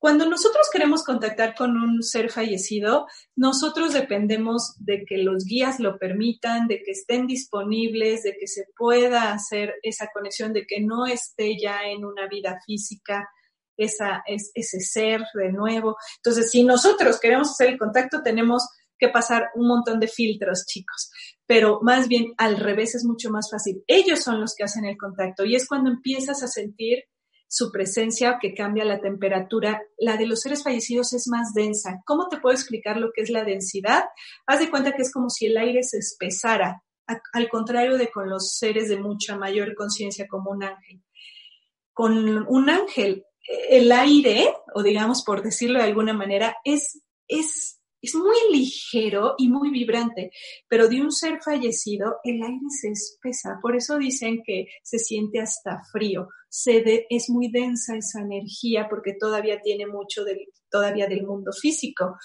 Cuando 0.00 0.24
nosotros 0.24 0.68
queremos 0.72 1.04
contactar 1.04 1.54
con 1.54 1.76
un 1.76 2.02
ser 2.02 2.30
fallecido, 2.30 3.06
nosotros 3.36 3.92
dependemos 3.92 4.74
de 4.78 5.04
que 5.04 5.18
los 5.18 5.44
guías 5.44 5.78
lo 5.78 5.98
permitan, 5.98 6.68
de 6.68 6.82
que 6.82 6.92
estén 6.92 7.26
disponibles, 7.26 8.22
de 8.22 8.34
que 8.40 8.46
se 8.46 8.64
pueda 8.74 9.30
hacer 9.30 9.74
esa 9.82 10.08
conexión, 10.12 10.54
de 10.54 10.66
que 10.66 10.80
no 10.80 11.04
esté 11.04 11.58
ya 11.60 11.82
en 11.84 12.06
una 12.06 12.26
vida 12.28 12.58
física 12.64 13.28
ese 13.76 14.80
ser 14.80 15.22
de 15.34 15.52
nuevo. 15.52 15.96
Entonces, 16.16 16.50
si 16.50 16.64
nosotros 16.64 17.20
queremos 17.20 17.50
hacer 17.50 17.68
el 17.68 17.78
contacto, 17.78 18.22
tenemos 18.22 18.66
que 18.98 19.08
pasar 19.08 19.48
un 19.54 19.68
montón 19.68 20.00
de 20.00 20.08
filtros, 20.08 20.64
chicos. 20.66 21.10
Pero 21.46 21.80
más 21.82 22.08
bien 22.08 22.32
al 22.38 22.56
revés 22.56 22.94
es 22.94 23.04
mucho 23.04 23.30
más 23.30 23.50
fácil. 23.50 23.84
Ellos 23.86 24.20
son 24.20 24.40
los 24.40 24.54
que 24.54 24.64
hacen 24.64 24.86
el 24.86 24.96
contacto 24.96 25.44
y 25.44 25.56
es 25.56 25.66
cuando 25.66 25.90
empiezas 25.90 26.42
a 26.42 26.48
sentir 26.48 27.04
su 27.50 27.72
presencia 27.72 28.38
que 28.40 28.54
cambia 28.54 28.84
la 28.84 29.00
temperatura. 29.00 29.82
La 29.98 30.16
de 30.16 30.26
los 30.26 30.40
seres 30.40 30.62
fallecidos 30.62 31.12
es 31.12 31.26
más 31.26 31.52
densa. 31.52 32.00
¿Cómo 32.06 32.28
te 32.28 32.38
puedo 32.38 32.54
explicar 32.54 32.96
lo 32.96 33.10
que 33.12 33.22
es 33.22 33.30
la 33.30 33.42
densidad? 33.42 34.04
Haz 34.46 34.60
de 34.60 34.70
cuenta 34.70 34.92
que 34.92 35.02
es 35.02 35.12
como 35.12 35.28
si 35.30 35.46
el 35.46 35.56
aire 35.56 35.82
se 35.82 35.98
espesara, 35.98 36.84
al 37.32 37.48
contrario 37.48 37.98
de 37.98 38.08
con 38.08 38.30
los 38.30 38.56
seres 38.56 38.88
de 38.88 39.00
mucha 39.00 39.36
mayor 39.36 39.74
conciencia 39.74 40.28
como 40.28 40.52
un 40.52 40.62
ángel. 40.62 41.02
Con 41.92 42.46
un 42.46 42.70
ángel, 42.70 43.24
el 43.68 43.90
aire, 43.90 44.54
o 44.72 44.84
digamos 44.84 45.24
por 45.24 45.42
decirlo 45.42 45.80
de 45.80 45.86
alguna 45.86 46.12
manera, 46.12 46.56
es, 46.64 47.02
es 47.26 47.79
es 48.02 48.14
muy 48.14 48.36
ligero 48.50 49.34
y 49.38 49.48
muy 49.48 49.70
vibrante, 49.70 50.30
pero 50.68 50.88
de 50.88 51.00
un 51.00 51.12
ser 51.12 51.40
fallecido 51.42 52.16
el 52.24 52.42
aire 52.42 52.66
se 52.68 52.90
espesa. 52.90 53.58
Por 53.60 53.76
eso 53.76 53.98
dicen 53.98 54.42
que 54.44 54.66
se 54.82 54.98
siente 54.98 55.40
hasta 55.40 55.82
frío. 55.92 56.28
Es 57.10 57.30
muy 57.30 57.50
densa 57.50 57.96
esa 57.96 58.20
energía 58.20 58.88
porque 58.88 59.14
todavía 59.18 59.60
tiene 59.60 59.86
mucho 59.86 60.24
del, 60.24 60.46
todavía 60.70 61.06
del 61.06 61.26
mundo 61.26 61.52
físico. 61.52 62.16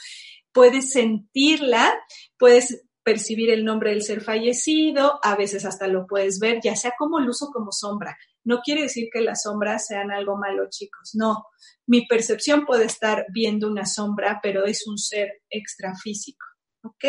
Puedes 0.51 0.91
sentirla, 0.91 1.93
puedes 2.37 2.85
percibir 3.03 3.51
el 3.51 3.63
nombre 3.63 3.91
del 3.91 4.01
ser 4.01 4.21
fallecido, 4.21 5.19
a 5.21 5.35
veces 5.35 5.63
hasta 5.63 5.87
lo 5.87 6.07
puedes 6.07 6.39
ver, 6.39 6.59
ya 6.63 6.75
sea 6.75 6.93
como 6.97 7.19
luz 7.19 7.43
o 7.43 7.51
como 7.51 7.71
sombra. 7.71 8.17
No 8.45 8.61
quiere 8.63 8.83
decir 8.83 9.09
que 9.11 9.21
las 9.21 9.43
sombras 9.43 9.87
sean 9.87 10.11
algo 10.11 10.37
malo, 10.37 10.67
chicos, 10.69 11.11
no. 11.15 11.45
Mi 11.87 12.05
percepción 12.07 12.65
puede 12.65 12.85
estar 12.85 13.25
viendo 13.33 13.67
una 13.69 13.85
sombra, 13.85 14.39
pero 14.41 14.65
es 14.65 14.87
un 14.87 14.97
ser 14.97 15.41
extrafísico, 15.49 16.45
¿ok? 16.83 17.05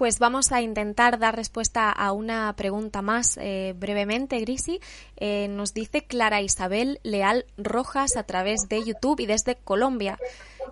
Pues 0.00 0.18
vamos 0.18 0.50
a 0.50 0.62
intentar 0.62 1.18
dar 1.18 1.36
respuesta 1.36 1.92
a 1.92 2.12
una 2.12 2.56
pregunta 2.56 3.02
más 3.02 3.36
eh, 3.36 3.74
brevemente, 3.76 4.40
Grisi. 4.40 4.80
Eh, 5.18 5.46
nos 5.48 5.74
dice 5.74 6.06
Clara 6.06 6.40
Isabel 6.40 7.00
Leal 7.02 7.44
Rojas 7.58 8.16
a 8.16 8.22
través 8.22 8.66
de 8.70 8.82
YouTube 8.82 9.20
y 9.20 9.26
desde 9.26 9.56
Colombia. 9.56 10.18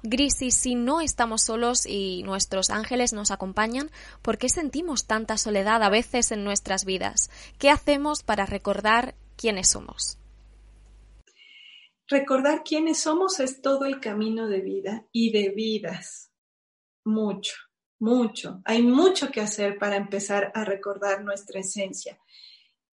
Grisi, 0.02 0.50
si 0.50 0.76
no 0.76 1.02
estamos 1.02 1.42
solos 1.42 1.84
y 1.84 2.22
nuestros 2.22 2.70
ángeles 2.70 3.12
nos 3.12 3.30
acompañan, 3.30 3.90
¿por 4.22 4.38
qué 4.38 4.48
sentimos 4.48 5.04
tanta 5.04 5.36
soledad 5.36 5.82
a 5.82 5.90
veces 5.90 6.32
en 6.32 6.42
nuestras 6.42 6.86
vidas? 6.86 7.28
¿Qué 7.58 7.68
hacemos 7.68 8.22
para 8.22 8.46
recordar 8.46 9.14
quiénes 9.36 9.68
somos? 9.68 10.16
Recordar 12.08 12.62
quiénes 12.64 13.00
somos 13.00 13.40
es 13.40 13.60
todo 13.60 13.84
el 13.84 14.00
camino 14.00 14.48
de 14.48 14.62
vida 14.62 15.06
y 15.12 15.32
de 15.32 15.50
vidas. 15.50 16.32
Mucho 17.04 17.67
mucho. 17.98 18.60
Hay 18.64 18.82
mucho 18.82 19.30
que 19.30 19.40
hacer 19.40 19.78
para 19.78 19.96
empezar 19.96 20.52
a 20.54 20.64
recordar 20.64 21.24
nuestra 21.24 21.60
esencia. 21.60 22.18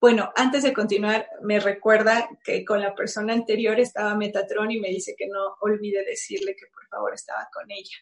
Bueno, 0.00 0.30
antes 0.36 0.62
de 0.62 0.72
continuar, 0.72 1.26
me 1.42 1.58
recuerda 1.58 2.28
que 2.44 2.64
con 2.64 2.80
la 2.80 2.94
persona 2.94 3.32
anterior 3.32 3.80
estaba 3.80 4.14
Metatron 4.14 4.70
y 4.70 4.78
me 4.78 4.88
dice 4.88 5.14
que 5.16 5.26
no 5.26 5.56
olvide 5.60 6.04
decirle 6.04 6.54
que 6.54 6.66
por 6.66 6.86
favor 6.88 7.14
estaba 7.14 7.48
con 7.52 7.70
ella. 7.70 7.96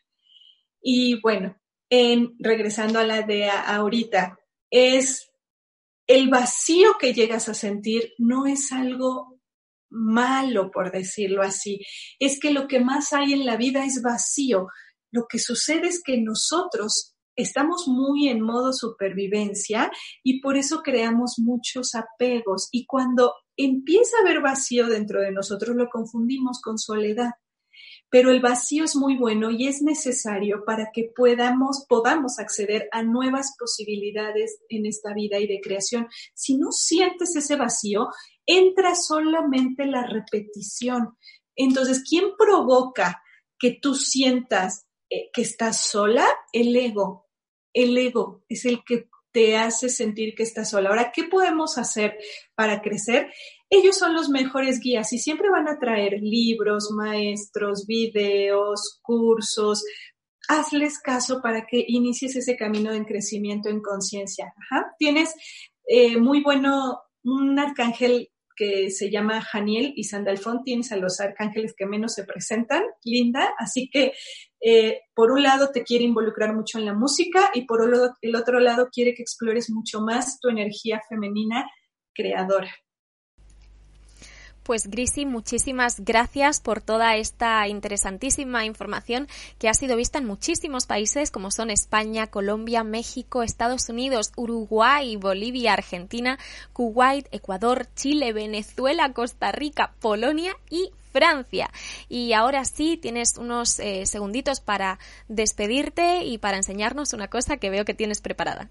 Y 0.81 1.21
bueno, 1.21 1.57
en, 1.89 2.35
regresando 2.41 2.99
a 2.99 3.05
la 3.05 3.23
de 3.23 3.49
ahorita, 3.49 4.39
es 4.71 5.31
el 6.07 6.29
vacío 6.29 6.99
que 6.99 7.15
llegas 7.15 7.49
a 7.49 7.55
sentir 7.55 8.13
no 8.19 8.47
es 8.47 8.73
algo 8.73 9.41
malo, 9.89 10.71
por 10.71 10.91
decirlo 10.91 11.43
así. 11.43 11.85
Es 12.19 12.41
que 12.41 12.51
lo 12.51 12.67
que 12.67 12.81
más 12.81 13.13
hay 13.13 13.33
en 13.33 13.47
la 13.47 13.57
vida 13.57 13.85
es 13.85 14.03
vacío. 14.03 14.67
Lo 15.15 15.29
que 15.29 15.39
sucede 15.39 15.87
es 15.87 16.03
que 16.03 16.21
nosotros 16.21 17.15
estamos 17.37 17.87
muy 17.87 18.29
en 18.29 18.41
modo 18.41 18.73
supervivencia 18.73 19.93
y 20.25 20.41
por 20.41 20.57
eso 20.57 20.83
creamos 20.83 21.37
muchos 21.39 21.95
apegos 21.95 22.69
y 22.73 22.85
cuando 22.85 23.33
empieza 23.57 24.17
a 24.17 24.23
haber 24.23 24.43
vacío 24.43 24.89
dentro 24.89 25.21
de 25.21 25.31
nosotros 25.31 25.77
lo 25.77 25.89
confundimos 25.89 26.61
con 26.61 26.79
soledad. 26.79 27.31
Pero 28.11 28.33
el 28.33 28.41
vacío 28.41 28.83
es 28.83 28.97
muy 28.97 29.17
bueno 29.17 29.53
y 29.53 29.69
es 29.69 29.83
necesario 29.83 30.65
para 30.65 30.91
que 30.93 31.13
podamos, 31.15 31.87
podamos 31.89 32.41
acceder 32.41 32.89
a 32.91 33.05
nuevas 33.05 33.55
posibilidades 33.57 34.59
en 34.69 34.85
esta 34.85 35.15
vida 35.15 35.39
y 35.39 35.47
de 35.47 35.61
creación. 35.61 36.09
Si 36.35 36.57
no 36.57 36.73
sientes 36.73 37.37
ese 37.37 37.55
vacío, 37.55 38.09
entra 38.47 38.97
solamente 38.97 39.87
la 39.87 40.05
repetición. 40.09 41.17
Entonces, 41.55 42.03
¿quién 42.03 42.33
provoca 42.37 43.23
que 43.61 43.79
tú 43.81 43.95
sientas 43.95 44.89
que 45.33 45.43
estás 45.43 45.81
sola, 45.81 46.27
el 46.53 46.75
ego. 46.77 47.29
El 47.73 47.97
ego 47.99 48.45
es 48.49 48.65
el 48.65 48.85
que 48.85 49.09
te 49.33 49.57
hace 49.57 49.89
sentir 49.89 50.35
que 50.37 50.45
estás 50.45 50.71
sola. 50.71 50.91
Ahora, 50.91 51.11
¿qué 51.13 51.25
podemos 51.25 51.77
hacer 51.77 52.17
para 52.55 52.81
crecer? 52.81 53.33
Ellos 53.69 53.99
son 53.99 54.15
los 54.15 54.29
mejores 54.29 54.79
guías 54.79 55.13
y 55.13 55.19
siempre 55.19 55.51
van 55.51 55.67
a 55.67 55.81
traer 55.81 56.21
libros, 56.21 56.93
maestros, 56.93 57.85
videos, 57.87 59.01
cursos. 59.03 59.85
Hazles 60.49 61.01
caso 61.01 61.43
para 61.43 61.67
que 61.67 61.85
inicies 61.89 62.37
ese 62.37 62.57
camino 62.57 62.93
de 62.93 63.05
crecimiento 63.05 63.69
en 63.69 63.81
conciencia. 63.81 64.55
Tienes 64.99 65.35
eh, 65.89 66.17
muy 66.17 66.41
bueno 66.41 67.01
un 67.25 67.59
arcángel 67.59 68.31
que 68.55 68.91
se 68.91 69.11
llama 69.11 69.43
Janiel 69.43 69.93
y 69.97 70.05
Sandalfón, 70.05 70.63
tienes 70.63 70.93
a 70.93 70.97
los 70.97 71.21
arcángeles 71.21 71.75
que 71.77 71.87
menos 71.87 72.15
se 72.15 72.25
presentan, 72.25 72.85
linda, 73.03 73.53
así 73.59 73.91
que 73.91 74.13
eh, 74.67 75.03
por 75.15 75.31
un 75.31 75.43
lado 75.43 75.71
te 75.71 75.85
quiere 75.85 76.05
involucrar 76.05 76.55
mucho 76.55 76.79
en 76.79 76.87
la 76.87 76.95
música 76.95 77.51
y 77.53 77.67
por 77.67 77.83
el 78.23 78.35
otro 78.35 78.61
lado 78.61 78.89
quiere 78.91 79.15
que 79.15 79.21
explores 79.21 79.69
mucho 79.69 80.01
más 80.01 80.41
tu 80.41 80.49
energía 80.49 81.03
femenina 81.07 81.71
creadora. 82.15 82.75
Pues 84.65 84.87
Grisi, 84.87 85.27
muchísimas 85.27 86.01
gracias 86.01 86.59
por 86.59 86.81
toda 86.81 87.17
esta 87.17 87.69
interesantísima 87.69 88.65
información 88.65 89.29
que 89.59 89.69
ha 89.69 89.75
sido 89.75 89.95
vista 89.95 90.19
en 90.19 90.25
muchísimos 90.25 90.87
países 90.87 91.31
como 91.31 91.51
son 91.51 91.69
España, 91.69 92.29
Colombia, 92.29 92.83
México, 92.83 93.43
Estados 93.43 93.91
Unidos, 93.91 94.33
Uruguay, 94.37 95.17
Bolivia, 95.17 95.75
Argentina, 95.75 96.39
Kuwait, 96.73 97.27
Ecuador, 97.31 97.89
Chile, 97.95 98.33
Venezuela, 98.33 99.13
Costa 99.13 99.53
Rica, 99.53 99.93
Polonia 100.01 100.57
y 100.71 100.93
Francia. 101.13 101.71
Y 102.09 102.33
ahora 102.33 102.65
sí, 102.65 102.97
tienes 102.97 103.37
unos 103.37 103.79
eh, 103.81 104.07
segunditos 104.07 104.61
para 104.61 104.99
despedirte 105.29 106.25
y 106.25 106.39
para 106.39 106.57
enseñarnos 106.57 107.13
una 107.13 107.29
cosa 107.29 107.59
que 107.59 107.69
veo 107.69 107.85
que 107.85 107.93
tienes 107.93 108.23
preparada. 108.23 108.71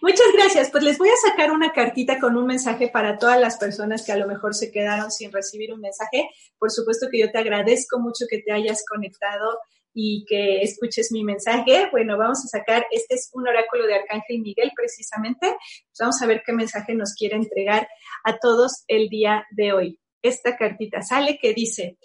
Muchas 0.00 0.26
gracias. 0.34 0.70
Pues 0.70 0.82
les 0.82 0.98
voy 0.98 1.08
a 1.08 1.28
sacar 1.28 1.52
una 1.52 1.72
cartita 1.72 2.18
con 2.18 2.36
un 2.36 2.46
mensaje 2.46 2.88
para 2.88 3.18
todas 3.18 3.40
las 3.40 3.56
personas 3.56 4.04
que 4.04 4.12
a 4.12 4.16
lo 4.16 4.26
mejor 4.26 4.54
se 4.54 4.70
quedaron 4.70 5.10
sin 5.10 5.32
recibir 5.32 5.72
un 5.72 5.80
mensaje. 5.80 6.28
Por 6.58 6.70
supuesto 6.70 7.08
que 7.10 7.20
yo 7.20 7.30
te 7.30 7.38
agradezco 7.38 8.00
mucho 8.00 8.26
que 8.28 8.38
te 8.38 8.52
hayas 8.52 8.84
conectado 8.88 9.58
y 9.94 10.24
que 10.26 10.62
escuches 10.62 11.12
mi 11.12 11.22
mensaje. 11.24 11.88
Bueno, 11.90 12.16
vamos 12.16 12.44
a 12.44 12.48
sacar, 12.48 12.86
este 12.90 13.14
es 13.14 13.30
un 13.32 13.46
oráculo 13.46 13.86
de 13.86 13.94
Arcángel 13.94 14.40
Miguel 14.40 14.72
precisamente. 14.74 15.48
Pues 15.50 15.98
vamos 16.00 16.20
a 16.20 16.26
ver 16.26 16.42
qué 16.44 16.52
mensaje 16.52 16.94
nos 16.94 17.14
quiere 17.14 17.36
entregar 17.36 17.88
a 18.24 18.38
todos 18.38 18.84
el 18.88 19.08
día 19.08 19.46
de 19.50 19.72
hoy. 19.72 20.00
Esta 20.22 20.56
cartita 20.56 21.02
sale 21.02 21.38
que 21.40 21.52
dice, 21.52 21.98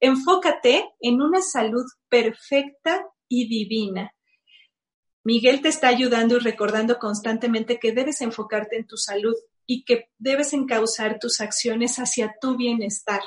enfócate 0.00 0.88
en 1.00 1.22
una 1.22 1.40
salud 1.40 1.84
perfecta 2.08 3.06
y 3.28 3.48
divina 3.48 4.12
Miguel 5.24 5.60
te 5.60 5.68
está 5.68 5.88
ayudando 5.88 6.36
y 6.36 6.40
recordando 6.40 6.98
constantemente 6.98 7.78
que 7.78 7.92
debes 7.92 8.20
enfocarte 8.20 8.76
en 8.76 8.86
tu 8.86 8.96
salud 8.96 9.34
y 9.66 9.84
que 9.84 10.08
debes 10.18 10.52
encauzar 10.52 11.18
tus 11.18 11.40
acciones 11.40 11.98
hacia 11.98 12.34
tu 12.40 12.56
bienestar. 12.56 13.20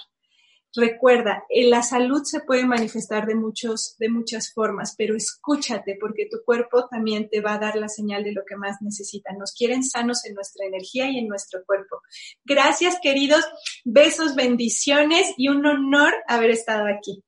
Recuerda, 0.76 1.44
la 1.52 1.84
salud 1.84 2.24
se 2.24 2.40
puede 2.40 2.66
manifestar 2.66 3.28
de, 3.28 3.36
muchos, 3.36 3.96
de 4.00 4.10
muchas 4.10 4.52
formas, 4.52 4.96
pero 4.98 5.16
escúchate 5.16 5.96
porque 6.00 6.28
tu 6.30 6.44
cuerpo 6.44 6.88
también 6.88 7.30
te 7.30 7.42
va 7.42 7.54
a 7.54 7.60
dar 7.60 7.76
la 7.76 7.88
señal 7.88 8.24
de 8.24 8.32
lo 8.32 8.42
que 8.44 8.56
más 8.56 8.78
necesita. 8.82 9.32
Nos 9.34 9.54
quieren 9.54 9.84
sanos 9.84 10.26
en 10.26 10.34
nuestra 10.34 10.66
energía 10.66 11.12
y 11.12 11.20
en 11.20 11.28
nuestro 11.28 11.64
cuerpo. 11.64 12.02
Gracias, 12.44 12.98
queridos. 13.04 13.46
Besos, 13.86 14.34
bendiciones 14.34 15.32
y 15.38 15.50
un 15.50 15.64
honor 15.64 16.12
haber 16.28 16.50
estado 16.50 16.88
aquí. 16.88 17.24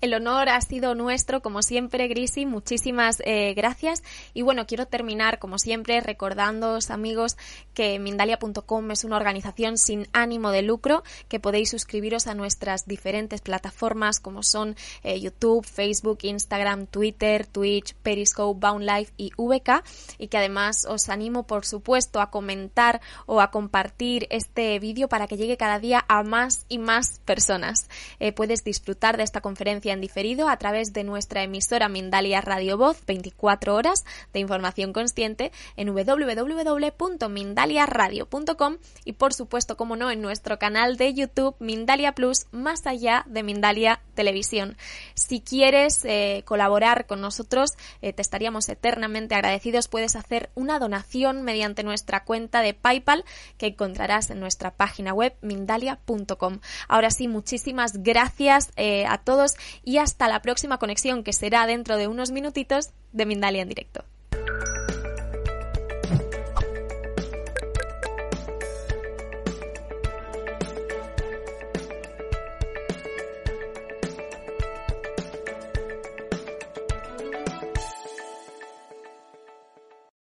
El 0.00 0.14
honor 0.14 0.48
ha 0.48 0.60
sido 0.60 0.94
nuestro, 0.94 1.42
como 1.42 1.60
siempre, 1.60 2.06
Grisi. 2.06 2.46
Muchísimas 2.46 3.20
eh, 3.24 3.52
gracias. 3.54 4.04
Y 4.32 4.42
bueno, 4.42 4.64
quiero 4.64 4.86
terminar, 4.86 5.40
como 5.40 5.58
siempre, 5.58 6.00
recordándoos, 6.00 6.90
amigos, 6.90 7.36
que 7.74 7.98
Mindalia.com 7.98 8.92
es 8.92 9.02
una 9.02 9.16
organización 9.16 9.76
sin 9.76 10.06
ánimo 10.12 10.52
de 10.52 10.62
lucro, 10.62 11.02
que 11.26 11.40
podéis 11.40 11.70
suscribiros 11.70 12.28
a 12.28 12.34
nuestras 12.34 12.86
diferentes 12.86 13.40
plataformas, 13.40 14.20
como 14.20 14.44
son 14.44 14.76
eh, 15.02 15.18
YouTube, 15.18 15.66
Facebook, 15.66 16.18
Instagram, 16.22 16.86
Twitter, 16.86 17.44
Twitch, 17.46 17.94
Periscope, 17.94 18.64
Bound 18.64 18.88
Life 18.88 19.12
y 19.16 19.32
VK. 19.36 19.82
Y 20.18 20.28
que 20.28 20.38
además 20.38 20.86
os 20.88 21.08
animo, 21.08 21.44
por 21.44 21.66
supuesto, 21.66 22.20
a 22.20 22.30
comentar 22.30 23.00
o 23.26 23.40
a 23.40 23.50
compartir 23.50 24.28
este 24.30 24.78
vídeo 24.78 25.08
para 25.08 25.26
que 25.26 25.36
llegue 25.36 25.56
cada 25.56 25.80
día 25.80 26.04
a 26.06 26.22
más 26.22 26.66
y 26.68 26.78
más 26.78 27.18
personas. 27.24 27.88
Eh, 28.20 28.30
puedes 28.30 28.62
disfrutar 28.62 29.16
de 29.16 29.24
esta 29.24 29.40
conferencia 29.40 29.87
diferido 29.96 30.48
a 30.48 30.56
través 30.58 30.92
de 30.92 31.04
nuestra 31.04 31.42
emisora 31.42 31.88
Mindalia 31.88 32.40
Radio 32.40 32.76
Voz 32.76 33.04
24 33.06 33.74
horas 33.74 34.04
de 34.32 34.40
información 34.40 34.92
consciente 34.92 35.52
en 35.76 35.88
www.mindaliaradio.com 35.88 38.76
y 39.04 39.12
por 39.14 39.32
supuesto, 39.32 39.76
como 39.76 39.96
no, 39.96 40.10
en 40.10 40.20
nuestro 40.20 40.58
canal 40.58 40.96
de 40.96 41.14
YouTube 41.14 41.56
Mindalia 41.58 42.12
Plus 42.12 42.46
más 42.50 42.86
allá 42.86 43.24
de 43.26 43.42
Mindalia 43.42 44.00
Televisión. 44.14 44.76
Si 45.14 45.40
quieres 45.40 46.04
eh, 46.04 46.42
colaborar 46.44 47.06
con 47.06 47.20
nosotros, 47.20 47.72
eh, 48.02 48.12
te 48.12 48.22
estaríamos 48.22 48.68
eternamente 48.68 49.34
agradecidos. 49.34 49.88
Puedes 49.88 50.16
hacer 50.16 50.50
una 50.54 50.78
donación 50.78 51.42
mediante 51.42 51.82
nuestra 51.82 52.24
cuenta 52.24 52.60
de 52.60 52.74
PayPal 52.74 53.24
que 53.56 53.68
encontrarás 53.68 54.30
en 54.30 54.40
nuestra 54.40 54.72
página 54.72 55.14
web 55.14 55.34
mindalia.com. 55.40 56.60
Ahora 56.88 57.10
sí, 57.10 57.28
muchísimas 57.28 58.02
gracias 58.02 58.70
eh, 58.76 59.06
a 59.06 59.18
todos 59.18 59.54
y 59.88 59.96
hasta 59.96 60.28
la 60.28 60.42
próxima 60.42 60.76
conexión 60.76 61.24
que 61.24 61.32
será 61.32 61.66
dentro 61.66 61.96
de 61.96 62.08
unos 62.08 62.30
minutitos 62.30 62.90
de 63.12 63.24
Mindalia 63.24 63.62
en 63.62 63.70
directo. 63.70 64.04